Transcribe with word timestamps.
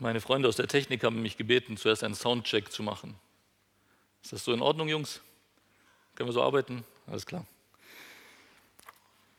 Meine 0.00 0.20
Freunde 0.20 0.48
aus 0.48 0.54
der 0.54 0.68
Technik 0.68 1.02
haben 1.02 1.22
mich 1.22 1.36
gebeten, 1.36 1.76
zuerst 1.76 2.04
einen 2.04 2.14
Soundcheck 2.14 2.70
zu 2.70 2.84
machen. 2.84 3.16
Ist 4.22 4.32
das 4.32 4.44
so 4.44 4.52
in 4.52 4.62
Ordnung, 4.62 4.88
Jungs? 4.88 5.20
Können 6.14 6.28
wir 6.28 6.32
so 6.32 6.42
arbeiten? 6.42 6.84
Alles 7.08 7.26
klar. 7.26 7.44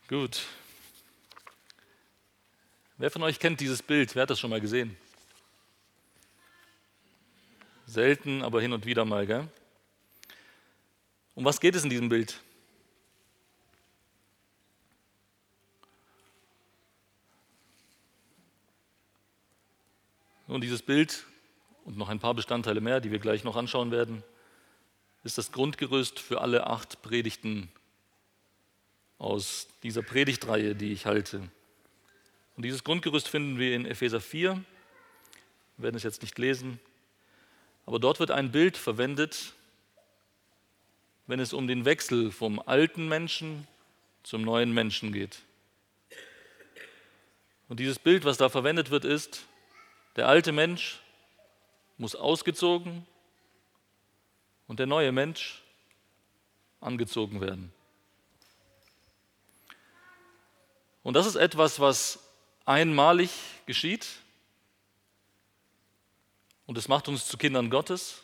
Gut. 0.09 0.41
Wer 2.97 3.09
von 3.09 3.23
euch 3.23 3.39
kennt 3.39 3.61
dieses 3.61 3.81
Bild? 3.81 4.15
Wer 4.15 4.23
hat 4.23 4.29
das 4.29 4.39
schon 4.39 4.49
mal 4.49 4.59
gesehen? 4.59 4.97
Selten, 7.85 8.43
aber 8.43 8.61
hin 8.61 8.73
und 8.73 8.85
wieder 8.85 9.05
mal, 9.05 9.25
gell? 9.25 9.47
Um 11.35 11.45
was 11.45 11.61
geht 11.61 11.75
es 11.75 11.85
in 11.85 11.89
diesem 11.89 12.09
Bild? 12.09 12.37
Und 20.49 20.61
dieses 20.61 20.81
Bild 20.81 21.25
und 21.85 21.95
noch 21.95 22.09
ein 22.09 22.17
paar 22.17 22.33
Bestandteile 22.33 22.81
mehr, 22.81 23.01
die 23.01 23.11
wir 23.11 23.19
gleich 23.19 23.43
noch 23.43 23.55
anschauen 23.55 23.91
werden, 23.91 24.23
ist 25.23 25.37
das 25.37 25.51
Grundgerüst 25.51 26.19
für 26.19 26.41
alle 26.41 26.65
acht 26.65 27.03
Predigten 27.03 27.71
aus 29.19 29.67
dieser 29.83 30.01
Predigtreihe, 30.01 30.73
die 30.73 30.91
ich 30.91 31.05
halte. 31.05 31.37
Und 32.55 32.63
dieses 32.63 32.83
Grundgerüst 32.83 33.27
finden 33.27 33.59
wir 33.59 33.75
in 33.75 33.85
Epheser 33.85 34.19
4. 34.19 34.53
Wir 35.77 35.83
werden 35.83 35.95
es 35.95 36.03
jetzt 36.03 36.23
nicht 36.23 36.39
lesen, 36.39 36.79
aber 37.85 37.99
dort 37.99 38.19
wird 38.19 38.31
ein 38.31 38.51
Bild 38.51 38.75
verwendet, 38.75 39.53
wenn 41.27 41.39
es 41.39 41.53
um 41.53 41.67
den 41.67 41.85
Wechsel 41.85 42.31
vom 42.31 42.59
alten 42.59 43.07
Menschen 43.07 43.67
zum 44.23 44.41
neuen 44.41 44.73
Menschen 44.73 45.13
geht. 45.13 45.43
Und 47.67 47.79
dieses 47.79 47.99
Bild, 47.99 48.25
was 48.25 48.37
da 48.37 48.49
verwendet 48.49 48.89
wird, 48.89 49.05
ist, 49.05 49.45
der 50.19 50.27
alte 50.27 50.51
Mensch 50.51 50.99
muss 51.97 52.13
ausgezogen 52.13 53.07
und 54.67 54.77
der 54.77 54.85
neue 54.85 55.13
Mensch 55.13 55.63
angezogen 56.81 57.39
werden. 57.39 57.71
Und 61.03 61.13
das 61.13 61.25
ist 61.25 61.37
etwas, 61.37 61.79
was 61.79 62.19
einmalig 62.65 63.31
geschieht. 63.65 64.09
Und 66.65 66.77
es 66.77 66.89
macht 66.89 67.07
uns 67.07 67.25
zu 67.25 67.37
Kindern 67.37 67.69
Gottes. 67.69 68.21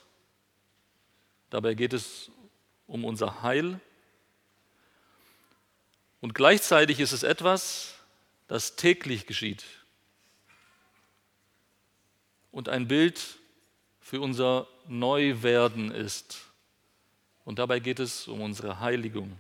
Dabei 1.50 1.76
geht 1.76 1.94
es 1.94 2.30
um 2.88 3.06
unser 3.06 3.42
Heil. 3.42 3.80
Und 6.20 6.36
gleichzeitig 6.36 7.00
ist 7.00 7.14
es 7.14 7.24
etwas, 7.24 7.96
das 8.50 8.76
täglich 8.76 9.28
geschieht 9.28 9.64
und 12.56 12.70
ein 12.70 12.88
Bild 12.88 13.38
für 14.00 14.22
unser 14.22 14.66
Neuwerden 14.88 15.92
ist. 15.92 16.46
Und 17.44 17.60
dabei 17.60 17.82
geht 17.82 18.00
es 18.00 18.30
um 18.30 18.40
unsere 18.40 18.80
Heiligung. 18.80 19.38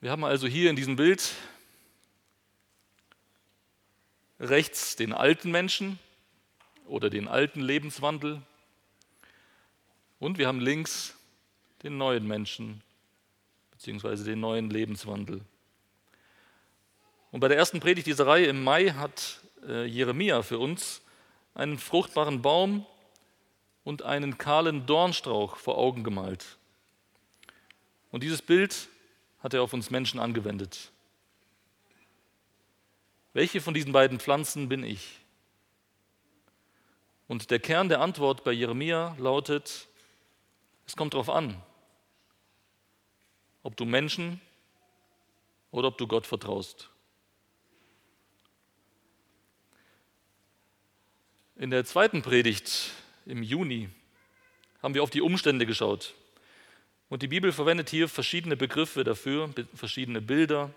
Wir 0.00 0.12
haben 0.12 0.22
also 0.22 0.46
hier 0.46 0.70
in 0.70 0.76
diesem 0.76 0.94
Bild 0.94 1.34
rechts 4.38 4.94
den 4.94 5.12
alten 5.12 5.50
Menschen 5.50 5.98
oder 6.86 7.10
den 7.10 7.26
alten 7.26 7.60
Lebenswandel 7.60 8.40
und 10.20 10.38
wir 10.38 10.46
haben 10.46 10.60
links 10.60 11.16
den 11.82 11.98
neuen 11.98 12.28
Menschen 12.28 12.80
beziehungsweise 13.72 14.22
den 14.22 14.38
neuen 14.38 14.70
Lebenswandel. 14.70 15.40
Und 17.32 17.40
bei 17.40 17.48
der 17.48 17.56
ersten 17.56 17.80
Predigt 17.80 18.06
dieser 18.06 18.28
Reihe 18.28 18.46
im 18.46 18.62
Mai 18.62 18.90
hat 18.90 19.40
äh, 19.68 19.84
Jeremia 19.84 20.42
für 20.42 20.58
uns 20.58 21.02
einen 21.54 21.78
fruchtbaren 21.78 22.42
Baum 22.42 22.86
und 23.84 24.02
einen 24.02 24.38
kahlen 24.38 24.86
Dornstrauch 24.86 25.56
vor 25.56 25.78
Augen 25.78 26.04
gemalt. 26.04 26.58
Und 28.10 28.22
dieses 28.22 28.42
Bild 28.42 28.88
hat 29.40 29.54
er 29.54 29.62
auf 29.62 29.72
uns 29.72 29.90
Menschen 29.90 30.20
angewendet. 30.20 30.90
Welche 33.32 33.60
von 33.60 33.74
diesen 33.74 33.92
beiden 33.92 34.20
Pflanzen 34.20 34.68
bin 34.68 34.84
ich? 34.84 35.20
Und 37.26 37.50
der 37.50 37.58
Kern 37.58 37.88
der 37.88 38.00
Antwort 38.00 38.44
bei 38.44 38.52
Jeremia 38.52 39.16
lautet, 39.18 39.88
es 40.86 40.96
kommt 40.96 41.14
darauf 41.14 41.30
an, 41.30 41.60
ob 43.62 43.76
du 43.76 43.84
Menschen 43.84 44.40
oder 45.70 45.88
ob 45.88 45.98
du 45.98 46.06
Gott 46.06 46.26
vertraust. 46.26 46.90
In 51.56 51.70
der 51.70 51.84
zweiten 51.84 52.20
Predigt 52.20 52.90
im 53.26 53.44
Juni 53.44 53.88
haben 54.82 54.94
wir 54.94 55.04
auf 55.04 55.10
die 55.10 55.20
Umstände 55.20 55.66
geschaut. 55.66 56.14
Und 57.08 57.22
die 57.22 57.28
Bibel 57.28 57.52
verwendet 57.52 57.90
hier 57.90 58.08
verschiedene 58.08 58.56
Begriffe 58.56 59.04
dafür, 59.04 59.48
verschiedene 59.72 60.20
Bilder, 60.20 60.74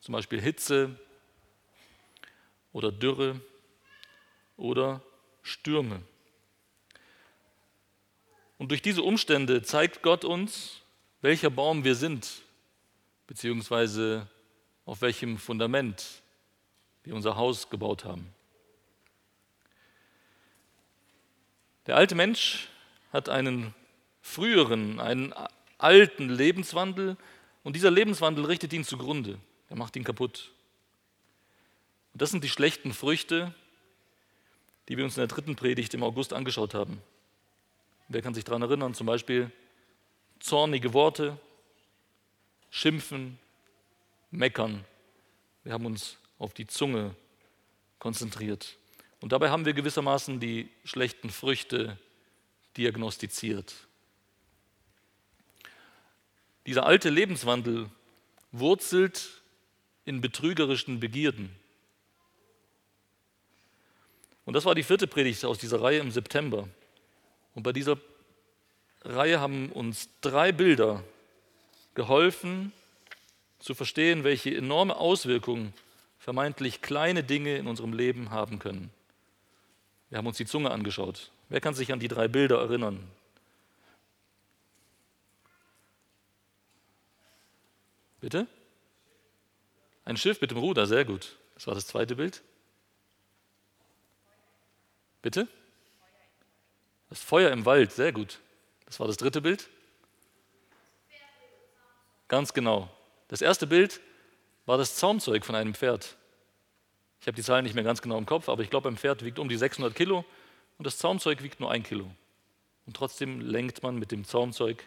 zum 0.00 0.12
Beispiel 0.12 0.40
Hitze 0.40 0.96
oder 2.72 2.92
Dürre 2.92 3.40
oder 4.56 5.02
Stürme. 5.42 6.00
Und 8.56 8.70
durch 8.70 8.82
diese 8.82 9.02
Umstände 9.02 9.62
zeigt 9.62 10.02
Gott 10.02 10.24
uns, 10.24 10.80
welcher 11.22 11.50
Baum 11.50 11.82
wir 11.82 11.96
sind, 11.96 12.42
beziehungsweise 13.26 14.28
auf 14.84 15.00
welchem 15.02 15.38
Fundament 15.38 16.22
wir 17.02 17.16
unser 17.16 17.34
Haus 17.36 17.68
gebaut 17.68 18.04
haben. 18.04 18.33
Der 21.86 21.96
alte 21.96 22.14
Mensch 22.14 22.68
hat 23.12 23.28
einen 23.28 23.74
früheren, 24.22 25.00
einen 25.00 25.34
alten 25.78 26.28
Lebenswandel 26.30 27.16
und 27.62 27.76
dieser 27.76 27.90
Lebenswandel 27.90 28.46
richtet 28.46 28.72
ihn 28.72 28.84
zugrunde. 28.84 29.38
Er 29.68 29.76
macht 29.76 29.96
ihn 29.96 30.04
kaputt. 30.04 30.50
Und 32.12 32.22
das 32.22 32.30
sind 32.30 32.44
die 32.44 32.48
schlechten 32.48 32.92
Früchte, 32.92 33.54
die 34.88 34.96
wir 34.96 35.04
uns 35.04 35.16
in 35.16 35.20
der 35.20 35.28
dritten 35.28 35.56
Predigt 35.56 35.94
im 35.94 36.02
August 36.02 36.32
angeschaut 36.32 36.74
haben. 36.74 37.02
Wer 38.08 38.22
kann 38.22 38.34
sich 38.34 38.44
daran 38.44 38.62
erinnern? 38.62 38.94
Zum 38.94 39.06
Beispiel 39.06 39.50
zornige 40.40 40.92
Worte, 40.92 41.38
Schimpfen, 42.70 43.38
Meckern. 44.30 44.84
Wir 45.62 45.72
haben 45.72 45.86
uns 45.86 46.18
auf 46.38 46.52
die 46.52 46.66
Zunge 46.66 47.14
konzentriert. 47.98 48.76
Und 49.24 49.32
dabei 49.32 49.48
haben 49.48 49.64
wir 49.64 49.72
gewissermaßen 49.72 50.38
die 50.38 50.68
schlechten 50.84 51.30
Früchte 51.30 51.96
diagnostiziert. 52.76 53.72
Dieser 56.66 56.84
alte 56.84 57.08
Lebenswandel 57.08 57.88
wurzelt 58.52 59.42
in 60.04 60.20
betrügerischen 60.20 61.00
Begierden. 61.00 61.56
Und 64.44 64.52
das 64.52 64.66
war 64.66 64.74
die 64.74 64.82
vierte 64.82 65.06
Predigt 65.06 65.42
aus 65.46 65.56
dieser 65.56 65.80
Reihe 65.80 66.00
im 66.00 66.10
September. 66.10 66.68
Und 67.54 67.62
bei 67.62 67.72
dieser 67.72 67.96
Reihe 69.04 69.40
haben 69.40 69.72
uns 69.72 70.10
drei 70.20 70.52
Bilder 70.52 71.02
geholfen 71.94 72.72
zu 73.58 73.74
verstehen, 73.74 74.22
welche 74.22 74.54
enorme 74.54 74.94
Auswirkungen 74.96 75.72
vermeintlich 76.18 76.82
kleine 76.82 77.24
Dinge 77.24 77.56
in 77.56 77.66
unserem 77.66 77.94
Leben 77.94 78.28
haben 78.28 78.58
können. 78.58 78.90
Wir 80.14 80.18
haben 80.18 80.28
uns 80.28 80.36
die 80.36 80.46
Zunge 80.46 80.70
angeschaut. 80.70 81.32
Wer 81.48 81.60
kann 81.60 81.74
sich 81.74 81.92
an 81.92 81.98
die 81.98 82.06
drei 82.06 82.28
Bilder 82.28 82.60
erinnern? 82.60 83.10
Bitte? 88.20 88.46
Ein 90.04 90.16
Schiff 90.16 90.40
mit 90.40 90.52
dem 90.52 90.58
Ruder, 90.58 90.86
sehr 90.86 91.04
gut. 91.04 91.36
Das 91.54 91.66
war 91.66 91.74
das 91.74 91.88
zweite 91.88 92.14
Bild. 92.14 92.42
Bitte? 95.20 95.48
Das 97.08 97.18
Feuer 97.18 97.50
im 97.50 97.66
Wald, 97.66 97.90
sehr 97.90 98.12
gut. 98.12 98.38
Das 98.86 99.00
war 99.00 99.08
das 99.08 99.16
dritte 99.16 99.40
Bild. 99.40 99.68
Ganz 102.28 102.52
genau. 102.52 102.88
Das 103.26 103.42
erste 103.42 103.66
Bild 103.66 104.00
war 104.64 104.78
das 104.78 104.94
Zaumzeug 104.94 105.44
von 105.44 105.56
einem 105.56 105.74
Pferd. 105.74 106.16
Ich 107.24 107.26
habe 107.26 107.36
die 107.36 107.42
Zahlen 107.42 107.64
nicht 107.64 107.72
mehr 107.74 107.84
ganz 107.84 108.02
genau 108.02 108.18
im 108.18 108.26
Kopf, 108.26 108.50
aber 108.50 108.62
ich 108.62 108.68
glaube, 108.68 108.86
ein 108.86 108.98
Pferd 108.98 109.24
wiegt 109.24 109.38
um 109.38 109.48
die 109.48 109.56
600 109.56 109.94
Kilo 109.94 110.26
und 110.76 110.86
das 110.86 110.98
Zaumzeug 110.98 111.42
wiegt 111.42 111.58
nur 111.58 111.70
ein 111.70 111.82
Kilo. 111.82 112.04
Und 112.84 112.94
trotzdem 112.94 113.40
lenkt 113.40 113.82
man 113.82 113.98
mit 113.98 114.12
dem 114.12 114.26
Zaumzeug 114.26 114.84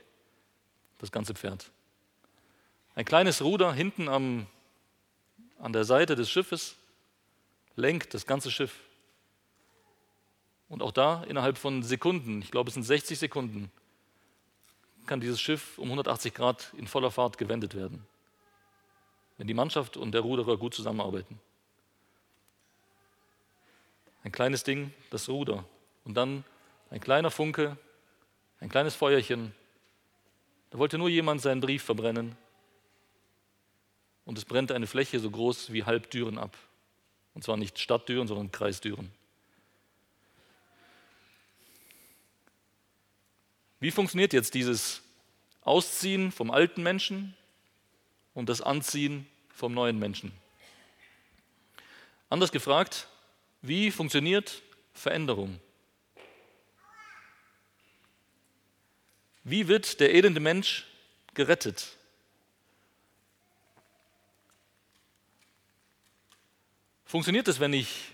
das 1.00 1.12
ganze 1.12 1.34
Pferd. 1.34 1.72
Ein 2.94 3.06
kleines 3.06 3.42
Ruder 3.42 3.74
hinten 3.74 4.08
am, 4.08 4.46
an 5.58 5.74
der 5.74 5.84
Seite 5.84 6.16
des 6.16 6.30
Schiffes 6.30 6.76
lenkt 7.76 8.14
das 8.14 8.28
ganze 8.28 8.52
Schiff. 8.52 8.82
Und 10.70 10.84
auch 10.84 10.92
da 10.92 11.24
innerhalb 11.24 11.58
von 11.58 11.82
Sekunden, 11.82 12.44
ich 12.44 12.52
glaube 12.52 12.68
es 12.68 12.76
sind 12.76 12.84
60 12.84 13.18
Sekunden, 13.18 13.72
kann 15.08 15.22
dieses 15.22 15.42
Schiff 15.42 15.80
um 15.80 15.86
180 15.86 16.36
Grad 16.36 16.72
in 16.78 16.86
voller 16.86 17.10
Fahrt 17.10 17.40
gewendet 17.40 17.74
werden, 17.74 18.06
wenn 19.40 19.48
die 19.48 19.56
Mannschaft 19.56 19.98
und 19.98 20.12
der 20.12 20.22
Ruderer 20.22 20.58
gut 20.58 20.76
zusammenarbeiten. 20.76 21.40
Ein 24.28 24.32
kleines 24.34 24.66
Ding, 24.66 24.94
das 25.10 25.30
Ruder. 25.30 25.64
Und 26.04 26.16
dann 26.16 26.44
ein 26.90 27.00
kleiner 27.00 27.32
Funke, 27.32 27.78
ein 28.60 28.68
kleines 28.68 28.94
Feuerchen. 28.94 29.56
Da 30.70 30.78
wollte 30.78 30.98
nur 30.98 31.08
jemand 31.08 31.42
seinen 31.42 31.62
Brief 31.62 31.82
verbrennen. 31.82 32.36
Und 34.26 34.38
es 34.38 34.44
brennt 34.44 34.74
eine 34.74 34.86
Fläche 34.86 35.22
so 35.22 35.32
groß 35.32 35.72
wie 35.72 35.86
halb 35.86 36.12
Düren 36.12 36.38
ab. 36.38 36.58
Und 37.36 37.46
zwar 37.46 37.56
nicht 37.56 37.80
Stadtdüren, 37.80 38.28
sondern 38.28 38.52
Kreisdüren. 38.52 39.14
Wie 43.80 43.92
funktioniert 43.92 44.34
jetzt 44.34 44.56
dieses 44.56 45.04
Ausziehen 45.62 46.34
vom 46.34 46.52
alten 46.52 46.84
Menschen 46.84 47.34
und 48.34 48.50
das 48.50 48.60
Anziehen 48.60 49.26
vom 49.54 49.74
neuen 49.74 49.98
Menschen? 49.98 50.34
Anders 52.30 52.52
gefragt, 52.52 53.08
wie 53.62 53.92
funktioniert 53.92 54.62
Veränderung? 54.94 55.60
Wie 59.44 59.68
wird 59.68 60.00
der 60.00 60.14
elende 60.14 60.40
Mensch 60.40 60.86
gerettet? 61.34 61.96
Funktioniert 67.06 67.48
es, 67.48 67.62
wenn 67.62 67.72
ich 67.72 68.12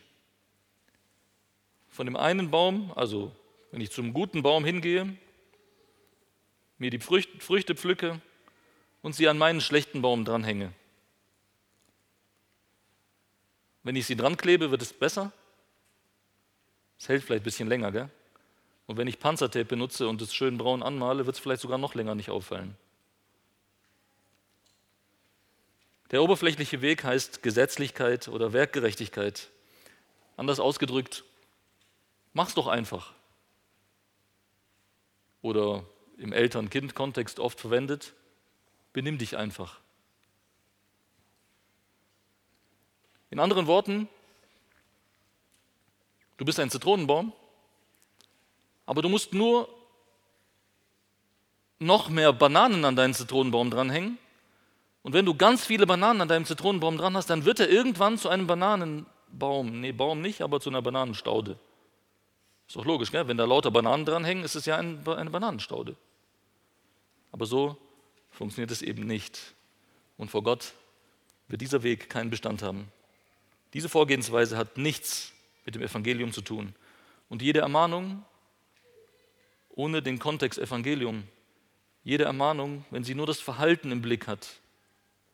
von 1.90 2.06
dem 2.06 2.16
einen 2.16 2.52
Baum, 2.52 2.92
also 2.96 3.36
wenn 3.72 3.82
ich 3.82 3.90
zum 3.90 4.14
guten 4.14 4.44
Baum 4.44 4.66
hingehe, 4.66 5.18
mir 6.78 6.92
die 6.92 7.00
Früchte 7.00 7.76
pflücke 7.76 8.22
und 9.02 9.14
sie 9.14 9.28
an 9.28 9.40
meinen 9.40 9.62
schlechten 9.62 10.04
Baum 10.04 10.26
dranhänge? 10.26 10.72
Wenn 13.84 13.96
ich 13.96 14.06
sie 14.06 14.16
dran 14.16 14.38
klebe, 14.38 14.72
wird 14.72 14.82
es 14.82 14.94
besser? 14.94 15.32
Es 16.98 17.10
hält 17.10 17.24
vielleicht 17.24 17.42
ein 17.42 17.46
bisschen 17.46 17.68
länger, 17.68 17.92
gell? 17.92 18.10
Und 18.88 18.98
wenn 18.98 19.08
ich 19.08 19.20
Panzertape 19.20 19.66
benutze 19.66 20.08
und 20.08 20.22
es 20.22 20.34
schön 20.34 20.58
braun 20.58 20.84
anmale, 20.84 21.26
wird 21.26 21.36
es 21.36 21.42
vielleicht 21.42 21.62
sogar 21.62 21.78
noch 21.78 21.96
länger 21.96 22.16
nicht 22.16 22.30
auffallen. 22.30 22.76
Der 26.12 26.22
oberflächliche 26.22 26.82
Weg 26.82 27.04
heißt 27.04 27.42
Gesetzlichkeit 27.42 28.28
oder 28.28 28.54
Werkgerechtigkeit. 28.54 29.50
Anders 30.38 30.60
ausgedrückt, 30.60 31.24
mach's 32.34 32.54
doch 32.54 32.68
einfach. 32.68 33.14
Oder 35.42 35.86
im 36.18 36.32
Eltern-Kind-Kontext 36.32 37.40
oft 37.40 37.60
verwendet, 37.60 38.14
benimm 38.94 39.18
dich 39.18 39.38
einfach. 39.38 39.80
In 43.34 43.40
anderen 43.40 43.66
Worten, 43.66 44.08
du 46.38 46.46
bist 46.46 46.60
ein 46.60 46.70
Zitronenbaum, 46.70 47.34
aber 48.86 49.02
du 49.02 49.10
musst 49.10 49.34
nur 49.34 49.68
noch 51.80 52.10
mehr 52.10 52.32
Bananen 52.32 52.86
an 52.86 52.96
deinen 52.96 53.16
Zitronenbaum 53.16 53.72
dranhängen. 53.72 54.20
Und 55.02 55.14
wenn 55.14 55.26
du 55.26 55.34
ganz 55.34 55.66
viele 55.66 55.88
Bananen 55.88 56.22
an 56.22 56.28
deinem 56.28 56.46
Zitronenbaum 56.46 56.96
dran 57.00 57.18
hast, 57.18 57.32
dann 57.32 57.44
wird 57.44 57.60
er 57.60 57.72
irgendwann 57.72 58.20
zu 58.20 58.30
einem 58.30 58.46
Bananenbaum. 58.46 59.80
Nee, 59.80 59.94
Baum 59.94 60.22
nicht, 60.22 60.44
aber 60.44 60.60
zu 60.60 60.70
einer 60.70 60.84
Bananenstaude. 60.84 61.58
Ist 62.68 62.76
doch 62.76 62.86
logisch, 62.86 63.12
gell? 63.12 63.28
wenn 63.28 63.38
da 63.38 63.46
lauter 63.46 63.72
Bananen 63.72 64.06
dranhängen, 64.06 64.44
ist 64.44 64.54
es 64.54 64.68
ja 64.68 64.78
ein, 64.78 65.08
eine 65.08 65.32
Bananenstaude. 65.32 65.96
Aber 67.32 67.48
so 67.48 67.78
funktioniert 68.30 68.70
es 68.70 68.84
eben 68.84 69.08
nicht. 69.08 69.56
Und 70.18 70.30
vor 70.30 70.44
Gott 70.44 70.74
wird 71.48 71.62
dieser 71.62 71.82
Weg 71.82 72.12
keinen 72.12 72.30
Bestand 72.30 72.62
haben. 72.62 72.92
Diese 73.74 73.90
Vorgehensweise 73.90 74.58
hat 74.58 74.78
nichts 74.78 75.32
mit 75.66 75.76
dem 75.76 75.82
Evangelium 75.82 76.32
zu 76.32 76.42
tun. 76.42 76.76
Und 77.30 77.42
jede 77.42 77.60
Ermahnung 77.60 78.24
ohne 79.76 80.04
den 80.04 80.20
Kontext 80.20 80.60
Evangelium, 80.60 81.24
jede 82.04 82.26
Ermahnung, 82.26 82.86
wenn 82.92 83.04
sie 83.04 83.16
nur 83.16 83.26
das 83.26 83.40
Verhalten 83.40 83.92
im 83.92 84.02
Blick 84.02 84.28
hat, 84.28 84.48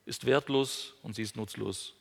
ist 0.06 0.26
wertlos 0.26 0.94
und 1.04 1.16
sie 1.16 1.24
ist 1.24 1.36
nutzlos. 1.36 1.94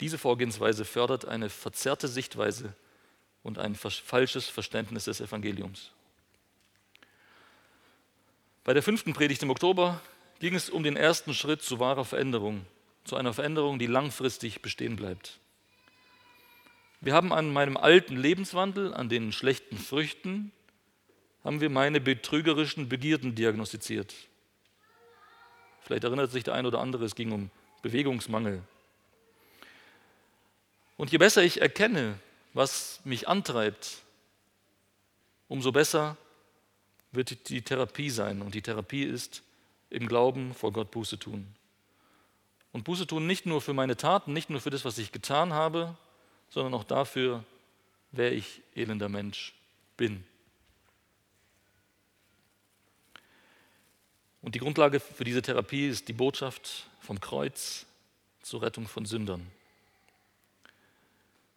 Diese 0.00 0.16
Vorgehensweise 0.16 0.86
fördert 0.86 1.26
eine 1.26 1.50
verzerrte 1.50 2.08
Sichtweise 2.08 2.74
und 3.42 3.58
ein 3.58 3.74
falsches 3.74 4.48
Verständnis 4.48 5.04
des 5.04 5.20
Evangeliums. 5.20 5.90
Bei 8.64 8.72
der 8.72 8.82
fünften 8.82 9.12
Predigt 9.12 9.42
im 9.42 9.50
Oktober 9.50 10.00
ging 10.40 10.54
es 10.54 10.70
um 10.70 10.82
den 10.82 10.96
ersten 10.96 11.34
Schritt 11.34 11.62
zu 11.62 11.78
wahrer 11.78 12.04
Veränderung, 12.04 12.66
zu 13.04 13.16
einer 13.16 13.32
Veränderung, 13.32 13.78
die 13.78 13.86
langfristig 13.86 14.62
bestehen 14.62 14.96
bleibt. 14.96 15.38
Wir 17.00 17.14
haben 17.14 17.32
an 17.32 17.52
meinem 17.52 17.76
alten 17.76 18.16
Lebenswandel, 18.16 18.92
an 18.92 19.08
den 19.08 19.32
schlechten 19.32 19.78
Früchten, 19.78 20.52
haben 21.44 21.60
wir 21.60 21.70
meine 21.70 22.00
betrügerischen 22.00 22.88
Begierden 22.88 23.34
diagnostiziert. 23.34 24.14
Vielleicht 25.82 26.04
erinnert 26.04 26.30
sich 26.30 26.44
der 26.44 26.54
ein 26.54 26.66
oder 26.66 26.80
andere, 26.80 27.04
es 27.04 27.14
ging 27.14 27.32
um 27.32 27.50
Bewegungsmangel. 27.82 28.62
Und 30.96 31.12
je 31.12 31.18
besser 31.18 31.42
ich 31.42 31.60
erkenne, 31.62 32.18
was 32.52 33.00
mich 33.04 33.28
antreibt, 33.28 34.02
umso 35.48 35.72
besser 35.72 36.16
wird 37.12 37.48
die 37.48 37.62
Therapie 37.62 38.10
sein. 38.10 38.42
Und 38.42 38.54
die 38.54 38.62
Therapie 38.62 39.04
ist, 39.04 39.42
im 39.90 40.08
Glauben 40.08 40.54
vor 40.54 40.72
Gott 40.72 40.90
Buße 40.90 41.18
tun. 41.18 41.46
Und 42.72 42.84
Buße 42.84 43.06
tun 43.06 43.26
nicht 43.26 43.46
nur 43.46 43.60
für 43.60 43.74
meine 43.74 43.96
Taten, 43.96 44.32
nicht 44.32 44.48
nur 44.48 44.60
für 44.60 44.70
das, 44.70 44.84
was 44.84 44.98
ich 44.98 45.12
getan 45.12 45.52
habe, 45.52 45.96
sondern 46.48 46.74
auch 46.74 46.84
dafür, 46.84 47.44
wer 48.12 48.32
ich 48.32 48.62
elender 48.74 49.08
Mensch 49.08 49.54
bin. 49.96 50.24
Und 54.42 54.54
die 54.54 54.60
Grundlage 54.60 55.00
für 55.00 55.24
diese 55.24 55.42
Therapie 55.42 55.88
ist 55.88 56.08
die 56.08 56.12
Botschaft 56.12 56.88
vom 57.00 57.20
Kreuz 57.20 57.86
zur 58.42 58.62
Rettung 58.62 58.88
von 58.88 59.04
Sündern. 59.04 59.46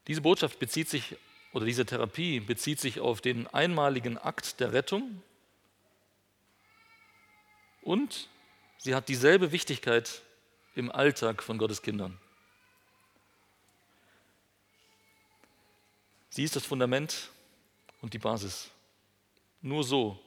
Diese 0.07 0.21
Botschaft 0.21 0.59
bezieht 0.59 0.89
sich, 0.89 1.15
oder 1.53 1.65
diese 1.65 1.85
Therapie 1.85 2.39
bezieht 2.39 2.80
sich 2.80 3.00
auf 3.00 3.21
den 3.21 3.47
einmaligen 3.47 4.18
Akt 4.18 4.59
der 4.59 4.74
Rettung 4.74 5.21
und 7.83 8.30
sie 8.77 8.95
hat 8.95 9.09
dieselbe 9.09 9.51
Wichtigkeit 9.51 10.21
im 10.75 10.91
Alltag 10.91 11.44
von 11.44 11.57
Gottes 11.57 11.81
Kindern. 11.81 12.18
Sie 16.30 16.44
ist 16.44 16.56
das 16.56 16.66
Fundament 16.66 17.30
und 18.02 18.13
die 18.13 18.19
Basis. 18.19 18.71
Nur 19.61 19.83
so 19.83 20.19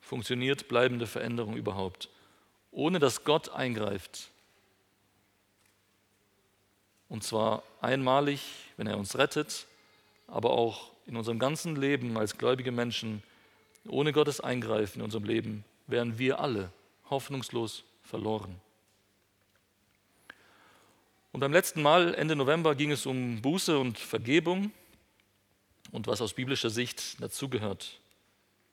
funktioniert 0.00 0.68
bleibende 0.68 1.06
Veränderung 1.06 1.56
überhaupt, 1.56 2.08
ohne 2.70 2.98
dass 2.98 3.24
Gott 3.24 3.48
eingreift. 3.48 4.30
Und 7.08 7.24
zwar 7.24 7.64
einmalig, 7.80 8.42
wenn 8.76 8.86
er 8.86 8.96
uns 8.96 9.18
rettet, 9.18 9.66
aber 10.28 10.50
auch 10.50 10.92
in 11.06 11.16
unserem 11.16 11.40
ganzen 11.40 11.74
Leben 11.74 12.16
als 12.16 12.38
gläubige 12.38 12.70
Menschen, 12.70 13.24
ohne 13.88 14.12
Gottes 14.12 14.40
Eingreifen 14.40 15.00
in 15.00 15.04
unserem 15.04 15.24
Leben, 15.24 15.64
wären 15.88 16.18
wir 16.18 16.38
alle 16.38 16.70
hoffnungslos 17.10 17.84
verloren. 18.02 18.60
Und 21.32 21.40
beim 21.40 21.52
letzten 21.52 21.82
Mal, 21.82 22.14
Ende 22.14 22.34
November, 22.34 22.74
ging 22.74 22.90
es 22.90 23.06
um 23.06 23.40
Buße 23.40 23.78
und 23.78 23.98
Vergebung 23.98 24.72
und 25.92 26.06
was 26.06 26.20
aus 26.20 26.34
biblischer 26.34 26.70
Sicht 26.70 27.20
dazugehört. 27.22 28.00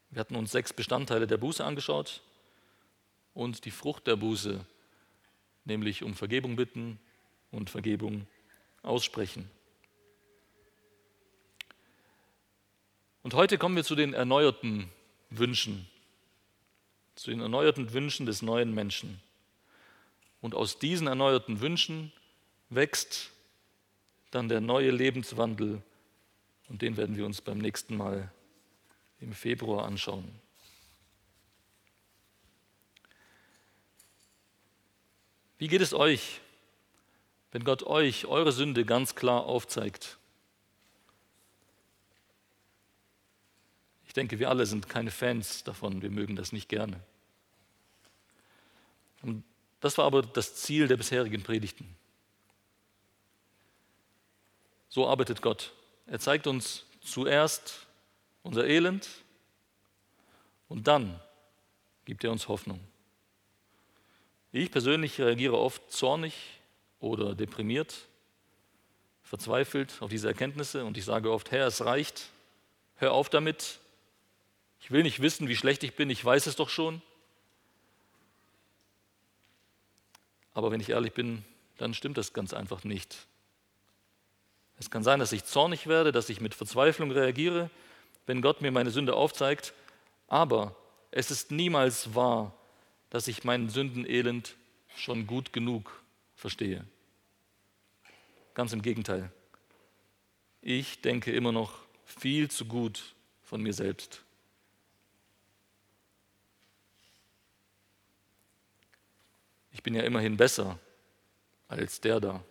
Wir 0.10 0.20
hatten 0.20 0.36
uns 0.36 0.51
sechs 0.51 0.74
Bestandteile 0.74 1.27
der 1.27 1.38
Buße 1.38 1.63
angeschaut 1.63 2.22
und 3.34 3.65
die 3.65 3.72
Frucht 3.72 4.08
der 4.08 4.15
Buße, 4.15 4.65
nämlich 5.65 6.03
um 6.03 6.15
Vergebung 6.15 6.56
bitten 6.56 7.00
und 7.51 7.70
Vergebung 7.70 8.25
aussprechen. 8.82 9.50
Und 13.22 13.34
heute 13.34 13.58
kommen 13.58 13.75
wir 13.75 13.84
zu 13.84 13.96
den 13.96 14.13
erneuerten 14.13 14.89
Wünschen 15.29 15.88
zu 17.17 17.31
den 17.31 17.41
erneuerten 17.41 17.91
Wünschen 17.93 18.25
des 18.25 18.41
neuen 18.41 18.74
Menschen. 18.74 19.19
Und 20.39 20.53
aus 20.53 20.79
diesen 20.79 21.07
erneuerten 21.07 21.59
Wünschen 21.59 22.13
wächst 22.69 23.31
dann 24.31 24.50
der 24.50 24.62
neue 24.62 24.91
Lebenswandel 24.91 25.81
und 26.69 26.81
den 26.81 26.95
werden 26.95 27.17
wir 27.17 27.25
uns 27.25 27.41
beim 27.41 27.57
nächsten 27.57 27.97
Mal 27.97 28.31
im 29.19 29.33
Februar 29.33 29.86
anschauen. 29.86 30.29
Wie 35.57 35.67
geht 35.67 35.81
es 35.81 35.93
euch, 35.93 36.39
wenn 37.51 37.63
Gott 37.63 37.81
euch 37.81 38.27
eure 38.27 38.51
Sünde 38.51 38.86
ganz 38.86 39.15
klar 39.15 39.45
aufzeigt? 39.45 40.19
Denke, 44.17 44.39
wir 44.39 44.50
alle 44.50 44.65
sind 44.65 44.89
keine 44.89 45.12
Fans 45.12 45.63
davon, 45.63 46.01
wir 46.01 46.09
mögen 46.09 46.36
das 46.36 46.51
nicht 46.51 46.67
gerne. 46.67 47.00
Und 49.21 49.43
das 49.79 49.97
war 49.97 50.05
aber 50.05 50.24
das 50.24 50.55
Ziel 50.55 50.88
der 50.88 50.97
bisherigen 50.97 51.43
Predigten. 51.43 51.95
So 54.89 55.07
arbeitet 55.07 55.41
Gott. 55.41 55.74
Er 56.07 56.19
zeigt 56.19 56.47
uns 56.47 56.86
zuerst 57.01 57.88
unser 58.43 58.65
Elend 58.65 59.07
und 60.67 60.88
dann 60.88 61.19
gibt 62.05 62.24
er 62.24 62.31
uns 62.31 62.47
Hoffnung. 62.47 62.79
Ich 64.51 64.71
persönlich 64.71 65.19
reagiere 65.19 65.57
oft 65.57 65.91
zornig 65.91 66.33
oder 67.00 67.36
deprimiert, 67.36 67.93
verzweifelt 69.21 70.01
auf 70.01 70.09
diese 70.09 70.29
Erkenntnisse 70.29 70.86
und 70.86 70.97
ich 70.97 71.05
sage 71.05 71.31
oft, 71.31 71.51
Herr, 71.51 71.67
es 71.67 71.86
reicht, 71.86 72.29
hör 72.95 73.12
auf 73.12 73.29
damit, 73.29 73.79
ich 74.88 74.91
will 74.91 75.03
nicht 75.03 75.22
wissen, 75.22 75.50
wie 75.50 75.56
schlecht 75.58 75.84
ich 75.84 75.96
bin, 75.98 76.10
ich 76.10 76.24
weiß 76.24 76.48
es 76.48 76.56
doch 76.56 76.70
schon. 76.70 77.01
Aber 80.53 80.72
wenn 80.72 80.79
ich 80.79 80.91
ehrlich 80.91 81.12
bin, 81.12 81.44
dann 81.77 81.94
stimmt 81.94 82.17
das 82.17 82.32
ganz 82.32 82.53
einfach 82.53 82.86
nicht. 82.86 83.27
Es 84.79 84.89
kann 84.89 85.03
sein, 85.03 85.20
dass 85.20 85.34
ich 85.34 85.44
zornig 85.44 85.88
werde, 85.88 86.13
dass 86.13 86.29
ich 86.29 86.39
mit 86.39 86.56
Verzweiflung 86.56 87.12
reagiere, 87.12 87.70
wenn 88.27 88.41
Gott 88.41 88.62
mir 88.62 88.72
meine 88.72 88.89
Sünde 88.89 89.13
aufzeigt, 89.13 89.74
aber 90.29 90.74
es 91.12 91.32
ist 91.32 91.51
niemals 91.51 92.15
wahr, 92.15 92.53
dass 93.10 93.27
ich 93.27 93.44
mein 93.44 93.67
Sündenelend 93.67 94.56
schon 94.96 95.27
gut 95.27 95.51
genug 95.51 96.01
verstehe. 96.34 96.86
Ganz 98.53 98.72
im 98.72 98.82
Gegenteil. 98.82 99.34
Ich 100.62 101.01
denke 101.01 101.34
immer 101.34 101.51
noch 101.51 101.74
viel 102.06 102.50
zu 102.50 102.63
gut 102.63 103.15
von 103.44 103.62
mir 103.62 103.74
selbst. 103.74 104.24
Ich 109.77 109.84
bin 109.84 109.93
ja 109.93 110.01
immerhin 110.01 110.38
besser 110.38 110.79
als 111.67 112.01
der 112.01 112.19
da. 112.19 112.43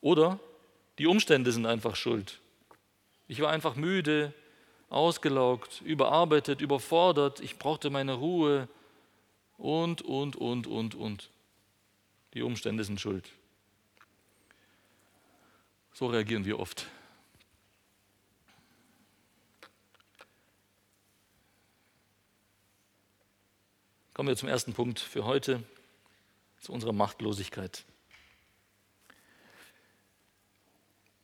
Oder 0.00 0.40
die 0.96 1.06
Umstände 1.06 1.52
sind 1.52 1.66
einfach 1.66 1.94
schuld. 1.94 2.40
Ich 3.28 3.42
war 3.42 3.50
einfach 3.50 3.76
müde, 3.76 4.32
ausgelaugt, 4.88 5.82
überarbeitet, 5.82 6.62
überfordert, 6.62 7.40
ich 7.40 7.58
brauchte 7.58 7.90
meine 7.90 8.14
Ruhe 8.14 8.66
und, 9.58 10.00
und, 10.00 10.36
und, 10.36 10.66
und, 10.66 10.94
und. 10.94 11.30
Die 12.32 12.40
Umstände 12.40 12.82
sind 12.82 12.98
schuld. 12.98 13.28
So 15.92 16.06
reagieren 16.06 16.46
wir 16.46 16.58
oft. 16.58 16.86
Kommen 24.20 24.28
wir 24.28 24.36
zum 24.36 24.50
ersten 24.50 24.74
Punkt 24.74 25.00
für 25.00 25.24
heute, 25.24 25.62
zu 26.60 26.72
unserer 26.72 26.92
Machtlosigkeit. 26.92 27.86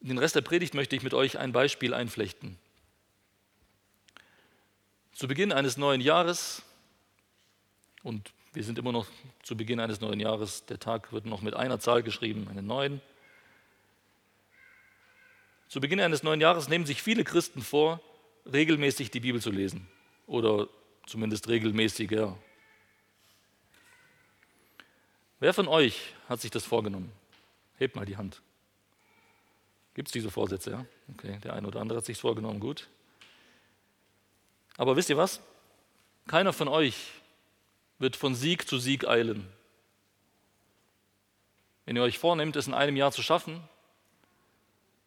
In 0.01 0.09
den 0.09 0.17
Rest 0.17 0.35
der 0.35 0.41
Predigt 0.41 0.73
möchte 0.73 0.97
ich 0.97 1.03
mit 1.03 1.13
euch 1.13 1.37
ein 1.37 1.53
Beispiel 1.53 1.93
einflechten. 1.93 2.57
Zu 5.13 5.29
Beginn 5.29 5.53
eines 5.53 5.77
neuen 5.77 6.01
Jahres, 6.01 6.63
und 8.03 8.33
wir 8.55 8.65
sind 8.65 8.79
immer 8.79 8.93
noch 8.93 9.07
zu 9.43 9.59
Beginn 9.59 9.79
eines 9.79 10.01
neuen 10.01 10.19
Jahres, 10.19 10.65
der 10.65 10.79
Tag 10.79 11.13
wird 11.13 11.27
noch 11.27 11.43
mit 11.43 11.53
einer 11.53 11.79
Zahl 11.79 12.03
geschrieben, 12.03 12.49
einen 12.49 12.67
neuen. 12.67 13.03
Zu 15.69 15.83
Beginn 15.83 16.01
eines 16.01 16.23
neuen 16.23 16.41
Jahres 16.41 16.71
nehmen 16.71 16.87
sich 16.87 17.03
viele 17.03 17.25
Christen 17.25 17.61
vor, 17.61 18.01
regelmäßig 18.51 19.11
die 19.11 19.21
Bibel 19.21 19.43
zu 19.43 19.51
lesen 19.51 19.87
oder 20.27 20.71
zumindest 21.05 21.49
regelmäßiger. 21.49 22.39
Wer 25.39 25.53
von 25.53 25.69
euch 25.69 26.15
hat 26.29 26.41
sich 26.41 26.51
das 26.51 26.65
vorgenommen? 26.65 27.13
Hebt 27.79 27.97
mal 27.97 28.07
die 28.07 28.17
Hand. 28.17 28.41
Gibt 29.95 30.09
es 30.09 30.13
diese 30.13 30.31
Vorsätze? 30.31 30.71
Ja? 30.71 30.87
Okay, 31.15 31.39
der 31.43 31.55
eine 31.55 31.67
oder 31.67 31.81
andere 31.81 31.99
hat 31.99 32.05
sich 32.05 32.19
vorgenommen, 32.19 32.61
gut. 32.61 32.89
Aber 34.77 34.97
wisst 34.97 35.11
ihr 35.11 35.17
was? 35.17 35.41
Keiner 36.27 36.53
von 36.53 36.69
euch 36.69 37.13
wird 37.99 38.17
von 38.17 38.35
Sieg 38.35 38.69
zu 38.69 38.79
Sieg 38.79 39.07
eilen. 39.07 39.47
Wenn 41.85 41.97
ihr 41.97 42.03
euch 42.03 42.19
vornehmt, 42.19 42.57
es 42.57 42.67
in 42.67 42.75
einem 42.75 42.97
Jahr 42.97 43.13
zu 43.13 43.23
schaffen, 43.23 43.63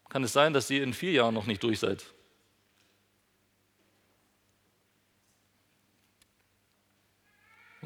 kann 0.07 0.24
es 0.24 0.33
sein, 0.33 0.53
dass 0.53 0.69
ihr 0.69 0.83
in 0.83 0.93
vier 0.93 1.12
Jahren 1.12 1.33
noch 1.33 1.45
nicht 1.45 1.62
durch 1.62 1.79
seid. 1.79 2.05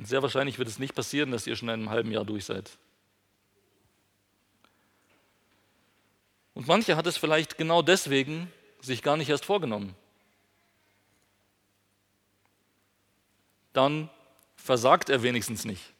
Und 0.03 0.07
sehr 0.07 0.21
wahrscheinlich 0.21 0.59
wird 0.59 0.67
es 0.67 0.79
nicht 0.79 0.95
passieren, 0.95 1.31
dass 1.31 1.47
ihr 1.47 1.55
schon 1.55 1.69
in 1.69 1.75
einem 1.75 1.89
halben 1.89 2.11
Jahr 2.11 2.25
durch 2.25 2.43
seid. 2.43 2.77
Und 6.53 6.67
mancher 6.67 6.97
hat 6.97 7.07
es 7.07 7.15
vielleicht 7.15 7.57
genau 7.57 7.81
deswegen 7.81 8.51
sich 8.81 9.01
gar 9.01 9.15
nicht 9.15 9.29
erst 9.29 9.45
vorgenommen. 9.45 9.95
Dann 13.71 14.09
versagt 14.57 15.07
er 15.07 15.23
wenigstens 15.23 15.63
nicht. 15.63 15.93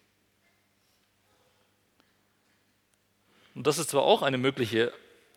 Und 3.56 3.68
das 3.68 3.78
ist 3.78 3.92
zwar 3.92 4.04
auch 4.04 4.22
eine 4.22 4.38
mögliche 4.38 4.92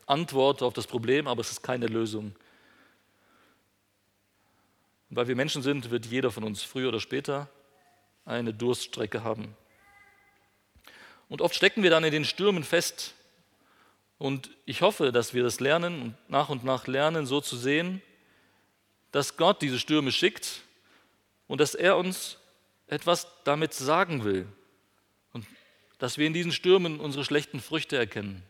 Antwort 0.06 0.60
auf 0.64 0.74
das 0.74 0.88
Problem, 0.88 1.28
aber 1.28 1.40
es 1.40 1.52
ist 1.52 1.62
keine 1.62 1.86
Lösung. 1.86 2.34
Weil 5.10 5.28
wir 5.28 5.36
Menschen 5.36 5.62
sind, 5.62 5.92
wird 5.92 6.06
jeder 6.06 6.32
von 6.32 6.42
uns 6.42 6.64
früher 6.64 6.88
oder 6.88 6.98
später 6.98 7.48
eine 8.26 8.52
Durststrecke 8.52 9.24
haben. 9.24 9.56
Und 11.28 11.40
oft 11.40 11.54
stecken 11.54 11.82
wir 11.82 11.90
dann 11.90 12.04
in 12.04 12.12
den 12.12 12.24
Stürmen 12.24 12.62
fest, 12.62 13.14
und 14.18 14.50
ich 14.64 14.80
hoffe, 14.80 15.12
dass 15.12 15.34
wir 15.34 15.42
das 15.42 15.60
lernen 15.60 16.00
und 16.00 16.30
nach 16.30 16.48
und 16.48 16.64
nach 16.64 16.86
lernen, 16.86 17.26
so 17.26 17.40
zu 17.40 17.56
sehen, 17.56 18.00
dass 19.12 19.36
Gott 19.36 19.62
diese 19.62 19.78
Stürme 19.78 20.12
schickt 20.12 20.62
und 21.46 21.60
dass 21.60 21.74
er 21.74 21.96
uns 21.96 22.38
etwas 22.86 23.26
damit 23.44 23.74
sagen 23.74 24.24
will. 24.24 24.46
Und 25.32 25.46
dass 25.98 26.18
wir 26.18 26.26
in 26.26 26.32
diesen 26.32 26.52
Stürmen 26.52 26.98
unsere 26.98 27.24
schlechten 27.24 27.60
Früchte 27.60 27.96
erkennen. 27.96 28.42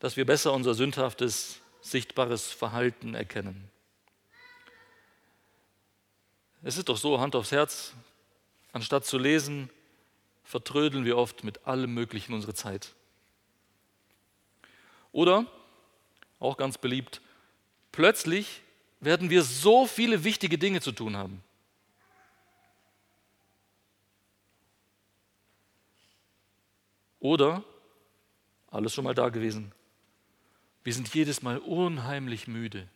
Dass 0.00 0.16
wir 0.16 0.26
besser 0.26 0.52
unser 0.52 0.74
sündhaftes, 0.74 1.60
sichtbares 1.80 2.50
Verhalten 2.50 3.14
erkennen. 3.14 3.70
Es 6.66 6.76
ist 6.76 6.88
doch 6.88 6.96
so, 6.96 7.20
Hand 7.20 7.36
aufs 7.36 7.52
Herz, 7.52 7.92
anstatt 8.72 9.06
zu 9.06 9.18
lesen, 9.18 9.70
vertrödeln 10.42 11.04
wir 11.04 11.16
oft 11.16 11.44
mit 11.44 11.64
allem 11.64 11.94
Möglichen 11.94 12.34
unsere 12.34 12.54
Zeit. 12.54 12.92
Oder, 15.12 15.46
auch 16.40 16.56
ganz 16.56 16.76
beliebt, 16.76 17.20
plötzlich 17.92 18.62
werden 18.98 19.30
wir 19.30 19.44
so 19.44 19.86
viele 19.86 20.24
wichtige 20.24 20.58
Dinge 20.58 20.80
zu 20.80 20.90
tun 20.90 21.16
haben. 21.16 21.40
Oder, 27.20 27.62
alles 28.72 28.92
schon 28.92 29.04
mal 29.04 29.14
da 29.14 29.28
gewesen, 29.28 29.70
wir 30.82 30.92
sind 30.92 31.14
jedes 31.14 31.42
Mal 31.42 31.58
unheimlich 31.58 32.48
müde. 32.48 32.88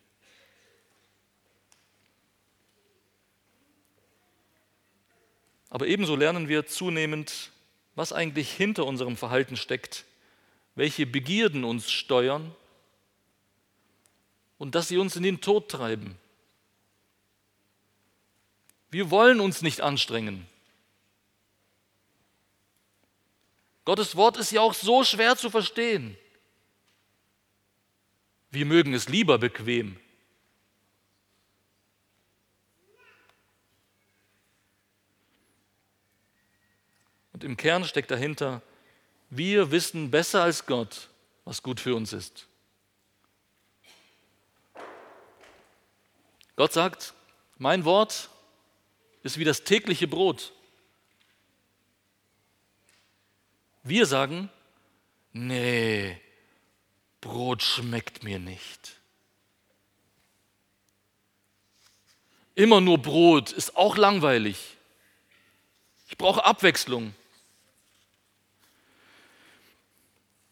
Aber 5.70 5.86
ebenso 5.86 6.16
lernen 6.16 6.48
wir 6.48 6.66
zunehmend, 6.66 7.50
was 7.94 8.12
eigentlich 8.12 8.52
hinter 8.52 8.84
unserem 8.86 9.16
Verhalten 9.16 9.56
steckt, 9.56 10.04
welche 10.74 11.06
Begierden 11.06 11.64
uns 11.64 11.90
steuern 11.90 12.54
und 14.58 14.74
dass 14.74 14.88
sie 14.88 14.98
uns 14.98 15.16
in 15.16 15.22
den 15.22 15.40
Tod 15.40 15.70
treiben. 15.70 16.16
Wir 18.90 19.10
wollen 19.10 19.40
uns 19.40 19.62
nicht 19.62 19.80
anstrengen. 19.80 20.46
Gottes 23.84 24.16
Wort 24.16 24.36
ist 24.36 24.50
ja 24.50 24.60
auch 24.60 24.74
so 24.74 25.04
schwer 25.04 25.36
zu 25.36 25.50
verstehen. 25.50 26.16
Wir 28.50 28.66
mögen 28.66 28.94
es 28.94 29.08
lieber 29.08 29.38
bequem. 29.38 29.98
Und 37.40 37.44
im 37.44 37.56
Kern 37.56 37.86
steckt 37.86 38.10
dahinter, 38.10 38.60
wir 39.30 39.70
wissen 39.70 40.10
besser 40.10 40.42
als 40.42 40.66
Gott, 40.66 41.08
was 41.46 41.62
gut 41.62 41.80
für 41.80 41.94
uns 41.94 42.12
ist. 42.12 42.46
Gott 46.54 46.74
sagt, 46.74 47.14
mein 47.56 47.86
Wort 47.86 48.28
ist 49.22 49.38
wie 49.38 49.44
das 49.44 49.64
tägliche 49.64 50.06
Brot. 50.06 50.52
Wir 53.84 54.04
sagen, 54.04 54.50
nee, 55.32 56.20
Brot 57.22 57.62
schmeckt 57.62 58.22
mir 58.22 58.38
nicht. 58.38 59.00
Immer 62.54 62.82
nur 62.82 62.98
Brot 62.98 63.50
ist 63.50 63.78
auch 63.78 63.96
langweilig. 63.96 64.76
Ich 66.10 66.18
brauche 66.18 66.44
Abwechslung. 66.44 67.14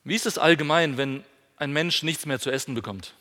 Wie 0.09 0.15
ist 0.15 0.25
es 0.25 0.39
allgemein, 0.39 0.97
wenn 0.97 1.23
ein 1.59 1.71
Mensch 1.71 2.03
nichts 2.03 2.25
mehr 2.25 2.41
zu 2.41 2.51
essen 2.51 2.75
bekommt? 2.75 3.13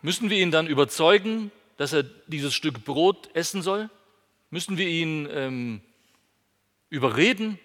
Müssen 0.00 0.30
wir 0.30 0.38
ihn 0.38 0.50
dann 0.50 0.68
überzeugen, 0.68 1.52
dass 1.76 1.92
er 1.92 2.04
dieses 2.26 2.54
Stück 2.54 2.86
Brot 2.86 3.28
essen 3.34 3.60
soll? 3.60 3.90
Müssen 4.48 4.78
wir 4.78 4.88
ihn 4.88 5.28
ähm, 5.30 5.82
überreden? 6.88 7.58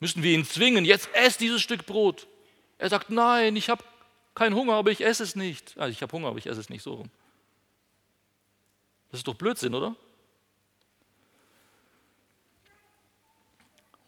Müssen 0.00 0.24
wir 0.24 0.32
ihn 0.32 0.44
zwingen, 0.44 0.84
jetzt 0.84 1.08
ess 1.14 1.36
dieses 1.36 1.62
Stück 1.62 1.86
Brot? 1.86 2.26
Er 2.76 2.88
sagt, 2.88 3.08
nein, 3.08 3.54
ich 3.54 3.70
habe 3.70 3.84
keinen 4.34 4.56
Hunger, 4.56 4.72
aber 4.72 4.90
ich 4.90 5.04
esse 5.04 5.22
es 5.22 5.36
nicht. 5.36 5.78
Also 5.78 5.92
ich 5.92 6.02
habe 6.02 6.10
Hunger, 6.10 6.26
aber 6.26 6.38
ich 6.38 6.46
esse 6.48 6.58
es 6.58 6.70
nicht 6.70 6.82
so 6.82 6.94
rum. 6.94 7.10
Das 9.12 9.20
ist 9.20 9.28
doch 9.28 9.36
Blödsinn, 9.36 9.76
oder? 9.76 9.94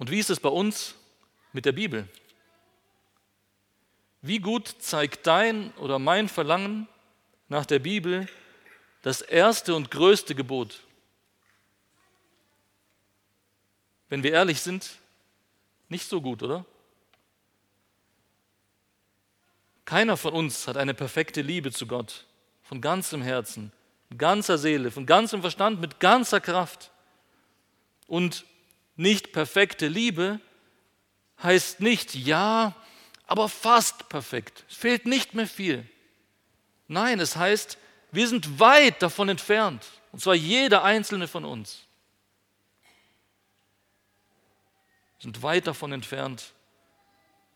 Und 0.00 0.10
wie 0.10 0.18
ist 0.18 0.30
es 0.30 0.40
bei 0.40 0.48
uns 0.48 0.94
mit 1.52 1.66
der 1.66 1.72
Bibel? 1.72 2.08
Wie 4.22 4.38
gut 4.38 4.66
zeigt 4.78 5.26
dein 5.26 5.72
oder 5.72 5.98
mein 5.98 6.26
Verlangen 6.26 6.88
nach 7.48 7.66
der 7.66 7.80
Bibel 7.80 8.26
das 9.02 9.20
erste 9.20 9.74
und 9.74 9.90
größte 9.90 10.34
Gebot? 10.34 10.80
Wenn 14.08 14.22
wir 14.22 14.32
ehrlich 14.32 14.62
sind, 14.62 14.90
nicht 15.90 16.08
so 16.08 16.22
gut, 16.22 16.42
oder? 16.42 16.64
Keiner 19.84 20.16
von 20.16 20.32
uns 20.32 20.66
hat 20.66 20.78
eine 20.78 20.94
perfekte 20.94 21.42
Liebe 21.42 21.72
zu 21.72 21.86
Gott, 21.86 22.24
von 22.62 22.80
ganzem 22.80 23.20
Herzen, 23.20 23.70
ganzer 24.16 24.56
Seele, 24.56 24.90
von 24.90 25.04
ganzem 25.04 25.42
Verstand, 25.42 25.78
mit 25.78 26.00
ganzer 26.00 26.40
Kraft. 26.40 26.90
Und 28.06 28.46
nicht 29.00 29.32
perfekte 29.32 29.88
Liebe 29.88 30.40
heißt 31.42 31.80
nicht 31.80 32.14
ja, 32.14 32.76
aber 33.26 33.48
fast 33.48 34.10
perfekt. 34.10 34.64
Es 34.68 34.76
fehlt 34.76 35.06
nicht 35.06 35.34
mehr 35.34 35.46
viel. 35.46 35.88
Nein, 36.86 37.18
es 37.18 37.34
heißt, 37.34 37.78
wir 38.12 38.28
sind 38.28 38.60
weit 38.60 39.00
davon 39.00 39.30
entfernt. 39.30 39.86
Und 40.12 40.20
zwar 40.20 40.34
jeder 40.34 40.84
einzelne 40.84 41.28
von 41.28 41.46
uns. 41.46 41.86
Wir 45.18 45.22
sind 45.22 45.42
weit 45.42 45.66
davon 45.66 45.92
entfernt, 45.92 46.52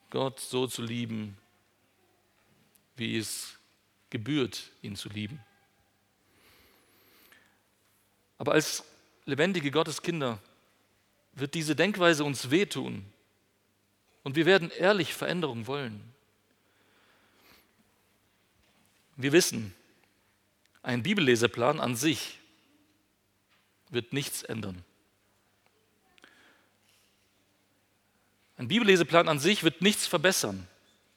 Gott 0.08 0.40
so 0.40 0.66
zu 0.66 0.80
lieben, 0.80 1.36
wie 2.96 3.18
es 3.18 3.58
gebührt, 4.08 4.70
ihn 4.80 4.96
zu 4.96 5.10
lieben. 5.10 5.44
Aber 8.38 8.52
als 8.52 8.82
lebendige 9.26 9.70
Gotteskinder 9.70 10.38
wird 11.34 11.54
diese 11.54 11.76
Denkweise 11.76 12.24
uns 12.24 12.50
wehtun 12.50 13.04
und 14.22 14.36
wir 14.36 14.46
werden 14.46 14.70
ehrlich 14.70 15.14
Veränderung 15.14 15.66
wollen. 15.66 16.14
Wir 19.16 19.32
wissen, 19.32 19.74
ein 20.82 21.02
Bibelleseplan 21.02 21.80
an 21.80 21.96
sich 21.96 22.38
wird 23.90 24.12
nichts 24.12 24.42
ändern. 24.42 24.84
Ein 28.56 28.68
Bibelleseplan 28.68 29.28
an 29.28 29.38
sich 29.38 29.64
wird 29.64 29.82
nichts 29.82 30.06
verbessern. 30.06 30.66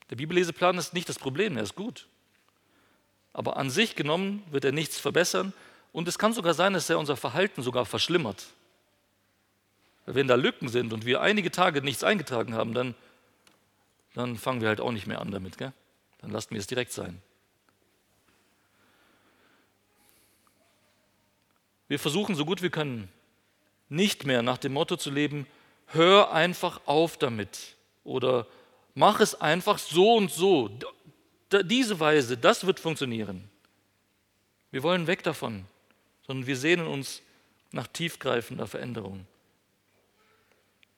Der 0.09 0.15
Bibelleseplan 0.15 0.77
ist 0.77 0.93
nicht 0.93 1.09
das 1.09 1.19
Problem, 1.19 1.57
er 1.57 1.63
ist 1.63 1.75
gut. 1.75 2.07
Aber 3.33 3.57
an 3.57 3.69
sich 3.69 3.95
genommen 3.95 4.43
wird 4.50 4.65
er 4.65 4.71
nichts 4.71 5.00
verbessern 5.00 5.53
und 5.91 6.07
es 6.07 6.17
kann 6.17 6.33
sogar 6.33 6.53
sein, 6.53 6.74
dass 6.74 6.89
er 6.89 6.97
unser 6.97 7.17
Verhalten 7.17 7.62
sogar 7.62 7.86
verschlimmert. 7.86 8.47
Wenn 10.08 10.28
da 10.28 10.36
Lücken 10.36 10.70
sind 10.70 10.93
und 10.93 11.06
wir 11.06 11.22
einige 11.22 11.52
Tage 11.52 11.82
nichts 11.82 12.04
eingetragen 12.04 12.56
haben, 12.56 12.74
dann, 12.74 12.96
dann 14.15 14.38
fangen 14.38 14.62
wir 14.62 14.70
halt 14.70 14.82
auch 14.82 14.91
nicht 14.91 15.06
mehr 15.06 15.22
an 15.22 15.32
damit. 15.32 15.58
Gell? 15.58 15.74
Dann 16.20 16.32
lassen 16.32 16.52
wir 16.52 16.60
es 16.60 16.65
direkt 16.65 16.91
sein. 16.91 17.22
Wir 21.88 22.00
versuchen 22.00 22.36
so 22.36 22.46
gut 22.46 22.62
wir 22.62 22.70
können, 22.70 23.10
nicht 23.88 24.26
mehr 24.26 24.41
nach 24.41 24.58
dem 24.58 24.74
Motto 24.74 24.98
zu 24.98 25.12
leben, 25.12 25.46
hör 25.88 26.34
einfach 26.34 26.82
auf 26.86 27.17
damit 27.17 27.76
oder 28.04 28.48
mach 28.96 29.20
es 29.20 29.39
einfach 29.39 29.78
so 29.78 30.15
und 30.15 30.32
so. 30.32 30.70
Diese 31.63 32.00
Weise, 32.00 32.38
das 32.38 32.65
wird 32.65 32.80
funktionieren. 32.80 33.50
Wir 34.72 34.84
wollen 34.84 35.08
weg 35.08 35.24
davon 35.24 35.65
sondern 36.28 36.46
wir 36.46 36.58
sehnen 36.58 36.86
uns 36.86 37.22
nach 37.72 37.88
tiefgreifender 37.88 38.67
Veränderung. 38.67 39.26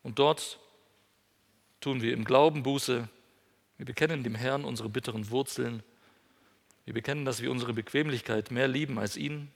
Und 0.03 0.19
dort 0.19 0.59
tun 1.81 2.01
wir 2.01 2.13
im 2.13 2.25
Glauben 2.25 2.63
Buße. 2.63 3.07
Wir 3.77 3.85
bekennen 3.85 4.23
dem 4.23 4.35
Herrn 4.35 4.65
unsere 4.65 4.89
bitteren 4.89 5.29
Wurzeln. 5.29 5.83
Wir 6.85 6.93
bekennen, 6.93 7.25
dass 7.25 7.41
wir 7.41 7.51
unsere 7.51 7.73
Bequemlichkeit 7.73 8.51
mehr 8.51 8.67
lieben 8.67 8.97
als 8.97 9.17
ihn. 9.17 9.51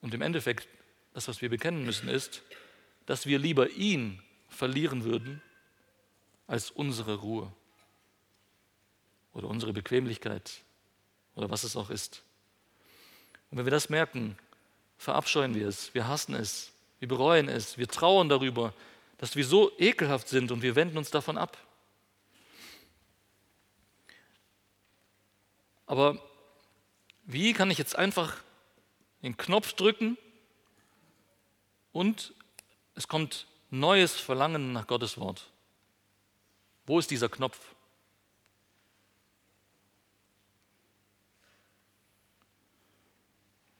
Und 0.00 0.14
im 0.14 0.22
Endeffekt, 0.22 0.68
das, 1.14 1.28
was 1.28 1.40
wir 1.40 1.48
bekennen 1.48 1.84
müssen, 1.84 2.08
ist, 2.08 2.42
dass 3.06 3.26
wir 3.26 3.38
lieber 3.38 3.70
ihn 3.70 4.22
verlieren 4.48 5.04
würden 5.04 5.42
als 6.46 6.70
unsere 6.70 7.16
Ruhe 7.16 7.52
oder 9.32 9.48
unsere 9.48 9.72
Bequemlichkeit 9.72 10.62
oder 11.34 11.50
was 11.50 11.64
es 11.64 11.76
auch 11.76 11.90
ist. 11.90 12.22
Und 13.50 13.58
wenn 13.58 13.66
wir 13.66 13.70
das 13.70 13.88
merken, 13.88 14.36
verabscheuen 14.98 15.54
wir 15.54 15.68
es, 15.68 15.94
wir 15.94 16.08
hassen 16.08 16.34
es, 16.34 16.72
wir 16.98 17.08
bereuen 17.08 17.48
es, 17.48 17.78
wir 17.78 17.88
trauern 17.88 18.28
darüber, 18.28 18.74
dass 19.18 19.36
wir 19.36 19.44
so 19.44 19.72
ekelhaft 19.78 20.28
sind 20.28 20.50
und 20.50 20.62
wir 20.62 20.76
wenden 20.76 20.98
uns 20.98 21.10
davon 21.10 21.38
ab. 21.38 21.56
Aber 25.86 26.22
wie 27.24 27.52
kann 27.52 27.70
ich 27.70 27.78
jetzt 27.78 27.96
einfach 27.96 28.36
den 29.22 29.36
Knopf 29.36 29.72
drücken 29.72 30.18
und 31.92 32.34
es 32.94 33.08
kommt 33.08 33.46
neues 33.70 34.14
Verlangen 34.18 34.72
nach 34.72 34.86
Gottes 34.86 35.18
Wort? 35.18 35.50
Wo 36.86 36.98
ist 36.98 37.10
dieser 37.10 37.28
Knopf? 37.28 37.58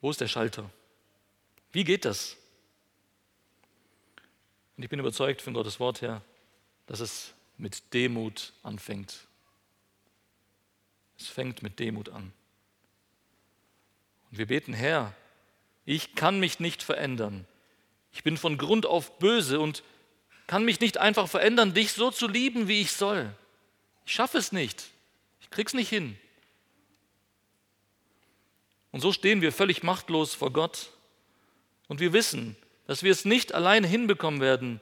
Wo 0.01 0.11
ist 0.11 0.21
der 0.21 0.29
Schalter? 0.29 0.71
Wie 1.73 1.85
geht 1.85 2.05
das? 2.05 2.37
Und 4.79 4.85
ich 4.85 4.91
bin 4.91 5.01
überzeugt 5.01 5.43
von 5.43 5.55
Gottes 5.55 5.81
Wort 5.81 6.03
her, 6.03 6.23
dass 6.87 7.01
es 7.01 7.35
mit 7.57 7.93
Demut 7.93 8.53
anfängt. 8.63 9.27
Es 11.19 11.27
fängt 11.27 11.65
mit 11.65 11.81
Demut 11.81 12.11
an. 12.11 12.33
Und 14.31 14.39
wir 14.39 14.47
beten, 14.47 14.73
Herr, 14.73 15.13
ich 15.85 16.15
kann 16.15 16.39
mich 16.39 16.61
nicht 16.61 16.85
verändern. 16.85 17.45
Ich 18.13 18.23
bin 18.23 18.37
von 18.37 18.57
Grund 18.57 18.87
auf 18.87 19.19
böse 19.19 19.59
und 19.59 19.83
kann 20.47 20.65
mich 20.65 20.79
nicht 20.79 20.97
einfach 20.97 21.29
verändern, 21.29 21.75
dich 21.75 21.93
so 21.93 22.13
zu 22.13 22.29
lieben, 22.29 22.69
wie 22.69 22.81
ich 22.81 22.93
soll. 22.93 23.35
Ich 24.07 24.13
schaffe 24.13 24.39
es 24.39 24.53
nicht. 24.53 24.91
Ich 25.41 25.51
krieg's 25.51 25.75
nicht 25.75 25.89
hin. 25.89 26.17
Und 28.93 29.01
so 29.01 29.13
stehen 29.13 29.41
wir 29.41 29.51
völlig 29.51 29.83
machtlos 29.83 30.35
vor 30.35 30.53
Gott. 30.53 30.93
Und 31.89 31.99
wir 31.99 32.13
wissen, 32.13 32.55
dass 32.89 33.03
wir 33.03 33.13
es 33.13 33.27
nicht 33.27 33.53
alleine 33.53 33.87
hinbekommen 33.87 34.41
werden, 34.41 34.81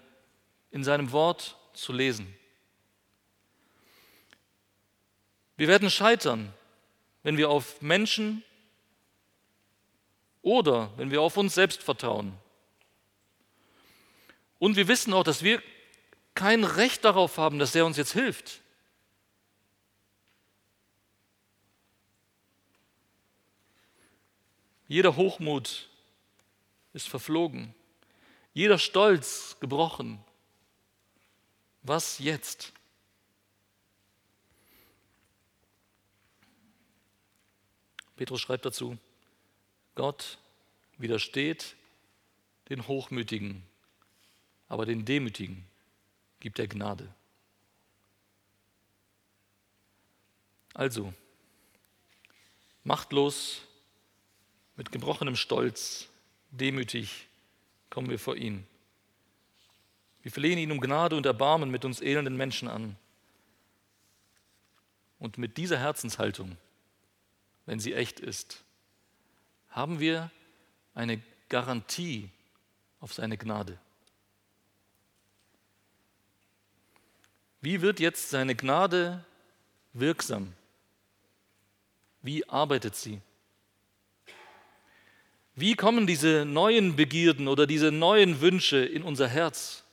in 0.71 0.85
seinem 0.85 1.11
Wort 1.11 1.57
zu 1.75 1.93
lesen. 1.93 2.33
Wir 5.57 5.67
werden 5.67 5.91
scheitern, 5.91 6.53
wenn 7.25 7.37
wir 7.37 7.51
auf 7.51 7.83
Menschen 7.83 8.45
oder 10.41 10.97
wenn 10.97 11.11
wir 11.11 11.21
auf 11.21 11.37
uns 11.37 11.57
selbst 11.57 11.83
vertrauen. 11.83 12.33
Und 14.61 14.77
wir 14.77 14.87
wissen 14.87 15.13
auch, 15.13 15.25
dass 15.25 15.43
wir 15.43 15.61
kein 16.35 16.63
Recht 16.63 17.05
darauf 17.05 17.39
haben, 17.39 17.59
dass 17.59 17.75
er 17.75 17.85
uns 17.85 17.97
jetzt 17.97 18.13
hilft. 18.13 18.61
Jeder 24.87 25.17
Hochmut 25.17 25.89
ist 26.93 27.09
verflogen, 27.09 27.75
jeder 28.57 28.79
Stolz 28.79 29.59
gebrochen. 29.61 30.19
Was 31.83 32.19
jetzt? 32.21 32.73
Petrus 38.17 38.41
schreibt 38.41 38.65
dazu, 38.65 38.97
Gott 39.95 40.39
widersteht 40.97 41.77
den 42.71 42.89
Hochmütigen, 42.89 43.63
aber 44.69 44.87
den 44.87 45.05
Demütigen 45.05 45.67
gibt 46.41 46.59
er 46.59 46.67
Gnade. 46.67 47.15
Also, 50.73 51.13
machtlos 52.85 53.61
mit 54.77 54.91
gebrochenem 54.93 55.37
Stolz, 55.37 56.09
demütig 56.51 57.26
kommen 57.97 58.11
wir 58.11 58.19
vor 58.19 58.37
ihn. 58.37 58.67
Wir 60.21 60.31
flehen 60.31 60.59
ihn 60.59 60.71
um 60.71 60.83
Gnade 60.83 61.17
und 61.17 61.25
Erbarmen 61.25 61.71
mit 61.71 61.83
uns 61.87 62.03
elenden 62.03 62.37
Menschen 62.37 62.69
an. 62.69 62.95
Und 65.19 65.39
mit 65.39 65.57
dieser 65.57 65.79
Herzenshaltung, 65.79 66.59
wenn 67.65 67.81
sie 67.81 67.95
echt 67.95 68.21
ist, 68.21 68.63
haben 69.71 69.99
wir 69.99 70.31
eine 70.93 71.23
Garantie 71.49 72.29
auf 73.01 73.15
seine 73.15 73.39
Gnade. 73.39 73.79
Wie 77.63 77.81
wird 77.81 77.99
jetzt 77.99 78.29
seine 78.29 78.55
Gnade 78.55 79.25
wirksam? 79.95 80.53
Wie 82.21 82.47
arbeitet 82.47 82.95
sie? 82.95 83.23
Wie 85.59 85.75
kommen 85.75 86.07
diese 86.07 86.45
neuen 86.45 86.97
Begierden 86.97 87.49
oder 87.49 87.67
diese 87.67 87.91
neuen 87.91 88.43
Wünsche 88.43 88.77
in 88.77 89.03
unser 89.03 89.27
Herz? 89.27 89.85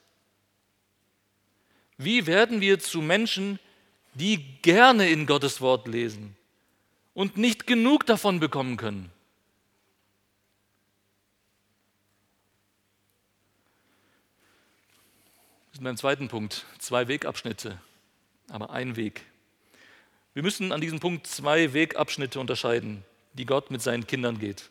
Wie 1.98 2.28
werden 2.28 2.60
wir 2.60 2.80
zu 2.80 3.02
Menschen, 3.02 3.60
die 4.14 4.44
gerne 4.62 5.10
in 5.10 5.26
Gottes 5.26 5.62
Wort 5.62 5.88
lesen 5.88 6.36
und 7.14 7.38
nicht 7.38 7.66
genug 7.66 8.06
davon 8.06 8.42
bekommen 8.42 8.76
können? 8.76 9.10
Wir 15.72 15.78
sind 15.78 15.84
beim 15.86 15.98
zweiten 15.98 16.28
Punkt. 16.28 16.66
Zwei 16.78 17.08
Wegabschnitte, 17.08 17.80
aber 18.50 18.72
ein 18.72 18.98
Weg. 18.98 19.22
Wir 20.34 20.44
müssen 20.44 20.74
an 20.74 20.82
diesem 20.82 21.00
Punkt 21.00 21.26
zwei 21.26 21.72
Wegabschnitte 21.72 22.42
unterscheiden, 22.42 23.06
die 23.32 23.46
Gott 23.46 23.72
mit 23.72 23.82
seinen 23.82 24.06
Kindern 24.06 24.40
geht. 24.40 24.70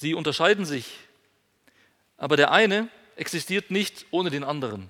Sie 0.00 0.14
unterscheiden 0.14 0.64
sich, 0.64 0.96
aber 2.16 2.38
der 2.38 2.52
eine 2.52 2.88
existiert 3.16 3.70
nicht 3.70 4.06
ohne 4.10 4.30
den 4.30 4.44
anderen. 4.44 4.88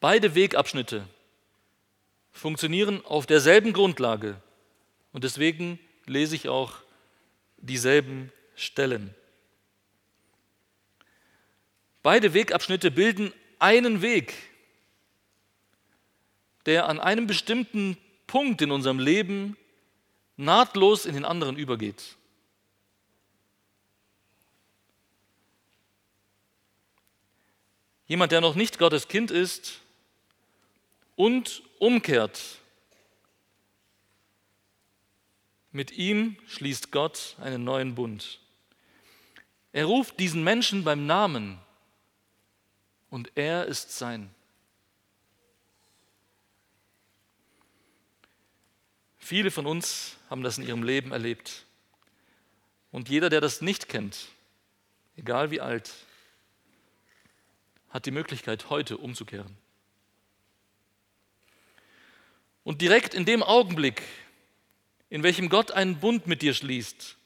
Beide 0.00 0.34
Wegabschnitte 0.34 1.08
funktionieren 2.30 3.02
auf 3.06 3.24
derselben 3.24 3.72
Grundlage 3.72 4.38
und 5.14 5.24
deswegen 5.24 5.78
lese 6.04 6.36
ich 6.36 6.50
auch 6.50 6.74
dieselben 7.56 8.30
Stellen. 8.54 9.14
Beide 12.02 12.34
Wegabschnitte 12.34 12.90
bilden 12.90 13.32
einen 13.58 14.02
Weg, 14.02 14.34
der 16.66 16.86
an 16.86 17.00
einem 17.00 17.26
bestimmten 17.26 17.96
Punkt 18.26 18.60
in 18.60 18.72
unserem 18.72 18.98
Leben 18.98 19.56
nahtlos 20.36 21.06
in 21.06 21.14
den 21.14 21.24
anderen 21.24 21.56
übergeht. 21.56 22.16
Jemand, 28.06 28.32
der 28.32 28.40
noch 28.40 28.54
nicht 28.54 28.78
Gottes 28.78 29.08
Kind 29.08 29.30
ist 29.30 29.80
und 31.16 31.62
umkehrt, 31.78 32.58
mit 35.72 35.90
ihm 35.92 36.36
schließt 36.46 36.92
Gott 36.92 37.36
einen 37.40 37.64
neuen 37.64 37.94
Bund. 37.94 38.40
Er 39.72 39.86
ruft 39.86 40.20
diesen 40.20 40.44
Menschen 40.44 40.84
beim 40.84 41.06
Namen 41.06 41.58
und 43.10 43.32
er 43.36 43.66
ist 43.66 43.90
sein. 43.96 44.33
Viele 49.24 49.50
von 49.50 49.64
uns 49.64 50.18
haben 50.28 50.42
das 50.42 50.58
in 50.58 50.68
ihrem 50.68 50.82
Leben 50.82 51.10
erlebt. 51.10 51.64
Und 52.90 53.08
jeder, 53.08 53.30
der 53.30 53.40
das 53.40 53.62
nicht 53.62 53.88
kennt, 53.88 54.28
egal 55.16 55.50
wie 55.50 55.62
alt, 55.62 55.94
hat 57.88 58.04
die 58.04 58.10
Möglichkeit, 58.10 58.68
heute 58.68 58.98
umzukehren. 58.98 59.56
Und 62.64 62.82
direkt 62.82 63.14
in 63.14 63.24
dem 63.24 63.42
Augenblick, 63.42 64.02
in 65.08 65.22
welchem 65.22 65.48
Gott 65.48 65.70
einen 65.70 66.00
Bund 66.00 66.26
mit 66.26 66.42
dir 66.42 66.52
schließt, 66.52 67.16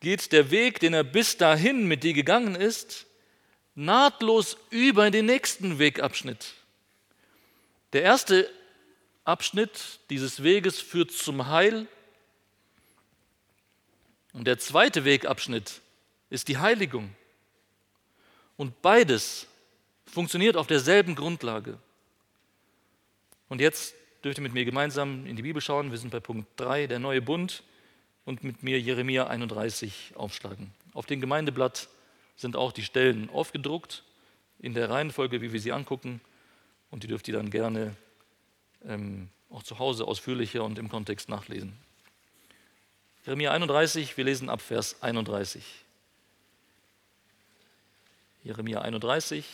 geht 0.00 0.32
der 0.32 0.50
Weg, 0.50 0.80
den 0.80 0.94
er 0.94 1.04
bis 1.04 1.36
dahin 1.36 1.86
mit 1.86 2.02
dir 2.02 2.12
gegangen 2.12 2.56
ist, 2.56 3.06
nahtlos 3.76 4.56
über 4.70 5.06
in 5.06 5.12
den 5.12 5.26
nächsten 5.26 5.78
Wegabschnitt. 5.78 6.54
Der 7.92 8.02
erste 8.02 8.50
Abschnitt 9.24 10.00
dieses 10.10 10.42
Weges 10.42 10.80
führt 10.80 11.12
zum 11.12 11.48
Heil. 11.48 11.86
Und 14.32 14.46
der 14.46 14.58
zweite 14.58 15.04
Wegabschnitt 15.04 15.80
ist 16.30 16.48
die 16.48 16.58
Heiligung. 16.58 17.14
Und 18.56 18.82
beides 18.82 19.46
funktioniert 20.06 20.56
auf 20.56 20.66
derselben 20.66 21.14
Grundlage. 21.14 21.78
Und 23.48 23.60
jetzt 23.60 23.94
dürft 24.24 24.38
ihr 24.38 24.42
mit 24.42 24.54
mir 24.54 24.64
gemeinsam 24.64 25.26
in 25.26 25.36
die 25.36 25.42
Bibel 25.42 25.60
schauen. 25.60 25.90
Wir 25.90 25.98
sind 25.98 26.10
bei 26.10 26.20
Punkt 26.20 26.48
3, 26.56 26.86
der 26.86 26.98
neue 26.98 27.22
Bund, 27.22 27.62
und 28.24 28.44
mit 28.44 28.62
mir 28.62 28.80
Jeremia 28.80 29.26
31 29.26 30.12
aufschlagen. 30.14 30.72
Auf 30.94 31.06
dem 31.06 31.20
Gemeindeblatt 31.20 31.88
sind 32.36 32.56
auch 32.56 32.72
die 32.72 32.84
Stellen 32.84 33.30
aufgedruckt, 33.30 34.04
in 34.60 34.74
der 34.74 34.90
Reihenfolge, 34.90 35.40
wie 35.42 35.52
wir 35.52 35.60
sie 35.60 35.72
angucken. 35.72 36.20
Und 36.90 37.02
die 37.02 37.08
dürft 37.08 37.26
ihr 37.28 37.34
dann 37.34 37.50
gerne 37.50 37.96
ähm, 38.86 39.28
auch 39.50 39.62
zu 39.62 39.78
Hause 39.78 40.06
ausführlicher 40.06 40.64
und 40.64 40.78
im 40.78 40.88
Kontext 40.88 41.28
nachlesen. 41.28 41.76
Jeremia 43.24 43.52
31, 43.52 44.16
wir 44.16 44.24
lesen 44.24 44.48
ab 44.48 44.60
Vers 44.60 45.02
31. 45.02 45.62
Jeremia 48.42 48.80
31, 48.80 49.44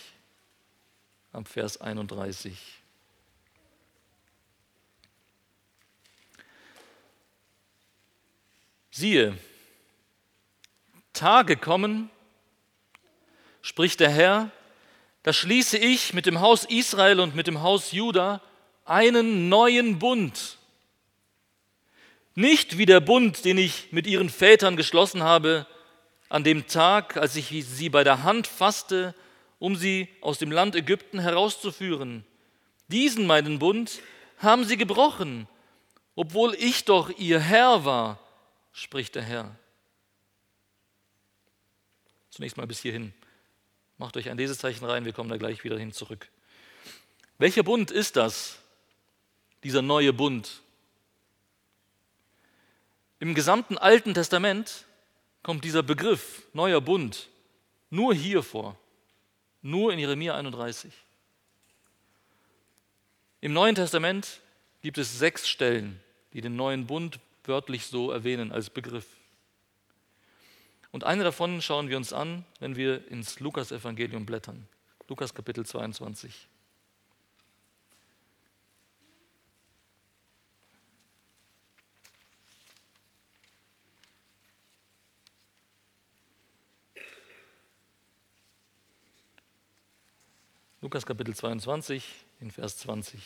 ab 1.32 1.48
Vers 1.48 1.80
31. 1.80 2.56
Siehe, 8.90 9.36
Tage 11.12 11.56
kommen, 11.56 12.10
spricht 13.60 14.00
der 14.00 14.10
Herr, 14.10 14.50
da 15.22 15.32
schließe 15.32 15.76
ich 15.76 16.14
mit 16.14 16.24
dem 16.24 16.40
Haus 16.40 16.64
Israel 16.64 17.20
und 17.20 17.36
mit 17.36 17.46
dem 17.46 17.60
Haus 17.60 17.92
Juda 17.92 18.40
einen 18.88 19.48
neuen 19.48 19.98
Bund. 19.98 20.58
Nicht 22.34 22.78
wie 22.78 22.86
der 22.86 23.00
Bund, 23.00 23.44
den 23.44 23.58
ich 23.58 23.92
mit 23.92 24.06
ihren 24.06 24.30
Vätern 24.30 24.76
geschlossen 24.76 25.22
habe, 25.22 25.66
an 26.28 26.44
dem 26.44 26.66
Tag, 26.66 27.16
als 27.16 27.36
ich 27.36 27.48
sie 27.66 27.88
bei 27.88 28.04
der 28.04 28.22
Hand 28.22 28.46
fasste, 28.46 29.14
um 29.58 29.76
sie 29.76 30.08
aus 30.20 30.38
dem 30.38 30.52
Land 30.52 30.76
Ägypten 30.76 31.18
herauszuführen. 31.18 32.24
Diesen 32.88 33.26
meinen 33.26 33.58
Bund 33.58 34.00
haben 34.38 34.64
sie 34.64 34.76
gebrochen, 34.76 35.48
obwohl 36.14 36.54
ich 36.54 36.84
doch 36.84 37.10
ihr 37.18 37.40
Herr 37.40 37.84
war, 37.84 38.18
spricht 38.72 39.14
der 39.14 39.22
Herr. 39.22 39.56
Zunächst 42.30 42.56
mal 42.56 42.66
bis 42.66 42.80
hierhin. 42.80 43.12
Macht 43.96 44.16
euch 44.16 44.30
ein 44.30 44.38
Lesezeichen 44.38 44.84
rein, 44.84 45.04
wir 45.04 45.12
kommen 45.12 45.30
da 45.30 45.36
gleich 45.36 45.64
wieder 45.64 45.78
hin 45.78 45.92
zurück. 45.92 46.28
Welcher 47.38 47.64
Bund 47.64 47.90
ist 47.90 48.16
das, 48.16 48.58
dieser 49.62 49.82
neue 49.82 50.12
Bund. 50.12 50.62
Im 53.20 53.34
gesamten 53.34 53.78
Alten 53.78 54.14
Testament 54.14 54.84
kommt 55.42 55.64
dieser 55.64 55.82
Begriff 55.82 56.42
neuer 56.52 56.80
Bund 56.80 57.28
nur 57.90 58.14
hier 58.14 58.42
vor, 58.42 58.78
nur 59.62 59.92
in 59.92 59.98
Jeremia 59.98 60.34
31. 60.34 60.92
Im 63.40 63.52
Neuen 63.52 63.74
Testament 63.74 64.40
gibt 64.82 64.98
es 64.98 65.18
sechs 65.18 65.48
Stellen, 65.48 66.00
die 66.32 66.40
den 66.40 66.56
neuen 66.56 66.86
Bund 66.86 67.18
wörtlich 67.44 67.86
so 67.86 68.10
erwähnen 68.10 68.52
als 68.52 68.68
Begriff. 68.68 69.06
Und 70.90 71.04
eine 71.04 71.24
davon 71.24 71.62
schauen 71.62 71.88
wir 71.88 71.96
uns 71.96 72.12
an, 72.12 72.44
wenn 72.60 72.76
wir 72.76 73.08
ins 73.10 73.40
Lukas-Evangelium 73.40 74.26
blättern. 74.26 74.68
Lukas 75.08 75.34
Kapitel 75.34 75.64
22. 75.64 76.48
Lukas 90.80 91.04
Kapitel 91.04 91.34
22 91.34 92.04
in 92.38 92.52
Vers 92.52 92.78
20. 92.78 93.20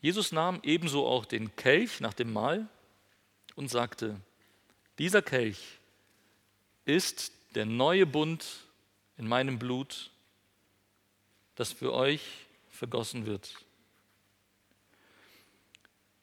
Jesus 0.00 0.30
nahm 0.30 0.60
ebenso 0.62 1.08
auch 1.08 1.24
den 1.24 1.56
Kelch 1.56 1.98
nach 1.98 2.14
dem 2.14 2.32
Mahl 2.32 2.68
und 3.56 3.68
sagte, 3.68 4.20
dieser 4.98 5.22
Kelch 5.22 5.80
ist 6.84 7.32
der 7.56 7.66
neue 7.66 8.06
Bund 8.06 8.46
in 9.16 9.26
meinem 9.26 9.58
Blut, 9.58 10.12
das 11.56 11.72
für 11.72 11.92
euch 11.92 12.22
vergossen 12.70 13.26
wird. 13.26 13.56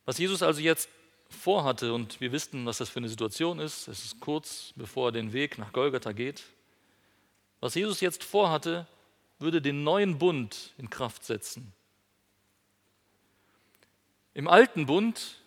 Was 0.06 0.17
Jesus 0.17 0.41
also 0.41 0.62
jetzt 0.62 0.88
vorhatte, 1.30 1.94
und 1.94 2.20
wir 2.20 2.32
wissen, 2.32 2.65
was 2.65 2.80
das 2.80 2.89
für 2.89 3.00
eine 3.00 3.10
Situation 3.10 3.60
ist, 3.60 3.88
es 3.88 4.06
ist 4.06 4.20
kurz 4.20 4.74
bevor 4.76 5.10
er 5.10 5.12
den 5.12 5.34
Weg 5.34 5.58
nach 5.58 5.72
Golgatha 5.72 6.12
geht, 6.12 6.44
was 7.60 7.76
Jesus 7.76 8.02
jetzt 8.02 8.24
vorhatte, 8.24 8.88
würde 9.38 9.62
den 9.62 9.84
neuen 9.84 10.18
Bund 10.18 10.74
in 10.78 10.89
Kraft 10.89 11.26
setzen. 11.26 11.74
Im 14.34 14.48
alten 14.48 14.86
Bund 14.86 15.38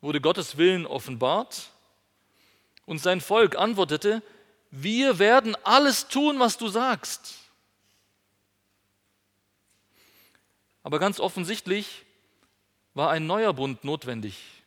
wurde 0.00 0.20
Gottes 0.20 0.56
Willen 0.56 0.86
offenbart 0.86 1.70
und 2.86 2.98
sein 2.98 3.20
Volk 3.20 3.56
antwortete, 3.56 4.22
wir 4.70 5.18
werden 5.18 5.56
alles 5.64 6.08
tun, 6.08 6.38
was 6.38 6.56
du 6.56 6.68
sagst. 6.68 7.36
Aber 10.82 10.98
ganz 10.98 11.20
offensichtlich 11.20 12.04
war 12.94 13.10
ein 13.10 13.26
neuer 13.26 13.52
Bund 13.52 13.84
notwendig. 13.84 14.59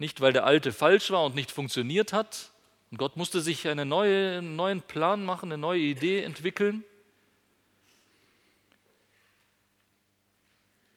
Nicht, 0.00 0.22
weil 0.22 0.32
der 0.32 0.46
alte 0.46 0.72
falsch 0.72 1.10
war 1.10 1.26
und 1.26 1.34
nicht 1.34 1.50
funktioniert 1.50 2.14
hat. 2.14 2.52
Und 2.90 2.96
Gott 2.96 3.18
musste 3.18 3.42
sich 3.42 3.68
eine 3.68 3.84
neue, 3.84 4.38
einen 4.38 4.56
neuen 4.56 4.80
Plan 4.80 5.26
machen, 5.26 5.52
eine 5.52 5.60
neue 5.60 5.82
Idee 5.82 6.22
entwickeln. 6.22 6.84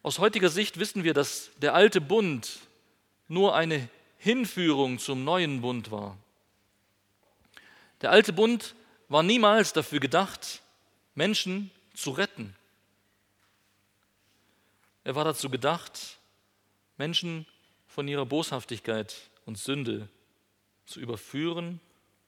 Aus 0.04 0.20
heutiger 0.20 0.48
Sicht 0.48 0.80
wissen 0.80 1.04
wir, 1.04 1.14
dass 1.14 1.52
der 1.58 1.76
alte 1.76 2.00
Bund 2.00 2.60
nur 3.28 3.56
eine 3.56 3.90
Hinführung 4.20 5.00
zum 5.00 5.26
neuen 5.26 5.60
Bund 5.60 5.92
war. 5.92 6.18
Der 8.00 8.12
alte 8.12 8.32
Bund 8.32 8.74
war 9.10 9.22
niemals 9.22 9.74
dafür 9.74 10.00
gedacht, 10.00 10.62
Menschen 11.14 11.72
zu 11.94 12.12
retten. 12.12 12.56
Er 15.04 15.16
war 15.16 15.26
dazu 15.26 15.50
gedacht, 15.50 16.20
Menschen 16.98 17.46
von 17.94 18.08
ihrer 18.08 18.26
Boshaftigkeit 18.26 19.30
und 19.46 19.60
Sünde 19.60 20.10
zu 20.88 21.00
überführen 21.00 21.80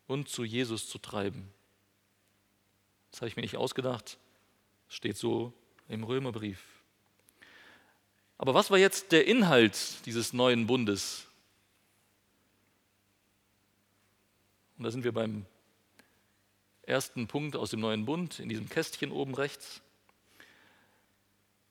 und 0.06 0.30
zu 0.30 0.44
Jesus 0.44 0.88
zu 0.88 1.00
treiben. 1.00 1.52
Das 3.10 3.22
habe 3.22 3.30
ich 3.30 3.36
mir 3.36 3.42
nicht 3.42 3.58
ausgedacht, 3.58 4.20
steht 4.90 5.18
so 5.18 5.54
im 5.88 6.04
Römerbrief. 6.04 6.64
Aber 8.38 8.54
was 8.54 8.70
war 8.70 8.78
jetzt 8.78 9.12
der 9.12 9.26
Inhalt 9.26 10.06
dieses 10.06 10.34
neuen 10.34 10.68
Bundes? 10.68 11.26
Und 14.78 14.84
da 14.84 14.92
sind 14.92 15.04
wir 15.04 15.14
beim 15.14 15.48
ersten 16.84 17.26
Punkt 17.26 17.56
aus 17.56 17.72
dem 17.72 17.80
neuen 17.80 18.06
Bund, 18.06 18.40
in 18.40 18.50
diesem 18.50 18.70
Kästchen 18.70 19.12
oben 19.12 19.34
rechts. 19.34 19.82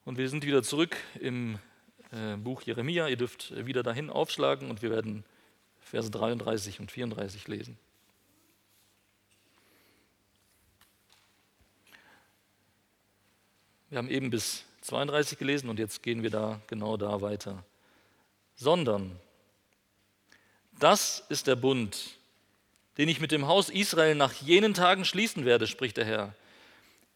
Und 0.04 0.18
wir 0.18 0.28
sind 0.28 0.44
wieder 0.44 0.64
zurück 0.64 0.96
im 1.20 1.60
äh, 2.14 2.36
Buch 2.36 2.62
Jeremia. 2.62 3.08
Ihr 3.08 3.16
dürft 3.16 3.54
wieder 3.66 3.82
dahin 3.82 4.08
aufschlagen 4.08 4.70
und 4.70 4.82
wir 4.82 4.90
werden 4.90 5.24
Verse 5.80 6.10
33 6.10 6.80
und 6.80 6.90
34 6.90 7.48
lesen. 7.48 7.76
Wir 13.90 13.98
haben 13.98 14.10
eben 14.10 14.30
bis 14.30 14.64
32 14.82 15.38
gelesen 15.38 15.68
und 15.68 15.78
jetzt 15.78 16.02
gehen 16.02 16.22
wir 16.22 16.30
da 16.30 16.60
genau 16.66 16.96
da 16.96 17.20
weiter. 17.20 17.64
Sondern 18.56 19.18
das 20.78 21.24
ist 21.28 21.46
der 21.46 21.56
Bund, 21.56 22.16
den 22.98 23.08
ich 23.08 23.20
mit 23.20 23.32
dem 23.32 23.46
Haus 23.46 23.70
Israel 23.70 24.14
nach 24.14 24.32
jenen 24.32 24.74
Tagen 24.74 25.04
schließen 25.04 25.44
werde, 25.44 25.66
spricht 25.66 25.96
der 25.96 26.04
Herr. 26.04 26.34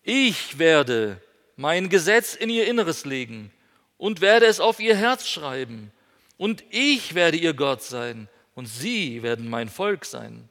Ich 0.03 0.59
werde 0.59 1.21
mein 1.57 1.89
Gesetz 1.89 2.35
in 2.35 2.51
ihr 2.51 2.67
Inneres 2.67 3.05
legen 3.05 3.53
und 3.99 4.21
werde 4.21 4.47
es 4.47 4.61
auf 4.61 4.81
ihr 4.81 4.97
Herz 4.97 5.29
schreiben. 5.29 5.93
Und 6.39 6.65
ich 6.71 7.15
werde 7.15 7.37
ihr 7.37 7.53
Gott 7.53 7.83
sein 7.83 8.29
und 8.55 8.67
sie 8.67 9.23
werden 9.23 9.51
mein 9.51 9.69
Volk 9.69 10.05
sein. 10.05 10.49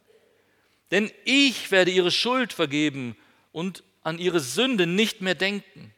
Denn 0.91 1.11
ich 1.25 1.71
werde 1.71 1.91
ihre 1.91 2.11
Schuld 2.11 2.53
vergeben 2.53 3.17
und 3.51 3.83
an 4.03 4.19
ihre 4.19 4.39
Sünde 4.39 4.85
nicht 4.85 5.21
mehr 5.21 5.35
denken. 5.35 5.93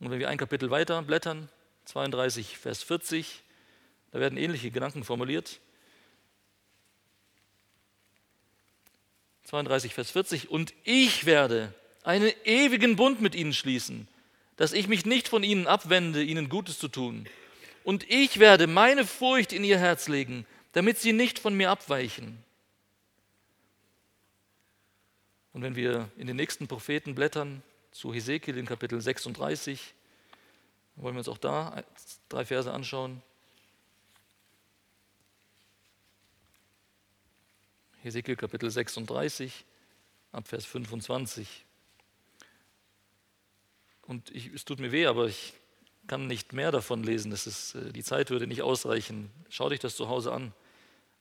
Und 0.00 0.10
wenn 0.10 0.18
wir 0.18 0.28
ein 0.28 0.38
Kapitel 0.38 0.70
weiter 0.70 1.00
blättern, 1.02 1.48
32, 1.86 2.58
Vers 2.58 2.82
40, 2.82 3.42
da 4.12 4.20
werden 4.20 4.38
ähnliche 4.38 4.70
Gedanken 4.70 5.04
formuliert. 5.04 5.60
32, 9.44 9.94
Vers 9.94 10.10
40, 10.10 10.50
und 10.50 10.74
ich 10.84 11.24
werde 11.24 11.72
einen 12.02 12.30
ewigen 12.44 12.96
Bund 12.96 13.22
mit 13.22 13.34
ihnen 13.34 13.54
schließen, 13.54 14.06
dass 14.58 14.72
ich 14.72 14.88
mich 14.88 15.06
nicht 15.06 15.28
von 15.28 15.42
ihnen 15.42 15.66
abwende, 15.66 16.22
ihnen 16.22 16.48
Gutes 16.48 16.78
zu 16.78 16.88
tun. 16.88 17.26
Und 17.84 18.10
ich 18.10 18.38
werde 18.38 18.66
meine 18.66 19.06
Furcht 19.06 19.52
in 19.54 19.64
ihr 19.64 19.78
Herz 19.78 20.08
legen, 20.08 20.44
damit 20.72 20.98
sie 20.98 21.14
nicht 21.14 21.38
von 21.38 21.54
mir 21.54 21.70
abweichen. 21.70 22.36
Und 25.52 25.62
wenn 25.62 25.76
wir 25.76 26.10
in 26.18 26.26
den 26.26 26.36
nächsten 26.36 26.68
Propheten 26.68 27.14
blättern, 27.14 27.62
zu 27.92 28.12
Hesekiel 28.12 28.58
in 28.58 28.66
Kapitel 28.66 29.00
36, 29.00 29.94
wollen 30.96 31.14
wir 31.14 31.20
uns 31.20 31.28
auch 31.28 31.38
da 31.38 31.82
drei 32.28 32.44
Verse 32.44 32.70
anschauen. 32.70 33.22
Hesekiel 38.02 38.36
Kapitel 38.36 38.70
36, 38.70 39.64
ab 40.32 40.48
Vers 40.48 40.64
25. 40.64 41.64
Und 44.08 44.30
ich, 44.30 44.46
es 44.54 44.64
tut 44.64 44.80
mir 44.80 44.90
weh, 44.90 45.06
aber 45.06 45.26
ich 45.26 45.52
kann 46.06 46.26
nicht 46.26 46.54
mehr 46.54 46.72
davon 46.72 47.04
lesen. 47.04 47.30
Das 47.30 47.46
ist, 47.46 47.74
äh, 47.74 47.92
die 47.92 48.02
Zeit 48.02 48.30
würde 48.30 48.46
nicht 48.46 48.62
ausreichen. 48.62 49.30
Schau 49.50 49.68
dich 49.68 49.80
das 49.80 49.96
zu 49.96 50.08
Hause 50.08 50.32
an. 50.32 50.52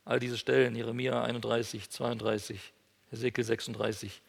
All 0.05 0.21
diese 0.21 0.37
Stellen, 0.37 0.73
Jeremia 0.73 1.21
31, 1.21 1.89
32, 1.89 2.59
Hesekiel 3.11 3.43
36, 3.43 4.21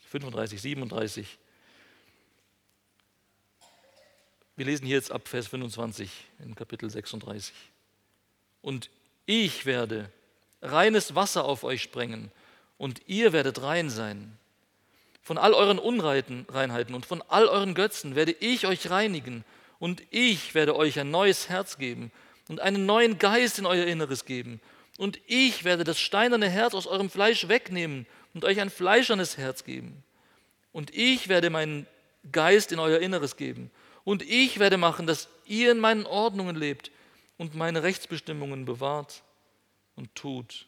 35, 0.00 0.60
37. 0.60 1.38
Wir 4.56 4.66
lesen 4.66 4.86
hier 4.86 4.96
jetzt 4.96 5.10
ab 5.10 5.26
Vers 5.26 5.46
25 5.46 6.10
in 6.40 6.54
Kapitel 6.54 6.90
36. 6.90 7.54
Und 8.60 8.90
ich 9.24 9.64
werde 9.64 10.12
reines 10.60 11.14
Wasser 11.14 11.46
auf 11.46 11.64
euch 11.64 11.82
sprengen 11.82 12.30
und 12.76 13.00
ihr 13.06 13.32
werdet 13.32 13.62
rein 13.62 13.88
sein. 13.88 14.36
Von 15.28 15.36
all 15.36 15.52
euren 15.52 15.78
Unreinheiten 15.78 16.94
und 16.94 17.04
von 17.04 17.22
all 17.28 17.48
euren 17.48 17.74
Götzen 17.74 18.14
werde 18.14 18.32
ich 18.32 18.66
euch 18.66 18.88
reinigen 18.88 19.44
und 19.78 20.02
ich 20.08 20.54
werde 20.54 20.74
euch 20.74 20.98
ein 20.98 21.10
neues 21.10 21.50
Herz 21.50 21.76
geben 21.76 22.10
und 22.48 22.60
einen 22.60 22.86
neuen 22.86 23.18
Geist 23.18 23.58
in 23.58 23.66
euer 23.66 23.84
Inneres 23.84 24.24
geben. 24.24 24.58
Und 24.96 25.20
ich 25.26 25.64
werde 25.64 25.84
das 25.84 26.00
steinerne 26.00 26.48
Herz 26.48 26.72
aus 26.72 26.86
eurem 26.86 27.10
Fleisch 27.10 27.46
wegnehmen 27.46 28.06
und 28.32 28.46
euch 28.46 28.58
ein 28.58 28.70
fleischernes 28.70 29.36
Herz 29.36 29.64
geben. 29.64 30.02
Und 30.72 30.96
ich 30.96 31.28
werde 31.28 31.50
meinen 31.50 31.86
Geist 32.32 32.72
in 32.72 32.78
euer 32.78 33.00
Inneres 33.00 33.36
geben. 33.36 33.70
Und 34.04 34.22
ich 34.22 34.58
werde 34.58 34.78
machen, 34.78 35.06
dass 35.06 35.28
ihr 35.44 35.72
in 35.72 35.78
meinen 35.78 36.06
Ordnungen 36.06 36.56
lebt 36.56 36.90
und 37.36 37.54
meine 37.54 37.82
Rechtsbestimmungen 37.82 38.64
bewahrt 38.64 39.22
und 39.94 40.14
tut. 40.14 40.64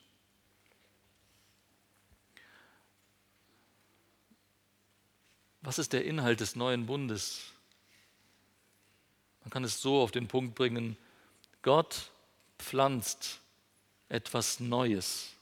Was 5.63 5.79
ist 5.79 5.93
der 5.93 6.05
Inhalt 6.05 6.41
des 6.41 6.57
neuen 6.57 6.87
Bundes? 6.87 7.53
Man 9.43 9.51
kann 9.51 9.65
es 9.65 9.81
so 9.81 10.01
auf 10.01 10.11
den 10.11 10.29
Punkt 10.29 10.55
bringen, 10.55 10.97
Gott 11.63 12.11
pflanzt 12.59 13.41
etwas 14.09 14.61
Neues. 14.61 15.35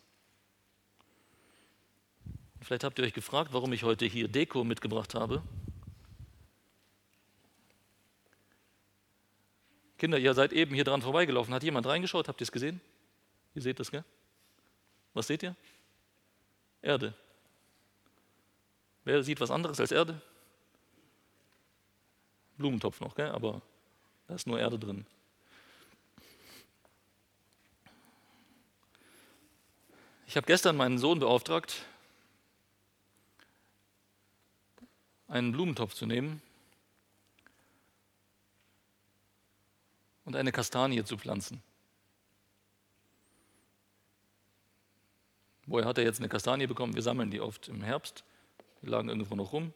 Vielleicht 2.61 2.85
habt 2.85 2.99
ihr 2.99 3.05
euch 3.05 3.15
gefragt, 3.15 3.53
warum 3.53 3.73
ich 3.73 3.85
heute 3.85 4.05
hier 4.05 4.29
Deko 4.29 4.65
mitgebracht 4.65 5.15
habe. 5.15 5.43
Kinder, 9.97 10.19
ihr 10.19 10.35
seid 10.35 10.53
eben 10.53 10.75
hier 10.75 10.85
dran 10.85 11.03
vorbeigelaufen. 11.03 11.53
Hat 11.55 11.63
jemand 11.63 11.87
reingeschaut? 11.87 12.29
Habt 12.29 12.41
ihr 12.41 12.45
es 12.45 12.53
gesehen? 12.53 12.81
Ihr 13.55 13.63
seht 13.63 13.81
das, 13.81 13.91
gell? 13.91 14.05
Was 15.15 15.27
seht 15.27 15.43
ihr? 15.43 15.57
Erde. 16.83 17.15
Wer 19.09 19.23
sieht 19.23 19.41
was 19.41 19.51
anderes 19.51 19.81
als 19.81 19.91
Erde? 19.91 20.21
Blumentopf 22.59 23.01
noch, 23.01 23.15
gell? 23.15 23.31
aber 23.31 23.63
da 24.27 24.35
ist 24.35 24.47
nur 24.47 24.61
Erde 24.61 24.79
drin. 24.79 25.07
Ich 30.27 30.37
habe 30.37 30.47
gestern 30.47 30.77
meinen 30.77 30.99
Sohn 30.99 31.21
beauftragt, 31.21 31.87
einen 35.29 35.53
Blumentopf 35.53 35.95
zu 35.95 36.05
nehmen 36.05 36.43
und 40.27 40.37
eine 40.37 40.53
Kastanie 40.53 41.03
zu 41.03 41.17
pflanzen. 41.17 41.63
Woher 45.65 45.87
hat 45.87 45.97
er 45.97 46.05
jetzt 46.05 46.19
eine 46.21 46.29
Kastanie 46.29 46.67
bekommen? 46.67 46.95
Wir 46.95 47.01
sammeln 47.01 47.31
die 47.31 47.41
oft 47.41 47.69
im 47.69 47.83
Herbst. 47.83 48.23
Die 48.83 48.87
lagen 48.87 49.09
irgendwo 49.09 49.35
noch 49.35 49.53
rum. 49.53 49.73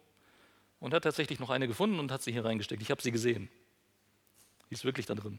und 0.81 0.93
hat 0.93 1.05
tatsächlich 1.05 1.39
noch 1.39 1.51
eine 1.51 1.69
gefunden 1.69 2.01
und 2.01 2.11
hat 2.11 2.23
sie 2.23 2.33
hier 2.33 2.45
reingesteckt. 2.45 2.83
Ich 2.83 2.91
habe 2.91 3.01
sie 3.01 3.13
gesehen. 3.13 3.49
Die 4.69 4.75
ist 4.75 4.85
wirklich 4.85 5.07
da 5.07 5.15
drin. 5.15 5.39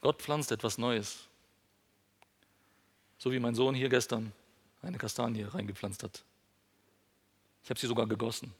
Gott 0.00 0.22
pflanzt 0.22 0.52
etwas 0.52 0.78
Neues. 0.78 1.26
So 3.18 3.32
wie 3.32 3.40
mein 3.40 3.56
Sohn 3.56 3.74
hier 3.74 3.88
gestern 3.88 4.32
eine 4.80 4.98
Kastanie 4.98 5.42
reingepflanzt 5.42 6.04
hat. 6.04 6.24
Ich 7.64 7.70
habe 7.70 7.80
sie 7.80 7.88
sogar 7.88 8.06
gegossen. 8.06 8.54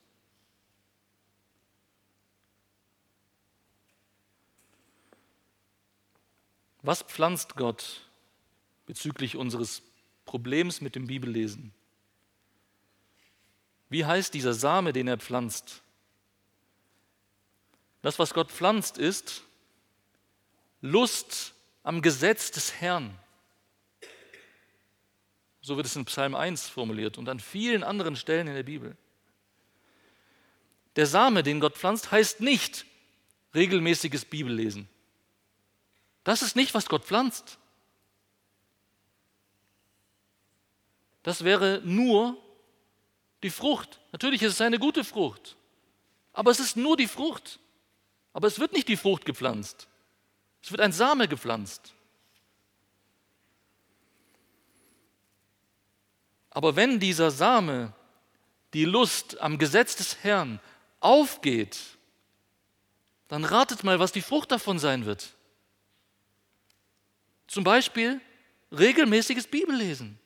Was 6.83 7.02
pflanzt 7.02 7.55
Gott 7.55 8.06
bezüglich 8.87 9.37
unseres 9.37 9.83
Problems 10.25 10.81
mit 10.81 10.94
dem 10.94 11.07
Bibellesen? 11.07 11.72
Wie 13.88 14.05
heißt 14.05 14.35
dieser 14.35 14.55
Same, 14.55 14.92
den 14.92 15.09
er 15.09 15.18
pflanzt? 15.18 15.83
Das, 18.03 18.18
was 18.18 18.35
Gott 18.35 18.51
pflanzt, 18.51 18.99
ist 18.99 19.42
Lust 20.81 21.55
am 21.83 22.03
Gesetz 22.03 22.51
des 22.51 22.81
Herrn. 22.81 23.16
So 25.61 25.77
wird 25.77 25.87
es 25.87 25.96
in 25.96 26.05
Psalm 26.05 26.35
1 26.35 26.68
formuliert 26.68 27.18
und 27.18 27.29
an 27.29 27.40
vielen 27.40 27.83
anderen 27.83 28.14
Stellen 28.14 28.46
in 28.46 28.55
der 28.55 28.62
Bibel. 28.62 28.96
Der 30.94 31.07
Same, 31.07 31.42
den 31.42 31.61
Gott 31.61 31.77
pflanzt, 31.77 32.11
heißt 32.11 32.40
nicht 32.40 32.87
regelmäßiges 33.55 34.25
Bibellesen. 34.25 34.88
Das 36.25 36.42
ist 36.42 36.57
nicht, 36.57 36.75
was 36.75 36.87
Gott 36.87 37.05
pflanzt. 37.05 37.59
Das 41.26 41.42
wäre 41.42 41.82
nur 41.84 42.40
die 43.42 43.50
Frucht. 43.50 43.98
Natürlich 44.12 44.42
ist 44.42 44.52
es 44.52 44.60
eine 44.60 44.78
gute 44.78 45.02
Frucht, 45.02 45.56
aber 46.32 46.52
es 46.52 46.60
ist 46.60 46.76
nur 46.76 46.96
die 46.96 47.08
Frucht. 47.08 47.58
Aber 48.32 48.46
es 48.46 48.60
wird 48.60 48.72
nicht 48.72 48.86
die 48.86 48.96
Frucht 48.96 49.24
gepflanzt. 49.24 49.88
Es 50.62 50.70
wird 50.70 50.80
ein 50.80 50.92
Same 50.92 51.26
gepflanzt. 51.26 51.94
Aber 56.50 56.76
wenn 56.76 57.00
dieser 57.00 57.32
Same, 57.32 57.92
die 58.72 58.84
Lust 58.84 59.40
am 59.40 59.58
Gesetz 59.58 59.96
des 59.96 60.22
Herrn 60.22 60.60
aufgeht, 61.00 61.76
dann 63.26 63.44
ratet 63.44 63.82
mal, 63.82 63.98
was 63.98 64.12
die 64.12 64.22
Frucht 64.22 64.52
davon 64.52 64.78
sein 64.78 65.06
wird. 65.06 65.34
Zum 67.48 67.64
Beispiel 67.64 68.20
regelmäßiges 68.70 69.48
Bibellesen. 69.48 70.20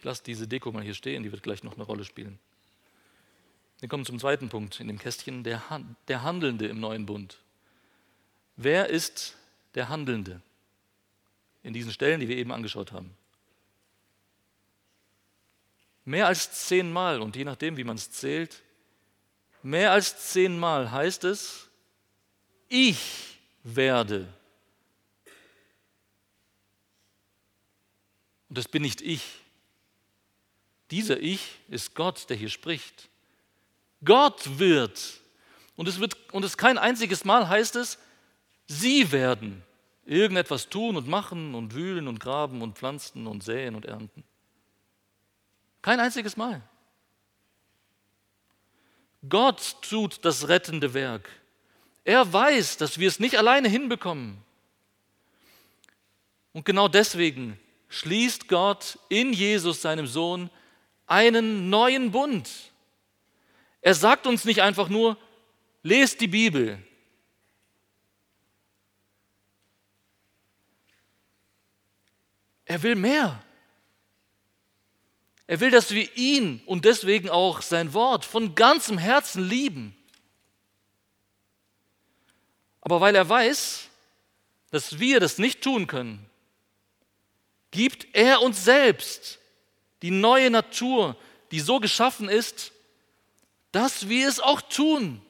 Ich 0.00 0.04
lasse 0.04 0.24
diese 0.24 0.48
Deko 0.48 0.72
mal 0.72 0.82
hier 0.82 0.94
stehen, 0.94 1.24
die 1.24 1.30
wird 1.30 1.42
gleich 1.42 1.62
noch 1.62 1.74
eine 1.74 1.82
Rolle 1.82 2.06
spielen. 2.06 2.38
Wir 3.80 3.88
kommen 3.90 4.06
zum 4.06 4.18
zweiten 4.18 4.48
Punkt 4.48 4.80
in 4.80 4.88
dem 4.88 4.98
Kästchen, 4.98 5.44
der, 5.44 5.62
der 6.08 6.22
Handelnde 6.22 6.68
im 6.68 6.80
neuen 6.80 7.04
Bund. 7.04 7.36
Wer 8.56 8.88
ist 8.88 9.36
der 9.74 9.90
Handelnde 9.90 10.40
in 11.62 11.74
diesen 11.74 11.92
Stellen, 11.92 12.18
die 12.18 12.28
wir 12.28 12.38
eben 12.38 12.50
angeschaut 12.50 12.92
haben? 12.92 13.14
Mehr 16.06 16.28
als 16.28 16.50
zehnmal, 16.66 17.20
und 17.20 17.36
je 17.36 17.44
nachdem, 17.44 17.76
wie 17.76 17.84
man 17.84 17.96
es 17.96 18.10
zählt, 18.10 18.62
mehr 19.62 19.92
als 19.92 20.30
zehnmal 20.30 20.90
heißt 20.90 21.24
es, 21.24 21.68
ich 22.70 23.36
werde. 23.64 24.32
Und 28.48 28.56
das 28.56 28.66
bin 28.66 28.80
nicht 28.80 29.02
ich. 29.02 29.40
Dieser 30.90 31.20
Ich 31.20 31.58
ist 31.68 31.94
Gott, 31.94 32.28
der 32.28 32.36
hier 32.36 32.48
spricht. 32.48 33.08
Gott 34.04 34.58
wird. 34.58 35.20
Und 35.76 35.88
es 35.88 36.00
wird 36.00 36.16
und 36.32 36.44
es 36.44 36.56
kein 36.56 36.78
einziges 36.78 37.24
Mal 37.24 37.48
heißt 37.48 37.76
es, 37.76 37.98
sie 38.66 39.12
werden 39.12 39.62
irgendetwas 40.04 40.68
tun 40.68 40.96
und 40.96 41.06
machen 41.06 41.54
und 41.54 41.74
wühlen 41.74 42.08
und 42.08 42.18
graben 42.18 42.62
und 42.62 42.76
pflanzen 42.76 43.26
und 43.26 43.44
säen 43.44 43.74
und 43.74 43.84
ernten. 43.84 44.24
Kein 45.82 46.00
einziges 46.00 46.36
Mal. 46.36 46.60
Gott 49.28 49.76
tut 49.82 50.24
das 50.24 50.48
rettende 50.48 50.94
Werk. 50.94 51.28
Er 52.04 52.32
weiß, 52.32 52.78
dass 52.78 52.98
wir 52.98 53.08
es 53.08 53.20
nicht 53.20 53.38
alleine 53.38 53.68
hinbekommen. 53.68 54.38
Und 56.52 56.64
genau 56.64 56.88
deswegen 56.88 57.58
schließt 57.88 58.48
Gott 58.48 58.98
in 59.08 59.32
Jesus, 59.32 59.82
seinem 59.82 60.06
Sohn, 60.06 60.50
einen 61.10 61.68
neuen 61.70 62.12
Bund. 62.12 62.48
Er 63.82 63.94
sagt 63.94 64.26
uns 64.26 64.44
nicht 64.44 64.62
einfach 64.62 64.88
nur, 64.88 65.18
lest 65.82 66.20
die 66.20 66.28
Bibel. 66.28 66.78
Er 72.64 72.80
will 72.84 72.94
mehr. 72.94 73.42
Er 75.48 75.58
will, 75.58 75.72
dass 75.72 75.90
wir 75.90 76.16
ihn 76.16 76.62
und 76.66 76.84
deswegen 76.84 77.28
auch 77.28 77.60
sein 77.60 77.92
Wort 77.92 78.24
von 78.24 78.54
ganzem 78.54 78.96
Herzen 78.96 79.42
lieben. 79.42 79.96
Aber 82.82 83.00
weil 83.00 83.16
er 83.16 83.28
weiß, 83.28 83.88
dass 84.70 85.00
wir 85.00 85.18
das 85.18 85.38
nicht 85.38 85.60
tun 85.60 85.88
können, 85.88 86.24
gibt 87.72 88.06
er 88.12 88.42
uns 88.42 88.64
selbst 88.64 89.39
die 90.02 90.10
neue 90.10 90.50
Natur, 90.50 91.16
die 91.50 91.60
so 91.60 91.80
geschaffen 91.80 92.28
ist, 92.28 92.72
dass 93.72 94.08
wir 94.08 94.28
es 94.28 94.40
auch 94.40 94.60
tun. 94.60 95.20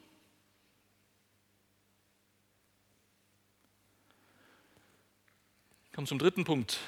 Ich 5.87 5.93
komme 5.93 6.07
zum 6.07 6.19
dritten 6.19 6.45
Punkt 6.45 6.79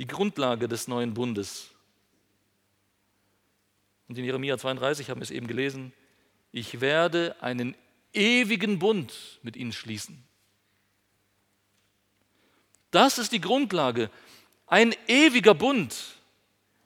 die 0.00 0.06
Grundlage 0.06 0.66
des 0.66 0.88
neuen 0.88 1.12
Bundes. 1.12 1.68
Und 4.08 4.16
in 4.16 4.24
Jeremia 4.24 4.56
32 4.56 5.10
haben 5.10 5.20
wir 5.20 5.24
es 5.24 5.30
eben 5.30 5.46
gelesen, 5.46 5.92
ich 6.52 6.80
werde 6.80 7.36
einen 7.40 7.76
ewigen 8.12 8.78
Bund 8.78 9.38
mit 9.42 9.56
ihnen 9.56 9.72
schließen. 9.72 10.24
Das 12.90 13.18
ist 13.18 13.30
die 13.32 13.40
Grundlage. 13.40 14.10
Ein 14.70 14.94
ewiger 15.08 15.52
Bund, 15.52 15.96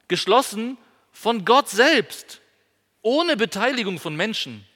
geschlossen 0.09 0.79
von 1.12 1.44
Gott 1.44 1.68
selbst, 1.68 2.40
ohne 3.03 3.37
Beteiligung 3.37 4.01
von 4.01 4.16
Menschen. 4.16 4.66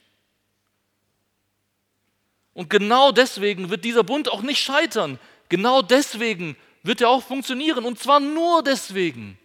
Und 2.52 2.68
genau 2.68 3.10
deswegen 3.10 3.70
wird 3.70 3.84
dieser 3.86 4.04
Bund 4.04 4.30
auch 4.30 4.42
nicht 4.42 4.60
scheitern. 4.60 5.18
Genau 5.48 5.80
deswegen 5.80 6.54
wird 6.82 7.00
er 7.00 7.08
auch 7.08 7.22
funktionieren. 7.22 7.86
Und 7.86 7.98
zwar 7.98 8.20
nur 8.20 8.62
deswegen. 8.62 9.38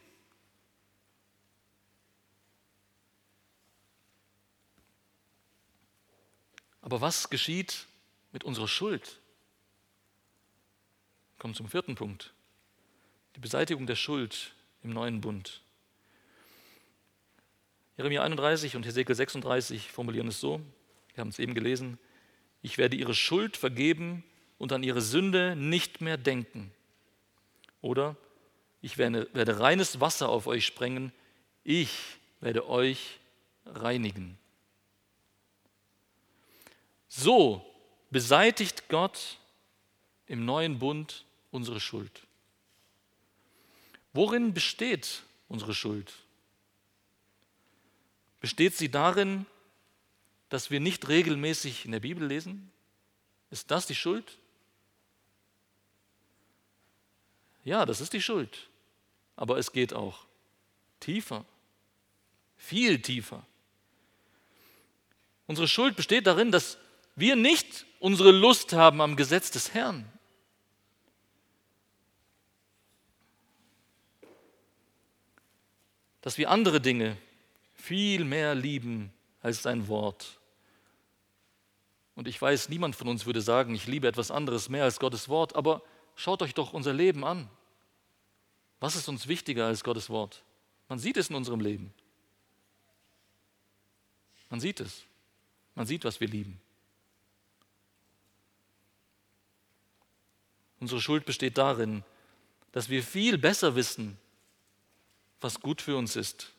Aber 6.81 6.99
was 6.99 7.29
geschieht 7.29 7.85
mit 8.33 8.43
unserer 8.43 8.67
Schuld? 8.67 9.19
Kommen 11.39 11.53
zum 11.55 11.69
vierten 11.69 11.95
Punkt. 11.95 12.32
Die 13.35 13.39
Beseitigung 13.39 13.87
der 13.87 13.95
Schuld 13.95 14.53
im 14.83 14.91
neuen 14.91 15.21
Bund. 15.21 15.61
Jeremia 17.97 18.23
31 18.23 18.75
und 18.75 18.85
Hesekiel 18.85 19.15
36 19.15 19.91
formulieren 19.91 20.27
es 20.27 20.39
so, 20.39 20.61
wir 21.13 21.21
haben 21.21 21.29
es 21.29 21.39
eben 21.39 21.53
gelesen, 21.53 21.99
ich 22.61 22.77
werde 22.77 22.95
ihre 22.95 23.13
Schuld 23.13 23.57
vergeben 23.57 24.23
und 24.57 24.71
an 24.71 24.83
ihre 24.83 25.01
Sünde 25.01 25.55
nicht 25.55 26.01
mehr 26.01 26.17
denken. 26.17 26.71
Oder 27.81 28.15
ich 28.81 28.97
werde, 28.97 29.29
werde 29.33 29.59
reines 29.59 29.99
Wasser 29.99 30.29
auf 30.29 30.47
euch 30.47 30.65
sprengen, 30.65 31.11
ich 31.63 32.17
werde 32.39 32.67
euch 32.67 33.19
reinigen. 33.65 34.37
So 37.07 37.65
beseitigt 38.09 38.89
Gott 38.89 39.37
im 40.25 40.45
neuen 40.45 40.79
Bund 40.79 41.25
unsere 41.51 41.79
Schuld. 41.79 42.23
Worin 44.13 44.53
besteht 44.53 45.23
unsere 45.47 45.73
Schuld? 45.73 46.11
Besteht 48.39 48.75
sie 48.75 48.89
darin, 48.89 49.45
dass 50.49 50.69
wir 50.69 50.79
nicht 50.79 51.07
regelmäßig 51.07 51.85
in 51.85 51.91
der 51.91 51.99
Bibel 51.99 52.27
lesen? 52.27 52.71
Ist 53.49 53.71
das 53.71 53.87
die 53.87 53.95
Schuld? 53.95 54.37
Ja, 57.63 57.85
das 57.85 58.01
ist 58.01 58.13
die 58.13 58.21
Schuld. 58.21 58.69
Aber 59.35 59.57
es 59.57 59.71
geht 59.71 59.93
auch 59.93 60.25
tiefer, 60.99 61.45
viel 62.57 63.01
tiefer. 63.01 63.45
Unsere 65.47 65.67
Schuld 65.67 65.95
besteht 65.95 66.27
darin, 66.27 66.51
dass 66.51 66.77
wir 67.15 67.35
nicht 67.35 67.85
unsere 67.99 68.31
Lust 68.31 68.73
haben 68.73 69.01
am 69.01 69.15
Gesetz 69.15 69.51
des 69.51 69.73
Herrn. 69.73 70.05
Dass 76.23 76.39
wir 76.39 76.49
andere 76.49 76.81
Dinge 76.81 77.17
viel 77.75 78.23
mehr 78.23 78.55
lieben 78.55 79.11
als 79.41 79.61
sein 79.61 79.87
Wort. 79.89 80.39
Und 82.15 82.27
ich 82.29 82.41
weiß, 82.41 82.69
niemand 82.69 82.95
von 82.95 83.09
uns 83.09 83.25
würde 83.25 83.41
sagen, 83.41 83.75
ich 83.75 83.87
liebe 83.87 84.07
etwas 84.07 84.31
anderes 84.31 84.69
mehr 84.69 84.85
als 84.85 84.99
Gottes 84.99 85.27
Wort, 85.27 85.55
aber 85.55 85.83
schaut 86.15 86.41
euch 86.41 86.53
doch 86.53 86.73
unser 86.73 86.93
Leben 86.93 87.25
an. 87.25 87.49
Was 88.79 88.95
ist 88.95 89.09
uns 89.09 89.27
wichtiger 89.27 89.67
als 89.67 89.83
Gottes 89.83 90.09
Wort? 90.09 90.43
Man 90.87 90.97
sieht 90.97 91.17
es 91.17 91.29
in 91.29 91.35
unserem 91.35 91.59
Leben. 91.59 91.93
Man 94.49 94.61
sieht 94.61 94.79
es. 94.79 95.03
Man 95.75 95.85
sieht, 95.85 96.05
was 96.05 96.21
wir 96.21 96.27
lieben. 96.29 96.61
Unsere 100.79 101.01
Schuld 101.01 101.25
besteht 101.25 101.57
darin, 101.57 102.03
dass 102.71 102.89
wir 102.89 103.03
viel 103.03 103.37
besser 103.37 103.75
wissen, 103.75 104.17
was 105.43 105.59
gut 105.59 105.81
für 105.81 105.97
uns 105.97 106.15
ist. 106.15 106.51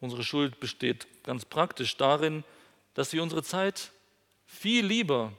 Unsere 0.00 0.24
Schuld 0.24 0.60
besteht 0.60 1.06
ganz 1.24 1.44
praktisch 1.44 1.96
darin, 1.96 2.44
dass 2.94 3.12
wir 3.12 3.22
unsere 3.22 3.42
Zeit 3.42 3.92
viel 4.46 4.84
lieber 4.84 5.32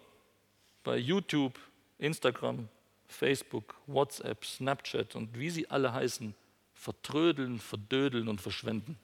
bei 0.83 0.97
YouTube, 0.97 1.59
Instagram, 1.97 2.69
Facebook, 3.07 3.75
WhatsApp, 3.87 4.45
Snapchat 4.45 5.15
und 5.15 5.37
wie 5.37 5.49
sie 5.49 5.69
alle 5.69 5.93
heißen, 5.93 6.35
vertrödeln, 6.73 7.59
verdödeln 7.59 8.27
und 8.27 8.39
verschwenden. 8.41 8.97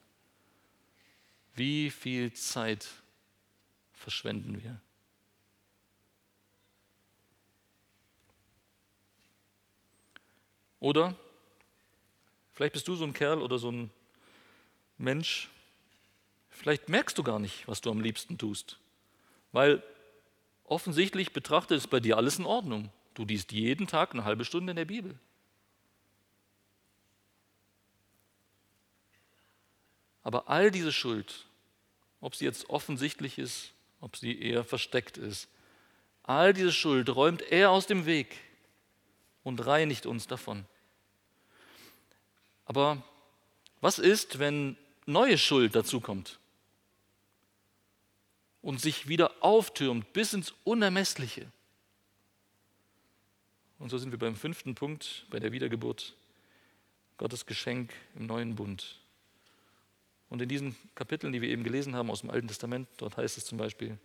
Wie 1.54 1.90
viel 1.90 2.32
Zeit 2.32 2.86
verschwenden 3.92 4.62
wir? 4.62 4.80
Oder 10.78 11.14
vielleicht 12.56 12.72
bist 12.72 12.88
du 12.88 12.96
so 12.96 13.04
ein 13.04 13.12
Kerl 13.12 13.42
oder 13.42 13.58
so 13.58 13.70
ein 13.70 13.90
Mensch, 14.98 15.48
vielleicht 16.48 16.88
merkst 16.88 17.16
du 17.16 17.22
gar 17.22 17.38
nicht, 17.38 17.68
was 17.68 17.82
du 17.82 17.90
am 17.90 18.00
liebsten 18.00 18.38
tust, 18.38 18.78
weil 19.52 19.82
offensichtlich 20.64 21.32
betrachtet 21.32 21.76
ist 21.76 21.90
bei 21.90 22.00
dir 22.00 22.16
alles 22.16 22.38
in 22.38 22.46
Ordnung. 22.46 22.90
Du 23.14 23.24
liest 23.24 23.52
jeden 23.52 23.86
Tag 23.86 24.12
eine 24.12 24.24
halbe 24.24 24.44
Stunde 24.44 24.70
in 24.72 24.76
der 24.76 24.84
Bibel. 24.86 25.18
Aber 30.22 30.48
all 30.48 30.70
diese 30.70 30.92
Schuld, 30.92 31.46
ob 32.20 32.34
sie 32.34 32.46
jetzt 32.46 32.68
offensichtlich 32.68 33.38
ist, 33.38 33.72
ob 34.00 34.16
sie 34.16 34.40
eher 34.40 34.64
versteckt 34.64 35.18
ist, 35.18 35.48
all 36.24 36.52
diese 36.52 36.72
Schuld 36.72 37.14
räumt 37.14 37.42
er 37.42 37.70
aus 37.70 37.86
dem 37.86 38.06
Weg 38.06 38.36
und 39.44 39.64
reinigt 39.64 40.06
uns 40.06 40.26
davon. 40.26 40.66
Aber 42.66 43.02
was 43.80 43.98
ist, 43.98 44.38
wenn 44.38 44.76
neue 45.06 45.38
Schuld 45.38 45.74
dazukommt 45.74 46.38
und 48.60 48.80
sich 48.80 49.08
wieder 49.08 49.32
auftürmt 49.40 50.12
bis 50.12 50.32
ins 50.32 50.52
Unermessliche? 50.64 51.50
Und 53.78 53.90
so 53.90 53.98
sind 53.98 54.10
wir 54.10 54.18
beim 54.18 54.36
fünften 54.36 54.74
Punkt, 54.74 55.26
bei 55.30 55.38
der 55.38 55.52
Wiedergeburt, 55.52 56.14
Gottes 57.18 57.46
Geschenk 57.46 57.92
im 58.14 58.26
neuen 58.26 58.54
Bund. 58.56 58.98
Und 60.28 60.42
in 60.42 60.48
diesen 60.48 60.76
Kapiteln, 60.94 61.32
die 61.32 61.40
wir 61.40 61.48
eben 61.48 61.62
gelesen 61.62 61.94
haben 61.94 62.10
aus 62.10 62.22
dem 62.22 62.30
Alten 62.30 62.48
Testament, 62.48 62.88
dort 62.96 63.16
heißt 63.16 63.38
es 63.38 63.44
zum 63.44 63.58
Beispiel, 63.58 63.98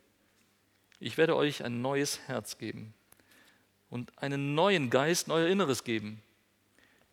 ich 0.99 1.17
werde 1.17 1.35
euch 1.35 1.63
ein 1.63 1.81
neues 1.81 2.19
Herz 2.27 2.57
geben 2.57 2.93
und 3.89 4.15
einen 4.19 4.53
neuen 4.53 4.89
Geist 4.89 5.27
in 5.27 5.33
euer 5.33 5.47
Inneres 5.47 5.83
geben. 5.83 6.21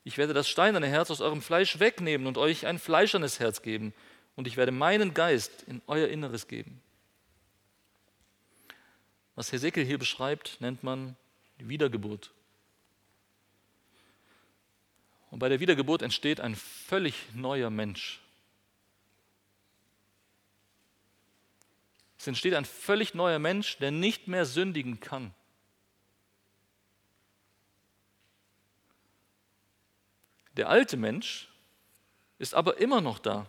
Ich 0.08 0.16
werde 0.16 0.32
das 0.32 0.48
steinerne 0.48 0.86
Herz 0.86 1.10
aus 1.10 1.20
eurem 1.20 1.42
Fleisch 1.42 1.80
wegnehmen 1.80 2.26
und 2.26 2.38
euch 2.38 2.64
ein 2.64 2.78
fleischernes 2.78 3.40
Herz 3.40 3.60
geben. 3.60 3.92
Und 4.36 4.46
ich 4.46 4.56
werde 4.56 4.72
meinen 4.72 5.12
Geist 5.12 5.64
in 5.64 5.82
euer 5.86 6.08
Inneres 6.08 6.48
geben. 6.48 6.80
Was 9.34 9.52
Hesekiel 9.52 9.84
hier 9.84 9.98
beschreibt, 9.98 10.62
nennt 10.62 10.82
man 10.82 11.14
die 11.60 11.68
Wiedergeburt. 11.68 12.30
Und 15.30 15.40
bei 15.40 15.50
der 15.50 15.60
Wiedergeburt 15.60 16.00
entsteht 16.00 16.40
ein 16.40 16.56
völlig 16.56 17.14
neuer 17.34 17.68
Mensch. 17.68 18.22
Es 22.18 22.26
entsteht 22.26 22.54
ein 22.54 22.64
völlig 22.64 23.12
neuer 23.12 23.38
Mensch, 23.38 23.76
der 23.76 23.90
nicht 23.90 24.26
mehr 24.26 24.46
sündigen 24.46 25.00
kann. 25.00 25.34
Der 30.58 30.68
alte 30.68 30.96
Mensch 30.96 31.48
ist 32.40 32.52
aber 32.52 32.78
immer 32.78 33.00
noch 33.00 33.20
da. 33.20 33.48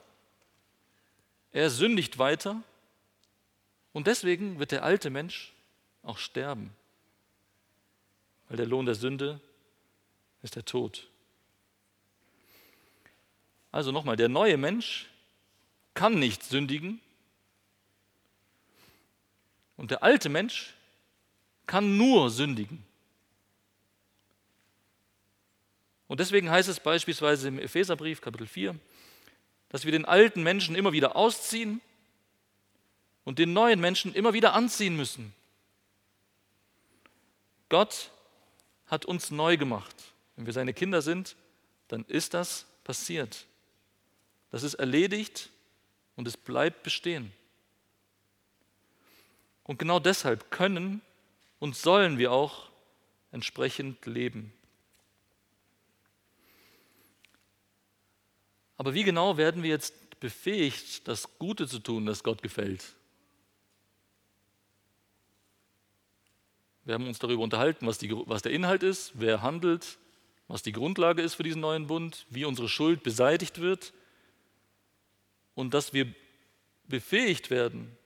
Er 1.51 1.72
sündigt 1.72 2.20
weiter 2.20 2.62
und 3.93 4.05
deswegen 4.05 4.60
wird 4.60 4.72
der 4.72 4.84
alte 4.84 5.10
Mensch 5.10 5.51
auch 6.03 6.20
sterben, 6.20 6.70
weil 8.47 8.57
der 8.57 8.68
Lohn 8.68 8.86
der 8.86 8.93
Sünde 8.93 9.41
ist 10.43 10.55
der 10.55 10.66
Tod. 10.66 11.07
Also 13.72 13.91
nochmal, 13.91 14.16
der 14.16 14.30
neue 14.30 14.57
Mensch 14.57 15.10
kann 15.95 16.20
nicht 16.20 16.43
sündigen 16.43 17.01
und 19.78 19.89
der 19.89 20.03
alte 20.03 20.30
Mensch 20.30 20.76
kann 21.66 21.97
nur 21.97 22.30
sündigen. 22.30 22.86
Und 26.10 26.20
deswegen 26.20 26.49
heißt 26.49 26.68
es 26.68 26.80
beispielsweise 26.80 27.47
im 27.47 27.60
Epheserbrief 27.60 28.20
Kapitel 28.20 28.47
4, 28.47 28.76
dass 29.70 29.86
wir 29.86 29.91
den 29.91 30.05
alten 30.05 30.41
Menschen 30.41 30.76
immer 30.76 30.91
wieder 30.91 31.16
ausziehen 31.16 31.82
und 33.26 33.38
den 33.38 33.53
neuen 33.53 33.80
Menschen 33.80 34.16
immer 34.16 34.34
wieder 34.34 34.53
anziehen 34.53 34.97
müssen. 34.97 35.36
Gott 37.70 38.10
hat 38.88 39.05
uns 39.05 39.30
neu 39.30 39.55
gemacht. 39.55 39.95
Wenn 40.36 40.47
wir 40.47 40.53
seine 40.53 40.74
Kinder 40.74 41.03
sind, 41.03 41.36
dann 41.89 42.03
ist 42.05 42.34
das 42.34 42.66
passiert. 42.84 43.45
Das 44.49 44.64
ist 44.64 44.74
erledigt 44.74 45.51
und 46.16 46.28
es 46.28 46.38
bleibt 46.38 46.82
bestehen. 46.82 47.32
Und 49.64 49.78
genau 49.78 49.99
deshalb 49.99 50.49
können 50.49 51.01
und 51.60 51.76
sollen 51.76 52.18
wir 52.18 52.32
auch 52.32 52.72
entsprechend 53.32 54.07
leben. 54.07 54.51
Aber 58.80 58.94
wie 58.94 59.04
genau 59.04 59.36
werden 59.36 59.62
wir 59.62 59.70
jetzt 59.70 60.22
befähigt, 60.22 61.06
das 61.10 61.38
Gute 61.38 61.68
zu 61.68 61.80
tun, 61.80 62.06
das 62.06 62.24
Gott 62.24 62.42
gefällt? 62.42 62.96
Wir 66.86 66.94
haben 66.94 67.06
uns 67.06 67.20
darüber 67.20 67.44
unterhalten, 67.44 67.86
was, 67.86 67.98
die, 67.98 68.10
was 68.10 68.42
der 68.42 68.54
Inhalt 68.54 68.82
ist, 68.82 69.12
wer 69.16 69.42
handelt, 69.42 70.00
was 70.48 70.64
die 70.64 70.72
Grundlage 70.72 71.22
ist 71.22 71.34
für 71.34 71.44
diesen 71.44 71.60
neuen 71.60 71.88
Bund, 71.88 72.26
wie 72.30 72.46
unsere 72.46 72.70
Schuld 72.70 73.04
beseitigt 73.04 73.60
wird 73.60 73.92
und 75.56 75.74
dass 75.74 75.92
wir 75.92 76.16
befähigt 76.88 77.50
werden. 77.50 77.98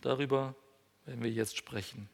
Darüber 0.00 0.54
werden 1.06 1.24
wir 1.24 1.32
jetzt 1.32 1.56
sprechen. 1.56 2.08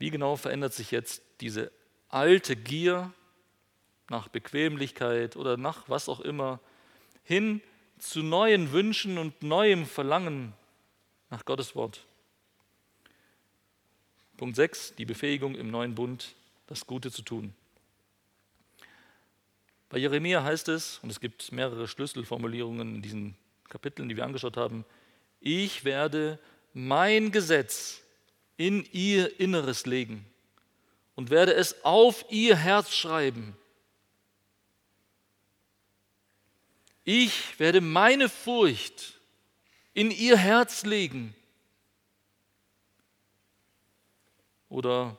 Wie 0.00 0.10
genau 0.10 0.34
verändert 0.34 0.74
sich 0.74 0.90
jetzt 0.90 1.22
diese 1.40 1.70
alte 2.12 2.54
Gier 2.56 3.12
nach 4.08 4.28
Bequemlichkeit 4.28 5.36
oder 5.36 5.56
nach 5.56 5.88
was 5.88 6.08
auch 6.08 6.20
immer 6.20 6.60
hin 7.24 7.60
zu 7.98 8.22
neuen 8.22 8.72
Wünschen 8.72 9.18
und 9.18 9.42
neuem 9.42 9.86
Verlangen 9.86 10.52
nach 11.30 11.44
Gottes 11.44 11.74
Wort? 11.74 12.04
Punkt 14.36 14.56
6, 14.56 14.96
die 14.96 15.04
Befähigung 15.04 15.54
im 15.54 15.70
neuen 15.70 15.94
Bund, 15.94 16.34
das 16.66 16.86
Gute 16.86 17.10
zu 17.10 17.22
tun. 17.22 17.54
Bei 19.88 19.98
Jeremia 19.98 20.42
heißt 20.42 20.68
es, 20.68 20.98
und 21.02 21.10
es 21.10 21.20
gibt 21.20 21.52
mehrere 21.52 21.86
Schlüsselformulierungen 21.86 22.96
in 22.96 23.02
diesen 23.02 23.36
Kapiteln, 23.68 24.08
die 24.08 24.16
wir 24.16 24.24
angeschaut 24.24 24.56
haben, 24.56 24.84
ich 25.40 25.84
werde 25.84 26.38
mein 26.74 27.30
Gesetz 27.30 28.02
in 28.56 28.84
ihr 28.92 29.40
Inneres 29.40 29.86
legen 29.86 30.26
und 31.22 31.30
werde 31.30 31.54
es 31.54 31.84
auf 31.84 32.24
ihr 32.30 32.56
Herz 32.56 32.92
schreiben. 32.92 33.56
Ich 37.04 37.60
werde 37.60 37.80
meine 37.80 38.28
Furcht 38.28 39.20
in 39.94 40.10
ihr 40.10 40.36
Herz 40.36 40.84
legen. 40.84 41.32
Oder 44.68 45.16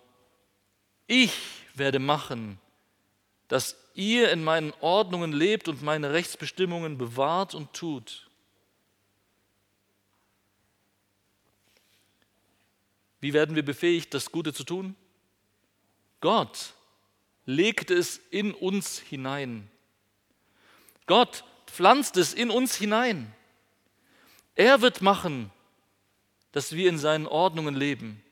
ich 1.07 1.31
werde 1.73 1.99
machen, 1.99 2.59
dass 3.47 3.77
ihr 3.93 4.29
in 4.29 4.43
meinen 4.43 4.73
Ordnungen 4.81 5.31
lebt 5.31 5.69
und 5.69 5.83
meine 5.83 6.11
Rechtsbestimmungen 6.11 6.97
bewahrt 6.97 7.55
und 7.55 7.71
tut. 7.71 8.29
Wie 13.21 13.31
werden 13.31 13.55
wir 13.55 13.63
befähigt, 13.63 14.13
das 14.13 14.33
Gute 14.33 14.53
zu 14.53 14.65
tun? 14.65 14.97
Gott 16.23 16.73
legt 17.45 17.91
es 17.91 18.21
in 18.29 18.53
uns 18.53 18.97
hinein. 18.97 19.69
Gott 21.05 21.43
pflanzt 21.67 22.15
es 22.15 22.33
in 22.33 22.49
uns 22.49 22.77
hinein. 22.77 23.35
Er 24.55 24.79
wird 24.79 25.01
machen, 25.01 25.51
dass 26.53 26.71
wir 26.71 26.87
in 26.87 26.97
seinen 26.97 27.27
Ordnungen 27.27 27.75
leben 27.75 28.23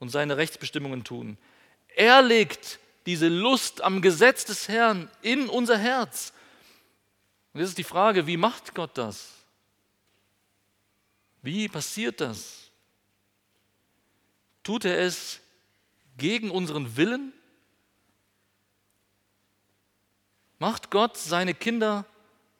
und 0.00 0.08
seine 0.08 0.36
Rechtsbestimmungen 0.36 1.04
tun. 1.04 1.38
Er 1.94 2.22
legt 2.22 2.80
diese 3.06 3.28
Lust 3.28 3.82
am 3.82 4.02
Gesetz 4.02 4.44
des 4.44 4.66
Herrn 4.66 5.08
in 5.22 5.48
unser 5.48 5.78
Herz. 5.78 6.32
Und 7.52 7.60
jetzt 7.60 7.68
ist 7.68 7.78
die 7.78 7.84
Frage, 7.84 8.26
wie 8.26 8.36
macht 8.36 8.74
Gott 8.74 8.98
das? 8.98 9.30
Wie 11.40 11.68
passiert 11.68 12.20
das? 12.20 12.68
Tut 14.64 14.84
er 14.84 14.98
es 14.98 15.40
gegen 16.16 16.50
unseren 16.50 16.96
Willen? 16.96 17.32
Macht 20.58 20.90
Gott 20.90 21.16
seine 21.16 21.54
Kinder 21.54 22.06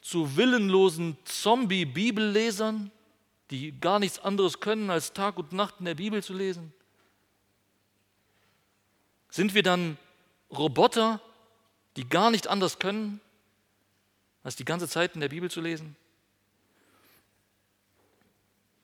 zu 0.01 0.37
willenlosen 0.37 1.17
Zombie-Bibellesern, 1.25 2.91
die 3.51 3.73
gar 3.81 3.99
nichts 3.99 4.19
anderes 4.19 4.61
können, 4.61 4.91
als 4.91 5.13
Tag 5.13 5.39
und 5.39 5.53
Nacht 5.53 5.77
in 5.79 5.87
der 5.87 5.95
Bibel 5.95 6.23
zu 6.23 6.33
lesen? 6.33 6.73
Sind 9.31 9.55
wir 9.55 9.63
dann 9.63 9.99
Roboter, 10.51 11.21
die 11.97 12.09
gar 12.09 12.31
nicht 12.31 12.47
anders 12.49 12.79
können, 12.79 13.21
als 14.43 14.57
die 14.57 14.65
ganze 14.65 14.89
Zeit 14.89 15.15
in 15.15 15.21
der 15.21 15.29
Bibel 15.29 15.51
zu 15.51 15.61
lesen? 15.61 15.97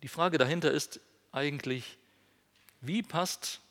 Die 0.02 0.08
Frage 0.08 0.36
dahinter 0.36 0.70
ist 0.72 1.00
eigentlich, 1.30 1.96
wie 2.80 3.02
passt 3.02 3.61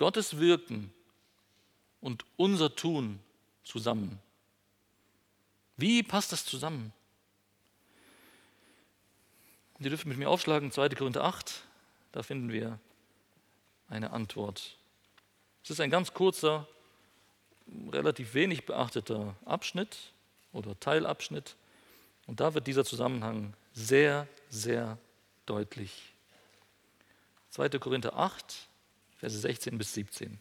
Gottes 0.00 0.38
Wirken 0.38 0.94
und 2.00 2.24
unser 2.38 2.74
Tun 2.74 3.20
zusammen? 3.64 4.18
Wie 5.76 6.02
passt 6.02 6.32
das 6.32 6.46
zusammen? 6.46 6.94
Sie 9.78 9.90
dürfen 9.90 10.08
mit 10.08 10.16
mir 10.16 10.30
aufschlagen, 10.30 10.72
2. 10.72 10.88
Korinther 10.90 11.24
8, 11.24 11.64
da 12.12 12.22
finden 12.22 12.50
wir 12.50 12.78
eine 13.90 14.12
Antwort. 14.12 14.78
Es 15.62 15.68
ist 15.68 15.80
ein 15.80 15.90
ganz 15.90 16.14
kurzer, 16.14 16.66
relativ 17.92 18.32
wenig 18.32 18.64
beachteter 18.64 19.36
Abschnitt 19.44 19.98
oder 20.54 20.80
Teilabschnitt 20.80 21.56
und 22.26 22.40
da 22.40 22.54
wird 22.54 22.66
dieser 22.66 22.86
Zusammenhang 22.86 23.52
sehr, 23.74 24.26
sehr 24.48 24.96
deutlich. 25.44 26.14
2. 27.50 27.68
Korinther 27.78 28.16
8, 28.16 28.69
Verse 29.20 29.38
16 29.38 29.76
bis 29.76 29.92
17. 29.92 30.40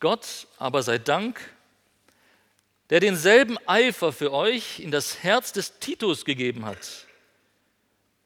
Gott 0.00 0.46
aber 0.56 0.82
sei 0.82 0.96
Dank, 0.96 1.38
der 2.88 3.00
denselben 3.00 3.58
Eifer 3.68 4.14
für 4.14 4.32
euch 4.32 4.80
in 4.80 4.90
das 4.90 5.22
Herz 5.22 5.52
des 5.52 5.78
Titus 5.78 6.24
gegeben 6.24 6.64
hat. 6.64 7.06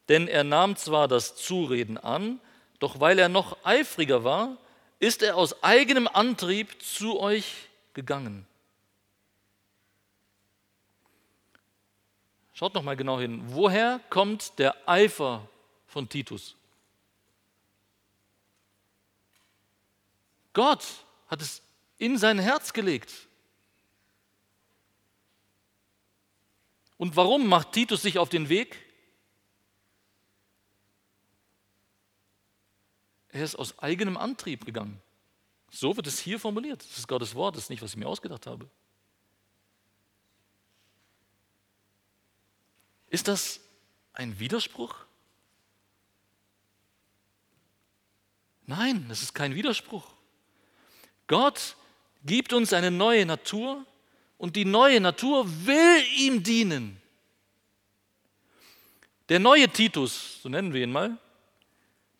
Denn 0.08 0.28
er 0.28 0.44
nahm 0.44 0.76
zwar 0.76 1.08
das 1.08 1.34
Zureden 1.34 1.98
an, 1.98 2.38
doch 2.78 3.00
weil 3.00 3.18
er 3.18 3.28
noch 3.28 3.64
eifriger 3.64 4.22
war, 4.22 4.56
ist 5.00 5.20
er 5.20 5.36
aus 5.36 5.64
eigenem 5.64 6.06
Antrieb 6.06 6.80
zu 6.80 7.18
euch 7.18 7.68
gegangen. 7.92 8.46
Schaut 12.52 12.74
noch 12.74 12.84
mal 12.84 12.96
genau 12.96 13.18
hin. 13.18 13.42
Woher 13.46 13.98
kommt 14.10 14.60
der 14.60 14.76
Eifer 14.88 15.48
von 15.95 16.09
Titus? 16.09 16.57
Gott 20.53 20.84
hat 21.28 21.40
es 21.40 21.62
in 21.99 22.18
sein 22.18 22.38
Herz 22.38 22.72
gelegt. 22.72 23.12
Und 26.97 27.14
warum 27.14 27.47
macht 27.47 27.72
Titus 27.72 28.03
sich 28.03 28.18
auf 28.18 28.28
den 28.28 28.49
Weg? 28.49 28.76
Er 33.28 33.45
ist 33.45 33.55
aus 33.55 33.78
eigenem 33.78 34.16
Antrieb 34.16 34.64
gegangen. 34.64 35.01
So 35.70 35.97
wird 35.97 36.09
es 36.09 36.18
hier 36.18 36.40
formuliert. 36.40 36.82
Das 36.82 36.99
ist 36.99 37.09
Gottes 37.09 37.34
Wort, 37.34 37.57
das 37.57 37.64
ist 37.64 37.70
nicht, 37.70 37.82
was 37.82 37.92
ich 37.92 37.97
mir 37.97 38.09
ausgedacht 38.09 38.47
habe. 38.47 38.68
Ist 43.09 43.28
das 43.28 43.61
ein 44.12 44.40
Widerspruch? 44.40 45.05
Nein, 48.66 49.06
das 49.08 49.22
ist 49.22 49.34
kein 49.34 49.54
Widerspruch. 49.54 50.06
Gott 51.26 51.76
gibt 52.24 52.52
uns 52.52 52.72
eine 52.72 52.90
neue 52.90 53.26
Natur 53.26 53.84
und 54.38 54.56
die 54.56 54.64
neue 54.64 55.00
Natur 55.00 55.46
will 55.66 56.02
ihm 56.16 56.42
dienen. 56.42 57.00
Der 59.28 59.38
neue 59.38 59.68
Titus, 59.68 60.40
so 60.42 60.48
nennen 60.48 60.72
wir 60.72 60.82
ihn 60.82 60.92
mal, 60.92 61.16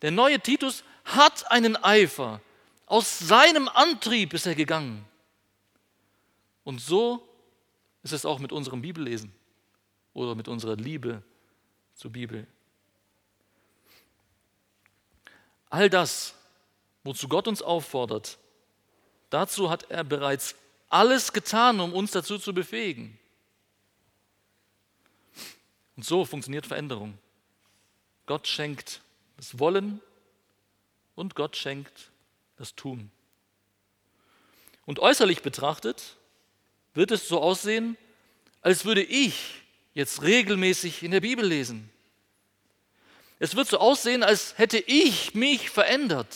der 0.01 0.11
neue 0.11 0.39
Titus 0.39 0.83
hat 1.03 1.49
einen 1.51 1.75
Eifer. 1.77 2.41
Aus 2.87 3.19
seinem 3.19 3.67
Antrieb 3.67 4.33
ist 4.33 4.45
er 4.45 4.55
gegangen. 4.55 5.05
Und 6.63 6.81
so 6.81 7.27
ist 8.03 8.11
es 8.11 8.25
auch 8.25 8.39
mit 8.39 8.51
unserem 8.51 8.81
Bibellesen 8.81 9.31
oder 10.13 10.35
mit 10.35 10.47
unserer 10.47 10.75
Liebe 10.75 11.21
zur 11.95 12.11
Bibel. 12.11 12.47
All 15.75 15.89
das, 15.89 16.33
wozu 17.03 17.27
Gott 17.27 17.49
uns 17.49 17.61
auffordert, 17.61 18.37
dazu 19.29 19.69
hat 19.69 19.91
er 19.91 20.05
bereits 20.05 20.55
alles 20.87 21.33
getan, 21.33 21.81
um 21.81 21.91
uns 21.91 22.11
dazu 22.11 22.37
zu 22.37 22.53
befähigen. 22.53 23.19
Und 25.97 26.05
so 26.05 26.23
funktioniert 26.23 26.65
Veränderung. 26.65 27.17
Gott 28.25 28.47
schenkt 28.47 29.01
das 29.35 29.59
Wollen 29.59 29.99
und 31.13 31.35
Gott 31.35 31.57
schenkt 31.57 32.09
das 32.55 32.75
Tun. 32.75 33.11
Und 34.85 34.99
äußerlich 34.99 35.41
betrachtet 35.41 36.15
wird 36.93 37.11
es 37.11 37.27
so 37.27 37.41
aussehen, 37.41 37.97
als 38.61 38.85
würde 38.85 39.03
ich 39.03 39.61
jetzt 39.93 40.21
regelmäßig 40.21 41.03
in 41.03 41.11
der 41.11 41.19
Bibel 41.19 41.45
lesen. 41.45 41.91
Es 43.39 43.55
wird 43.55 43.67
so 43.67 43.79
aussehen, 43.79 44.23
als 44.23 44.57
hätte 44.57 44.77
ich 44.77 45.35
mich 45.35 45.69
verändert. 45.69 46.35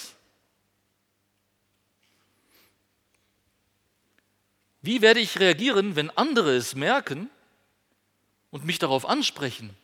Wie 4.81 5.01
werde 5.01 5.19
ich 5.19 5.39
reagieren, 5.39 5.95
wenn 5.95 6.09
andere 6.11 6.55
es 6.55 6.75
merken 6.75 7.29
und 8.51 8.65
mich 8.65 8.79
darauf 8.79 9.07
ansprechen? 9.07 9.75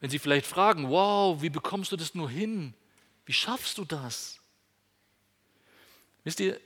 Wenn 0.00 0.10
sie 0.10 0.18
vielleicht 0.18 0.46
fragen, 0.46 0.90
wow, 0.90 1.40
wie 1.40 1.50
bekommst 1.50 1.92
du 1.92 1.96
das 1.96 2.14
nur 2.14 2.28
hin? 2.28 2.74
Wie 3.24 3.32
schaffst 3.32 3.78
du 3.78 3.84
das? 3.84 4.40
Wisst 6.24 6.40
ihr, 6.40 6.60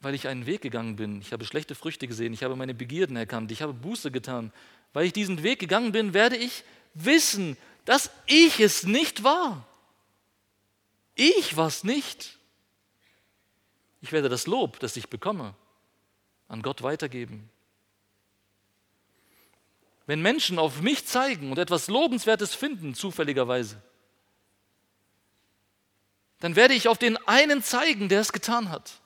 weil 0.00 0.14
ich 0.14 0.28
einen 0.28 0.46
Weg 0.46 0.62
gegangen 0.62 0.96
bin. 0.96 1.20
Ich 1.20 1.32
habe 1.32 1.44
schlechte 1.44 1.74
Früchte 1.74 2.06
gesehen. 2.06 2.32
Ich 2.32 2.42
habe 2.42 2.56
meine 2.56 2.74
Begierden 2.74 3.16
erkannt. 3.16 3.50
Ich 3.50 3.62
habe 3.62 3.72
Buße 3.72 4.10
getan. 4.10 4.52
Weil 4.92 5.06
ich 5.06 5.12
diesen 5.12 5.42
Weg 5.42 5.58
gegangen 5.58 5.92
bin, 5.92 6.14
werde 6.14 6.36
ich 6.36 6.64
wissen, 6.94 7.56
dass 7.84 8.10
ich 8.26 8.60
es 8.60 8.84
nicht 8.84 9.24
war. 9.24 9.66
Ich 11.14 11.56
war 11.56 11.66
es 11.66 11.84
nicht. 11.84 12.38
Ich 14.00 14.12
werde 14.12 14.28
das 14.28 14.46
Lob, 14.46 14.78
das 14.78 14.96
ich 14.96 15.08
bekomme, 15.08 15.54
an 16.46 16.62
Gott 16.62 16.82
weitergeben. 16.82 17.50
Wenn 20.06 20.22
Menschen 20.22 20.58
auf 20.58 20.80
mich 20.80 21.06
zeigen 21.06 21.50
und 21.50 21.58
etwas 21.58 21.88
Lobenswertes 21.88 22.54
finden, 22.54 22.94
zufälligerweise, 22.94 23.82
dann 26.40 26.56
werde 26.56 26.74
ich 26.74 26.88
auf 26.88 26.98
den 26.98 27.16
einen 27.26 27.62
zeigen, 27.62 28.08
der 28.08 28.20
es 28.20 28.32
getan 28.32 28.70
hat. 28.70 29.00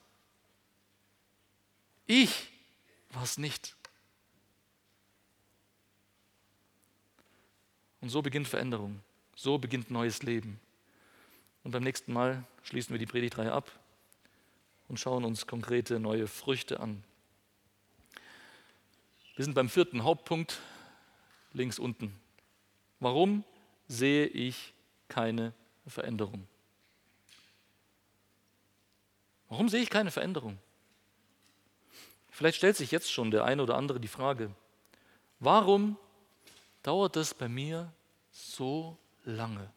Ich 2.06 2.48
war 3.10 3.22
es 3.22 3.38
nicht. 3.38 3.74
Und 8.02 8.10
so 8.10 8.20
beginnt 8.20 8.48
Veränderung. 8.48 9.00
So 9.34 9.56
beginnt 9.56 9.90
neues 9.90 10.22
Leben. 10.22 10.60
Und 11.64 11.70
beim 11.70 11.84
nächsten 11.84 12.12
Mal 12.12 12.44
schließen 12.64 12.92
wir 12.92 12.98
die 12.98 13.06
Predigtreihe 13.06 13.52
ab 13.52 13.70
und 14.88 15.00
schauen 15.00 15.24
uns 15.24 15.46
konkrete 15.46 15.98
neue 15.98 16.26
Früchte 16.26 16.80
an. 16.80 17.02
Wir 19.36 19.44
sind 19.44 19.54
beim 19.54 19.70
vierten 19.70 20.02
Hauptpunkt 20.02 20.60
links 21.52 21.78
unten. 21.78 22.14
Warum 23.00 23.44
sehe 23.88 24.26
ich 24.26 24.74
keine 25.08 25.54
Veränderung? 25.86 26.46
Warum 29.48 29.68
sehe 29.68 29.82
ich 29.82 29.90
keine 29.90 30.10
Veränderung? 30.10 30.58
Vielleicht 32.30 32.56
stellt 32.56 32.76
sich 32.76 32.90
jetzt 32.90 33.12
schon 33.12 33.30
der 33.30 33.44
eine 33.44 33.62
oder 33.62 33.76
andere 33.76 34.00
die 34.00 34.08
Frage, 34.08 34.50
warum 35.38 35.96
dauert 36.82 37.16
es 37.16 37.34
bei 37.34 37.48
mir 37.48 37.92
so 38.30 38.98
lange? 39.24 39.70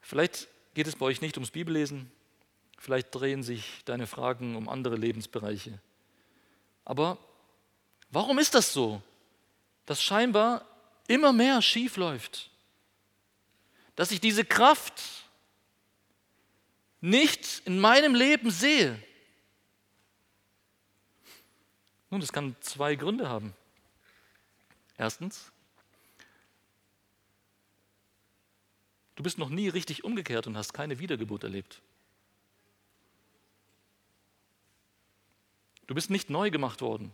Vielleicht 0.00 0.48
geht 0.74 0.86
es 0.86 0.96
bei 0.96 1.06
euch 1.06 1.20
nicht 1.20 1.36
ums 1.36 1.50
Bibellesen, 1.50 2.10
vielleicht 2.78 3.14
drehen 3.14 3.42
sich 3.42 3.82
deine 3.84 4.06
Fragen 4.06 4.56
um 4.56 4.68
andere 4.68 4.96
Lebensbereiche. 4.96 5.80
Aber 6.84 7.18
warum 8.10 8.38
ist 8.38 8.54
das 8.54 8.72
so, 8.72 9.00
dass 9.86 10.02
scheinbar 10.02 10.66
immer 11.08 11.32
mehr 11.32 11.62
schief 11.62 11.96
läuft? 11.96 12.50
Dass 13.96 14.10
ich 14.10 14.20
diese 14.20 14.44
Kraft 14.44 15.00
nicht 17.00 17.62
in 17.64 17.78
meinem 17.78 18.14
Leben 18.14 18.50
sehe? 18.50 19.00
Nun, 22.14 22.20
das 22.20 22.32
kann 22.32 22.54
zwei 22.60 22.94
Gründe 22.94 23.28
haben. 23.28 23.52
Erstens, 24.96 25.50
du 29.16 29.24
bist 29.24 29.36
noch 29.36 29.48
nie 29.48 29.68
richtig 29.68 30.04
umgekehrt 30.04 30.46
und 30.46 30.56
hast 30.56 30.72
keine 30.72 31.00
Wiedergeburt 31.00 31.42
erlebt. 31.42 31.82
Du 35.88 35.96
bist 35.96 36.08
nicht 36.08 36.30
neu 36.30 36.52
gemacht 36.52 36.82
worden. 36.82 37.12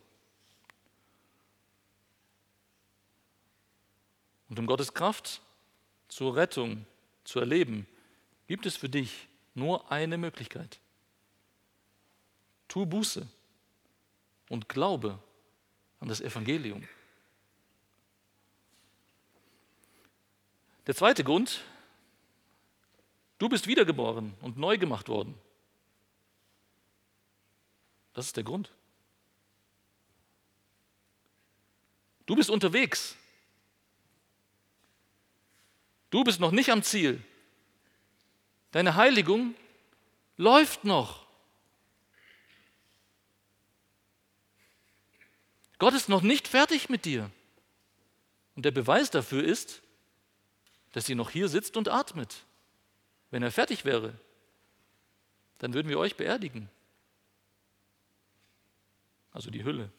Und 4.51 4.59
um 4.59 4.67
Gottes 4.67 4.93
Kraft 4.93 5.41
zur 6.09 6.37
Rettung 6.37 6.85
zu 7.25 7.41
erleben, 7.41 7.87
gibt 8.49 8.67
es 8.67 8.77
für 8.77 8.91
dich 8.91 9.29
nur 9.55 9.91
eine 9.91 10.19
Möglichkeit. 10.19 10.79
Tu 12.69 12.85
Buße 12.85 13.27
und 14.51 14.69
glaube 14.69 15.19
an 16.01 16.09
das 16.09 16.21
Evangelium. 16.21 16.87
Der 20.87 20.95
zweite 20.95 21.25
Grund, 21.25 21.63
du 23.39 23.49
bist 23.49 23.67
wiedergeboren 23.67 24.35
und 24.43 24.59
neu 24.59 24.77
gemacht 24.77 25.09
worden. 25.09 25.35
Das 28.13 28.27
ist 28.27 28.37
der 28.37 28.45
Grund. 28.45 28.73
Du 32.27 32.35
bist 32.35 32.51
unterwegs. 32.51 33.17
Du 36.11 36.25
bist 36.25 36.41
noch 36.41 36.51
nicht 36.51 36.71
am 36.71 36.83
Ziel. 36.83 37.23
Deine 38.73 38.97
Heiligung 38.97 39.55
läuft 40.37 40.85
noch. 40.85 41.20
Gott 45.81 45.95
ist 45.95 46.11
noch 46.11 46.21
nicht 46.21 46.47
fertig 46.47 46.91
mit 46.91 47.07
dir. 47.07 47.31
Und 48.55 48.67
der 48.67 48.71
Beweis 48.71 49.11
dafür 49.11 49.43
ist, 49.43 49.81
dass 50.93 51.07
sie 51.07 51.15
noch 51.15 51.31
hier 51.31 51.49
sitzt 51.49 51.79
und 51.79 51.89
atmet. 51.89 52.45
Wenn 53.31 53.43
er 53.43 53.51
fertig 53.51 53.87
wäre, 53.87 54.13
dann 55.59 55.73
würden 55.73 55.89
wir 55.89 55.99
euch 55.99 56.17
beerdigen. 56.17 56.69
Also 59.33 59.51
die 59.51 59.65
Hülle. 59.65 59.91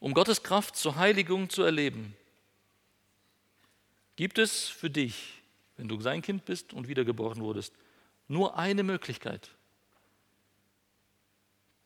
Um 0.00 0.12
Gottes 0.12 0.42
Kraft 0.42 0.74
zur 0.74 0.96
Heiligung 0.96 1.50
zu 1.50 1.62
erleben, 1.62 2.16
gibt 4.16 4.38
es 4.38 4.66
für 4.66 4.90
dich, 4.90 5.40
wenn 5.76 5.86
du 5.86 6.00
sein 6.00 6.20
Kind 6.20 6.46
bist 6.46 6.72
und 6.72 6.88
wiedergeboren 6.88 7.40
wurdest, 7.40 7.72
nur 8.26 8.56
eine 8.58 8.82
Möglichkeit. 8.82 9.50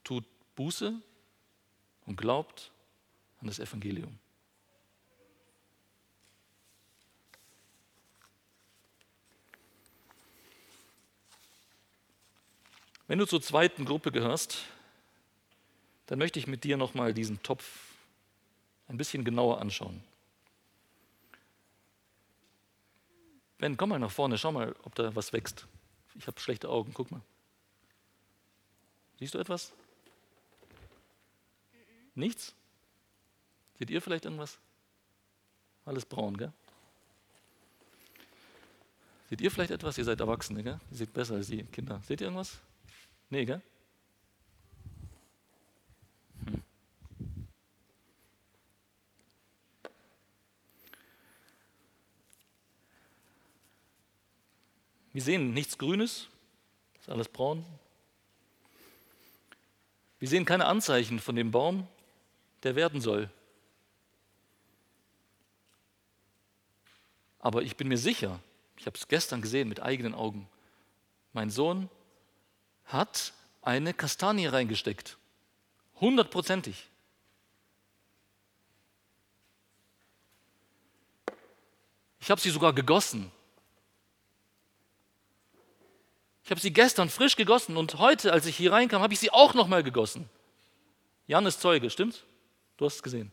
Tut 0.07 0.25
Buße 0.55 1.03
und 2.07 2.17
glaubt 2.17 2.71
an 3.41 3.49
das 3.49 3.59
Evangelium. 3.59 4.17
Wenn 13.09 13.19
du 13.19 13.27
zur 13.27 13.43
zweiten 13.43 13.85
Gruppe 13.85 14.13
gehörst, 14.13 14.63
dann 16.07 16.21
möchte 16.21 16.39
ich 16.39 16.47
mit 16.47 16.63
dir 16.63 16.77
nochmal 16.77 17.13
diesen 17.13 17.43
Topf 17.43 17.65
ein 18.87 18.99
bisschen 18.99 19.25
genauer 19.25 19.61
anschauen. 19.61 20.05
Ben, 23.59 23.77
komm 23.77 23.89
mal 23.89 23.99
nach 23.99 24.13
vorne, 24.13 24.39
schau 24.39 24.53
mal, 24.53 24.77
ob 24.85 24.95
da 24.95 25.17
was 25.17 25.33
wächst. 25.33 25.67
Ich 26.15 26.29
habe 26.29 26.39
schlechte 26.39 26.69
Augen, 26.69 26.95
guck 26.95 27.11
mal. 27.11 27.23
Siehst 29.19 29.35
du 29.35 29.39
etwas? 29.39 29.73
Nichts? 32.17 32.55
Seht 33.79 33.91
ihr 33.91 34.01
vielleicht 34.01 34.25
irgendwas? 34.25 34.59
Alles 35.85 36.05
braun, 36.05 36.37
gell? 36.37 36.53
Seht 39.29 39.41
ihr 39.41 39.51
vielleicht 39.51 39.71
etwas? 39.71 39.99
Ihr 39.99 40.05
seid 40.05 40.19
Erwachsene, 40.21 40.63
gell? 40.63 40.81
Ihr 40.91 40.97
seht 40.97 41.13
besser 41.13 41.35
als 41.35 41.49
die 41.49 41.63
Kinder. 41.65 42.01
Seht 42.07 42.21
ihr 42.21 42.29
irgendwas? 42.29 42.59
Nee, 43.29 43.45
gell? 43.45 43.61
Hm. 46.47 46.63
Wir 55.13 55.23
sehen 55.23 55.53
nichts 55.53 55.77
Grünes, 55.77 56.29
ist 56.99 57.11
alles 57.11 57.29
braun. 57.29 57.65
Wir 60.19 60.29
sehen 60.29 60.47
keine 60.47 60.65
Anzeichen 60.65 61.21
von 61.21 61.37
dem 61.37 61.51
Baum, 61.51 61.87
der 62.63 62.77
werden 62.77 63.01
soll. 63.01 63.31
Aber 67.39 67.63
ich 67.63 67.77
bin 67.77 67.89
mir 67.89 67.99
sicher, 67.99 68.41
ich 68.77 68.87
habe 68.87 68.97
es 68.97 69.09
gestern 69.09 69.41
gesehen 69.41 69.69
mit 69.69 69.81
eigenen 69.81 70.15
Augen, 70.15 70.49
mein 71.33 71.51
Sohn 71.51 71.89
hat 72.87 73.33
eine 73.63 73.95
Kastanie 73.95 74.47
reingesteckt. 74.47 75.17
Hundertprozentig. 76.01 76.89
Ich 82.21 82.31
habe 82.31 82.41
sie 82.41 82.51
sogar 82.51 82.73
gegossen. 82.73 83.31
Ich 86.43 86.51
habe 86.51 86.61
sie 86.61 86.73
gestern 86.73 87.09
frisch 87.09 87.37
gegossen 87.37 87.77
und 87.77 87.99
heute, 87.99 88.33
als 88.33 88.47
ich 88.47 88.57
hier 88.57 88.73
reinkam, 88.73 89.03
habe 89.03 89.13
ich 89.13 89.21
sie 89.21 89.31
auch 89.31 89.55
nochmal 89.55 89.83
gegossen. 89.83 90.29
Jan 91.27 91.47
ist 91.47 91.61
Zeuge, 91.61 91.91
stimmt? 91.91 92.25
Du 92.77 92.85
hast 92.85 92.97
es 92.97 93.03
gesehen. 93.03 93.33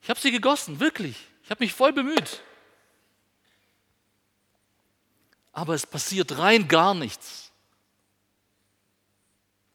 Ich 0.00 0.10
habe 0.10 0.18
sie 0.18 0.30
gegossen, 0.30 0.80
wirklich. 0.80 1.16
Ich 1.42 1.50
habe 1.50 1.62
mich 1.62 1.72
voll 1.72 1.92
bemüht. 1.92 2.42
Aber 5.52 5.74
es 5.74 5.86
passiert 5.86 6.38
rein 6.38 6.66
gar 6.66 6.94
nichts. 6.94 7.52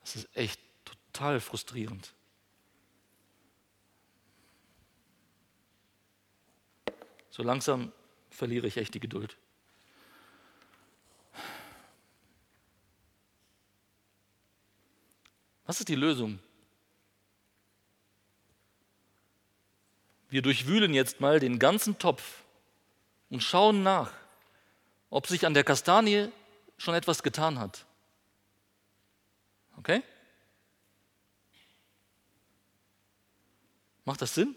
Das 0.01 0.15
ist 0.15 0.35
echt 0.35 0.59
total 0.85 1.39
frustrierend. 1.39 2.13
So 7.29 7.43
langsam 7.43 7.91
verliere 8.31 8.67
ich 8.67 8.77
echt 8.77 8.93
die 8.93 8.99
Geduld. 8.99 9.37
Was 15.65 15.79
ist 15.79 15.89
die 15.89 15.95
Lösung? 15.95 16.39
Wir 20.29 20.41
durchwühlen 20.41 20.93
jetzt 20.93 21.21
mal 21.21 21.39
den 21.39 21.59
ganzen 21.59 21.97
Topf 21.99 22.43
und 23.29 23.41
schauen 23.41 23.83
nach, 23.83 24.11
ob 25.09 25.27
sich 25.27 25.45
an 25.45 25.53
der 25.53 25.63
Kastanie 25.63 26.29
schon 26.77 26.93
etwas 26.93 27.23
getan 27.23 27.59
hat. 27.59 27.85
Okay? 29.77 30.01
Macht 34.05 34.21
das 34.21 34.33
Sinn? 34.33 34.55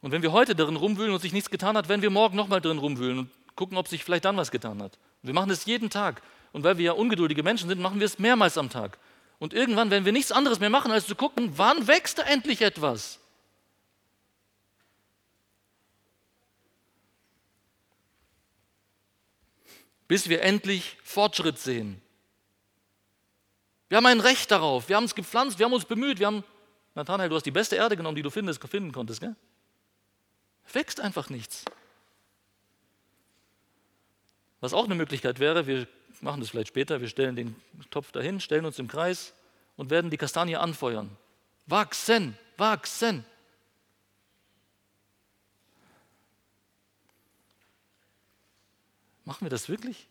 Und 0.00 0.12
wenn 0.12 0.22
wir 0.22 0.32
heute 0.32 0.54
darin 0.54 0.76
rumwühlen 0.76 1.12
und 1.12 1.20
sich 1.20 1.32
nichts 1.32 1.50
getan 1.50 1.76
hat, 1.76 1.88
werden 1.88 2.02
wir 2.02 2.10
morgen 2.10 2.36
nochmal 2.36 2.60
drin 2.60 2.78
rumwühlen 2.78 3.18
und 3.18 3.30
gucken, 3.56 3.76
ob 3.76 3.88
sich 3.88 4.04
vielleicht 4.04 4.24
dann 4.24 4.36
was 4.36 4.50
getan 4.50 4.82
hat. 4.82 4.98
Wir 5.22 5.34
machen 5.34 5.48
das 5.48 5.64
jeden 5.64 5.90
Tag. 5.90 6.22
Und 6.52 6.62
weil 6.62 6.78
wir 6.78 6.84
ja 6.86 6.92
ungeduldige 6.92 7.42
Menschen 7.42 7.68
sind, 7.68 7.80
machen 7.80 7.98
wir 7.98 8.06
es 8.06 8.18
mehrmals 8.18 8.56
am 8.56 8.70
Tag. 8.70 8.98
Und 9.38 9.54
irgendwann 9.54 9.90
werden 9.90 10.04
wir 10.04 10.12
nichts 10.12 10.32
anderes 10.32 10.60
mehr 10.60 10.70
machen, 10.70 10.90
als 10.90 11.06
zu 11.06 11.14
gucken, 11.14 11.52
wann 11.56 11.86
wächst 11.86 12.18
da 12.18 12.22
endlich 12.22 12.62
etwas? 12.62 13.20
bis 20.08 20.30
wir 20.30 20.42
endlich 20.42 20.96
Fortschritt 21.04 21.58
sehen. 21.58 22.00
Wir 23.88 23.98
haben 23.98 24.06
ein 24.06 24.20
Recht 24.20 24.50
darauf. 24.50 24.88
Wir 24.88 24.96
haben 24.96 25.04
es 25.04 25.14
gepflanzt, 25.14 25.58
wir 25.58 25.66
haben 25.66 25.72
uns 25.72 25.84
bemüht. 25.84 26.18
Wir 26.18 26.26
haben, 26.26 26.44
Nathanael, 26.94 27.28
du 27.28 27.36
hast 27.36 27.44
die 27.44 27.50
beste 27.50 27.76
Erde 27.76 27.96
genommen, 27.96 28.16
die 28.16 28.22
du 28.22 28.30
findest, 28.30 28.66
finden 28.66 28.90
konntest. 28.90 29.20
Gell? 29.20 29.36
Wächst 30.72 31.00
einfach 31.00 31.30
nichts. 31.30 31.64
Was 34.60 34.72
auch 34.72 34.86
eine 34.86 34.94
Möglichkeit 34.94 35.38
wäre, 35.38 35.66
wir 35.66 35.86
machen 36.20 36.40
das 36.40 36.50
vielleicht 36.50 36.68
später, 36.68 37.00
wir 37.00 37.08
stellen 37.08 37.36
den 37.36 37.56
Topf 37.90 38.12
dahin, 38.12 38.40
stellen 38.40 38.64
uns 38.64 38.78
im 38.78 38.88
Kreis 38.88 39.32
und 39.76 39.90
werden 39.90 40.10
die 40.10 40.16
Kastanie 40.16 40.56
anfeuern. 40.56 41.16
Wachsen, 41.66 42.36
wachsen. 42.56 43.24
Machen 49.24 49.44
wir 49.44 49.50
das 49.50 49.68
wirklich? 49.68 50.08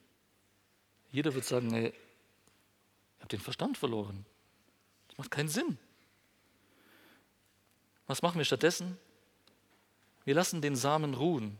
Jeder 1.11 1.33
wird 1.33 1.45
sagen, 1.45 1.71
hey, 1.71 1.87
ihr 1.87 1.93
habt 3.21 3.31
den 3.31 3.39
Verstand 3.39 3.77
verloren. 3.77 4.25
Das 5.07 5.17
macht 5.17 5.31
keinen 5.31 5.49
Sinn. 5.49 5.79
Was 8.05 8.21
machen 8.21 8.37
wir 8.37 8.45
stattdessen? 8.45 8.97
Wir 10.23 10.35
lassen 10.35 10.61
den 10.61 10.75
Samen 10.75 11.13
ruhen. 11.13 11.57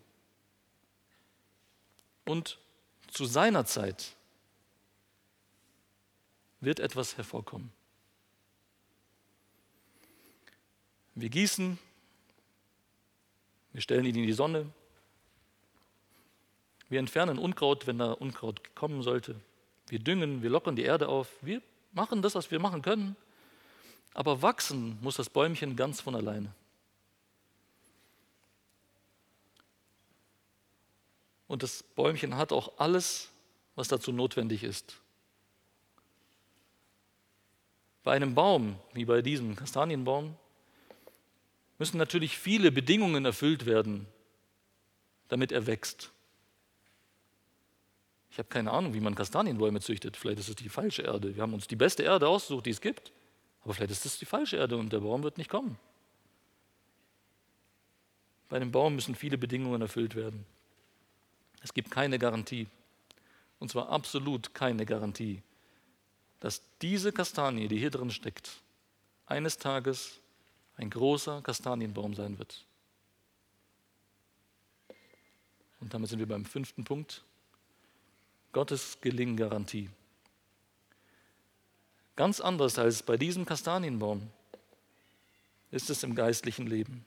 Und 2.26 2.60
zu 3.08 3.26
seiner 3.26 3.66
Zeit 3.66 4.17
wird 6.60 6.80
etwas 6.80 7.18
hervorkommen. 7.18 7.72
Wir 11.16 11.30
gießen, 11.30 11.80
wir 13.74 13.82
stellen 13.82 14.06
ihn 14.06 14.16
in 14.16 14.28
die 14.28 14.34
Sonne, 14.34 14.72
wir 16.90 17.00
entfernen 17.00 17.38
Unkraut, 17.38 17.86
wenn 17.86 17.98
da 17.98 18.12
Unkraut 18.14 18.76
kommen 18.76 19.04
sollte. 19.04 19.36
Wir 19.88 20.00
düngen, 20.00 20.42
wir 20.42 20.50
lockern 20.50 20.76
die 20.76 20.84
Erde 20.84 21.08
auf. 21.10 21.30
Wir 21.42 21.62
machen 21.92 22.22
das, 22.22 22.36
was 22.36 22.50
wir 22.52 22.60
machen 22.60 22.82
können. 22.82 23.16
Aber 24.14 24.42
wachsen 24.42 24.98
muss 25.02 25.18
das 25.18 25.30
Bäumchen 25.30 25.76
ganz 25.76 26.02
von 26.02 26.16
alleine. 26.16 26.54
Und 31.48 31.64
das 31.64 31.84
Bäumchen 31.84 32.36
hat 32.36 32.52
auch 32.52 32.78
alles, 32.78 33.30
was 33.76 33.88
dazu 33.88 34.12
notwendig 34.12 34.64
ist. 34.64 34.98
Bei 38.08 38.14
einem 38.14 38.36
Baum, 38.36 38.80
wie 38.94 39.04
bei 39.04 39.22
diesem 39.22 39.58
Kastanienbaum, 39.58 40.34
müssen 41.78 41.98
natürlich 41.98 42.38
viele 42.38 42.72
Bedingungen 42.72 43.26
erfüllt 43.26 43.66
werden, 43.66 44.08
damit 45.28 45.52
er 45.52 45.68
wächst. 45.68 46.14
Ich 48.32 48.40
habe 48.40 48.48
keine 48.48 48.72
Ahnung, 48.72 48.94
wie 48.94 49.02
man 49.02 49.14
Kastanienbäume 49.14 49.82
züchtet. 49.82 50.16
Vielleicht 50.16 50.40
ist 50.40 50.48
es 50.48 50.56
die 50.56 50.70
falsche 50.70 51.02
Erde. 51.02 51.36
Wir 51.36 51.44
haben 51.44 51.54
uns 51.54 51.68
die 51.68 51.76
beste 51.76 52.04
Erde 52.04 52.30
ausgesucht, 52.30 52.68
die 52.68 52.70
es 52.70 52.80
gibt. 52.80 53.12
Aber 53.66 53.74
vielleicht 53.74 53.92
ist 53.92 54.06
es 54.06 54.18
die 54.18 54.26
falsche 54.26 54.56
Erde 54.56 54.78
und 54.78 54.94
der 54.94 55.00
Baum 55.00 55.22
wird 55.24 55.38
nicht 55.38 55.50
kommen. 55.50 55.78
Bei 58.48 58.56
einem 58.56 58.72
Baum 58.72 58.96
müssen 58.96 59.16
viele 59.16 59.38
Bedingungen 59.38 59.82
erfüllt 59.82 60.16
werden. 60.16 60.46
Es 61.62 61.74
gibt 61.74 61.92
keine 61.92 62.18
Garantie, 62.18 62.68
und 63.60 63.70
zwar 63.70 63.90
absolut 63.90 64.54
keine 64.54 64.86
Garantie, 64.86 65.42
dass 66.40 66.62
diese 66.82 67.12
Kastanie, 67.12 67.68
die 67.68 67.78
hier 67.78 67.92
drin 67.92 68.12
steckt, 68.12 68.62
eines 69.26 69.58
Tages 69.58 70.20
ein 70.76 70.90
großer 70.90 71.42
Kastanienbaum 71.42 72.14
sein 72.14 72.38
wird. 72.38 72.66
Und 75.80 75.94
damit 75.94 76.10
sind 76.10 76.20
wir 76.20 76.28
beim 76.28 76.46
fünften 76.46 76.84
Punkt. 76.84 77.24
Gottes 78.52 78.98
Gelinggarantie. 79.02 79.90
Ganz 82.16 82.40
anders 82.40 82.80
als 82.80 83.04
bei 83.04 83.18
diesem 83.18 83.46
Kastanienbaum 83.46 84.32
ist 85.70 85.90
es 85.90 86.04
im 86.04 86.16
geistlichen 86.16 86.66
Leben. 86.66 87.06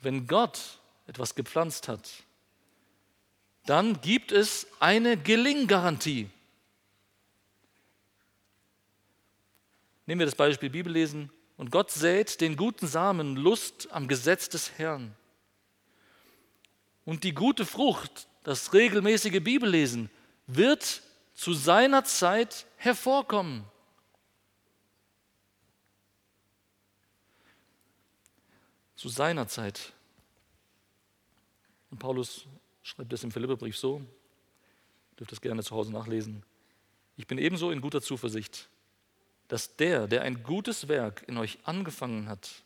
Wenn 0.00 0.26
Gott 0.26 0.78
etwas 1.06 1.34
gepflanzt 1.34 1.88
hat, 1.88 2.08
dann 3.64 4.00
gibt 4.00 4.30
es 4.30 4.68
eine 4.78 5.16
Gelinggarantie. 5.16 6.30
Nehmen 10.06 10.20
wir 10.20 10.26
das 10.26 10.34
Beispiel 10.34 10.70
Bibellesen. 10.70 11.30
Und 11.56 11.70
Gott 11.70 11.90
sät 11.90 12.40
den 12.40 12.56
guten 12.56 12.86
Samen 12.86 13.36
Lust 13.36 13.88
am 13.90 14.08
Gesetz 14.08 14.48
des 14.48 14.78
Herrn. 14.78 15.14
Und 17.04 17.24
die 17.24 17.34
gute 17.34 17.64
Frucht, 17.64 18.28
das 18.42 18.72
regelmäßige 18.72 19.42
Bibellesen, 19.42 20.10
wird 20.46 21.02
zu 21.34 21.54
seiner 21.54 22.04
Zeit 22.04 22.66
hervorkommen. 22.76 23.64
Zu 28.96 29.08
seiner 29.08 29.46
Zeit. 29.46 29.92
Und 31.90 31.98
Paulus 31.98 32.46
schreibt 32.82 33.12
es 33.12 33.24
im 33.24 33.30
Philipperbrief 33.30 33.76
so, 33.76 34.02
dürft 35.18 35.32
es 35.32 35.40
gerne 35.40 35.62
zu 35.62 35.74
Hause 35.74 35.92
nachlesen. 35.92 36.42
Ich 37.16 37.26
bin 37.26 37.38
ebenso 37.38 37.70
in 37.70 37.80
guter 37.80 38.02
Zuversicht, 38.02 38.68
dass 39.48 39.76
der, 39.76 40.06
der 40.06 40.22
ein 40.22 40.42
gutes 40.42 40.88
Werk 40.88 41.24
in 41.26 41.38
euch 41.38 41.58
angefangen 41.64 42.28
hat, 42.28 42.62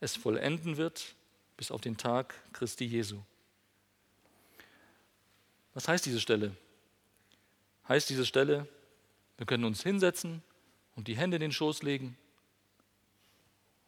es 0.00 0.16
vollenden 0.16 0.76
wird 0.76 1.14
bis 1.56 1.70
auf 1.70 1.80
den 1.80 1.96
Tag 1.96 2.34
Christi 2.52 2.84
Jesu. 2.84 3.20
Was 5.74 5.88
heißt 5.88 6.06
diese 6.06 6.20
Stelle? 6.20 6.56
Heißt 7.88 8.08
diese 8.08 8.26
Stelle, 8.26 8.68
wir 9.36 9.46
können 9.46 9.64
uns 9.64 9.82
hinsetzen 9.82 10.42
und 10.94 11.08
die 11.08 11.16
Hände 11.16 11.36
in 11.36 11.40
den 11.40 11.52
Schoß 11.52 11.82
legen 11.82 12.16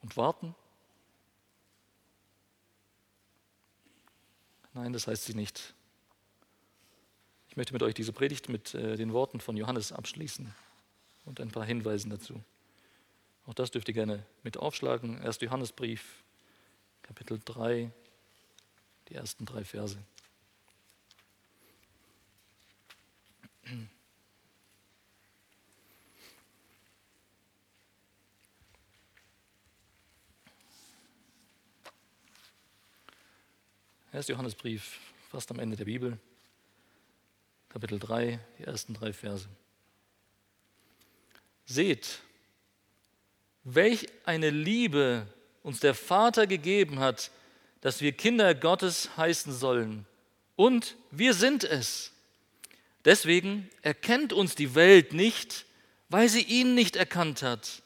und 0.03 0.17
warten? 0.17 0.55
Nein, 4.73 4.93
das 4.93 5.07
heißt 5.07 5.25
sie 5.25 5.35
nicht. 5.35 5.75
Ich 7.51 7.57
möchte 7.57 7.73
mit 7.73 7.83
euch 7.83 7.95
diese 7.95 8.13
Predigt 8.13 8.49
mit 8.49 8.75
äh, 8.75 8.97
den 8.97 9.13
Worten 9.13 9.41
von 9.41 9.57
Johannes 9.57 9.91
abschließen 9.91 10.55
und 11.25 11.41
ein 11.41 11.51
paar 11.51 11.65
Hinweisen 11.65 12.09
dazu. 12.09 12.41
Auch 13.45 13.55
das 13.55 13.73
dürft 13.73 13.89
ihr 13.89 13.95
gerne 13.95 14.25
mit 14.45 14.57
aufschlagen. 14.57 15.21
1. 15.21 15.41
Johannesbrief, 15.41 16.23
Kapitel 17.03 17.41
3, 17.45 17.91
die 19.09 19.15
ersten 19.17 19.47
drei 19.47 19.65
Verse. 19.65 19.99
1. 34.13 34.29
Johannesbrief, 34.29 35.01
fast 35.31 35.51
am 35.51 35.59
Ende 35.59 35.77
der 35.77 35.85
Bibel, 35.85 36.17
Kapitel 37.71 38.01
3, 38.01 38.41
die 38.59 38.65
ersten 38.65 38.95
drei 38.95 39.13
Verse. 39.13 39.49
Seht, 41.67 42.19
welch 43.63 44.09
eine 44.25 44.51
Liebe 44.51 45.27
uns 45.63 45.79
der 45.79 45.95
Vater 45.95 46.49
gegeben 46.49 46.99
hat, 46.99 47.31
dass 47.81 48.01
wir 48.01 48.13
Kinder 48.13 48.55
Gottes 48.57 49.17
heißen 49.17 49.53
sollen. 49.53 50.05
Und 50.57 50.97
wir 51.13 51.33
sind 51.33 51.63
es. 51.63 52.13
Deswegen 53.05 53.71
erkennt 53.83 54.33
uns 54.33 54.57
die 54.57 54.75
Welt 54.75 55.13
nicht, 55.13 55.65
weil 56.09 56.29
sie 56.29 56.43
ihn 56.43 56.75
nicht 56.75 56.97
erkannt 56.97 57.43
hat. 57.43 57.83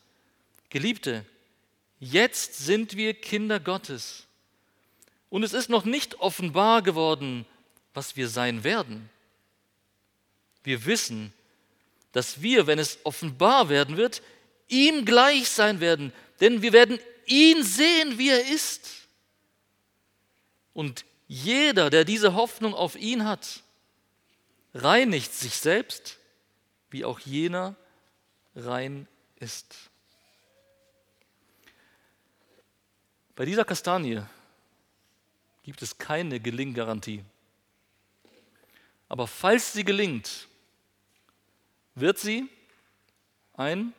Geliebte, 0.71 1.27
jetzt 2.01 2.57
sind 2.57 2.97
wir 2.97 3.13
Kinder 3.13 3.61
Gottes. 3.61 4.27
Und 5.29 5.43
es 5.43 5.53
ist 5.53 5.69
noch 5.69 5.85
nicht 5.85 6.21
offenbar 6.21 6.81
geworden, 6.81 7.45
was 7.93 8.17
wir 8.17 8.29
sein 8.29 8.65
werden. 8.65 9.11
Wir 10.65 10.85
wissen, 10.87 11.33
dass 12.13 12.43
wir, 12.43 12.67
wenn 12.67 12.79
es 12.79 12.99
offenbar 13.05 13.69
werden 13.69 13.97
wird, 13.97 14.23
ihm 14.69 15.05
gleich 15.05 15.49
sein 15.49 15.81
werden, 15.81 16.13
denn 16.41 16.63
wir 16.63 16.73
werden 16.73 16.99
ihn 17.27 17.63
sehen, 17.63 18.19
wie 18.19 18.31
er 18.31 18.47
ist. 18.49 18.89
Und 20.73 21.05
jeder, 21.29 21.91
der 21.91 22.05
diese 22.05 22.35
Hoffnung 22.35 22.75
auf 22.75 22.97
ihn 22.97 23.25
hat, 23.25 23.63
reinigt 24.75 25.33
sich 25.33 25.57
selbst, 25.57 26.19
wie 26.91 27.05
auch 27.05 27.21
jener 27.21 27.77
rein 28.55 29.07
ist. 29.37 29.75
Bei 33.37 33.45
dieser 33.45 33.65
Kastanie 33.65 34.23
gibt 35.63 35.83
es 35.83 35.99
keine 35.99 36.39
Gelinggarantie. 36.39 37.25
Aber 39.09 39.27
falls 39.27 39.73
sie 39.73 39.85
gelingt, 39.85 40.47
wird 41.95 42.19
sie 42.19 42.49
ein 43.55 43.93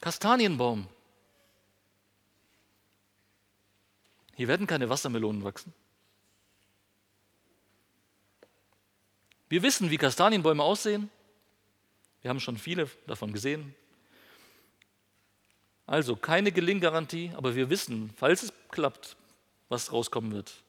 Kastanienbaum. 0.00 0.86
Hier 4.36 4.48
werden 4.48 4.66
keine 4.66 4.88
Wassermelonen 4.88 5.42
wachsen. 5.42 5.74
Wir 9.48 9.62
wissen, 9.62 9.90
wie 9.90 9.96
Kastanienbäume 9.96 10.62
aussehen. 10.62 11.10
Wir 12.22 12.28
haben 12.28 12.40
schon 12.40 12.58
viele 12.58 12.88
davon 13.06 13.32
gesehen. 13.32 13.74
Also 15.86 16.16
keine 16.16 16.52
Gelinggarantie, 16.52 17.32
aber 17.34 17.56
wir 17.56 17.70
wissen, 17.70 18.10
falls 18.16 18.42
es 18.42 18.52
klappt, 18.70 19.16
was 19.68 19.90
rauskommen 19.90 20.32
wird. 20.32 20.62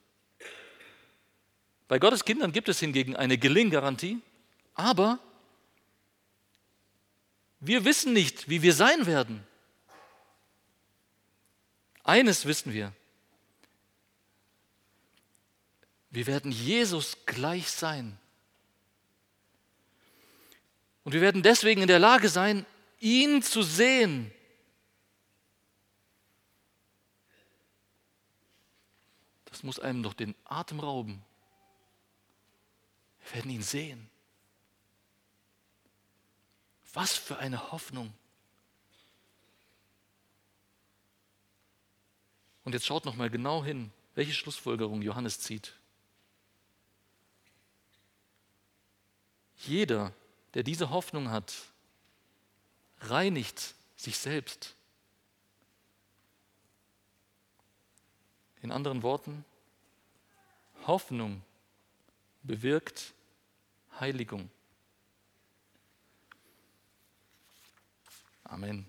Bei 1.89 1.99
Gottes 1.99 2.23
Kindern 2.23 2.51
gibt 2.51 2.69
es 2.69 2.79
hingegen 2.79 3.15
eine 3.15 3.37
Gelinggarantie, 3.37 4.21
aber 4.79 5.19
wir 7.59 7.83
wissen 7.83 8.13
nicht, 8.13 8.47
wie 8.47 8.61
wir 8.61 8.73
sein 8.73 9.05
werden. 9.05 9.45
Eines 12.05 12.45
wissen 12.45 12.71
wir. 12.71 12.93
Wir 16.11 16.27
werden 16.27 16.53
Jesus 16.53 17.17
gleich 17.25 17.69
sein. 17.69 18.17
Und 21.03 21.11
wir 21.11 21.19
werden 21.19 21.43
deswegen 21.43 21.81
in 21.81 21.89
der 21.89 21.99
Lage 21.99 22.29
sein, 22.29 22.65
ihn 23.01 23.43
zu 23.43 23.63
sehen. 23.63 24.31
Das 29.43 29.61
muss 29.61 29.77
einem 29.77 30.03
doch 30.03 30.13
den 30.13 30.35
Atem 30.45 30.79
rauben. 30.79 31.21
Wir 33.19 33.35
werden 33.35 33.51
ihn 33.51 33.61
sehen. 33.61 34.09
Was 36.99 37.15
für 37.15 37.37
eine 37.37 37.71
Hoffnung. 37.71 38.13
Und 42.65 42.73
jetzt 42.73 42.85
schaut 42.85 43.05
noch 43.05 43.15
mal 43.15 43.29
genau 43.29 43.63
hin, 43.63 43.89
welche 44.15 44.33
Schlussfolgerung 44.33 45.01
Johannes 45.01 45.39
zieht. 45.39 45.75
Jeder, 49.59 50.11
der 50.55 50.63
diese 50.63 50.89
Hoffnung 50.89 51.29
hat, 51.29 51.55
reinigt 52.99 53.75
sich 53.95 54.17
selbst. 54.17 54.75
In 58.61 58.73
anderen 58.73 59.03
Worten, 59.03 59.45
Hoffnung 60.85 61.43
bewirkt 62.43 63.13
Heiligung. 64.01 64.51
Amén. 68.49 68.85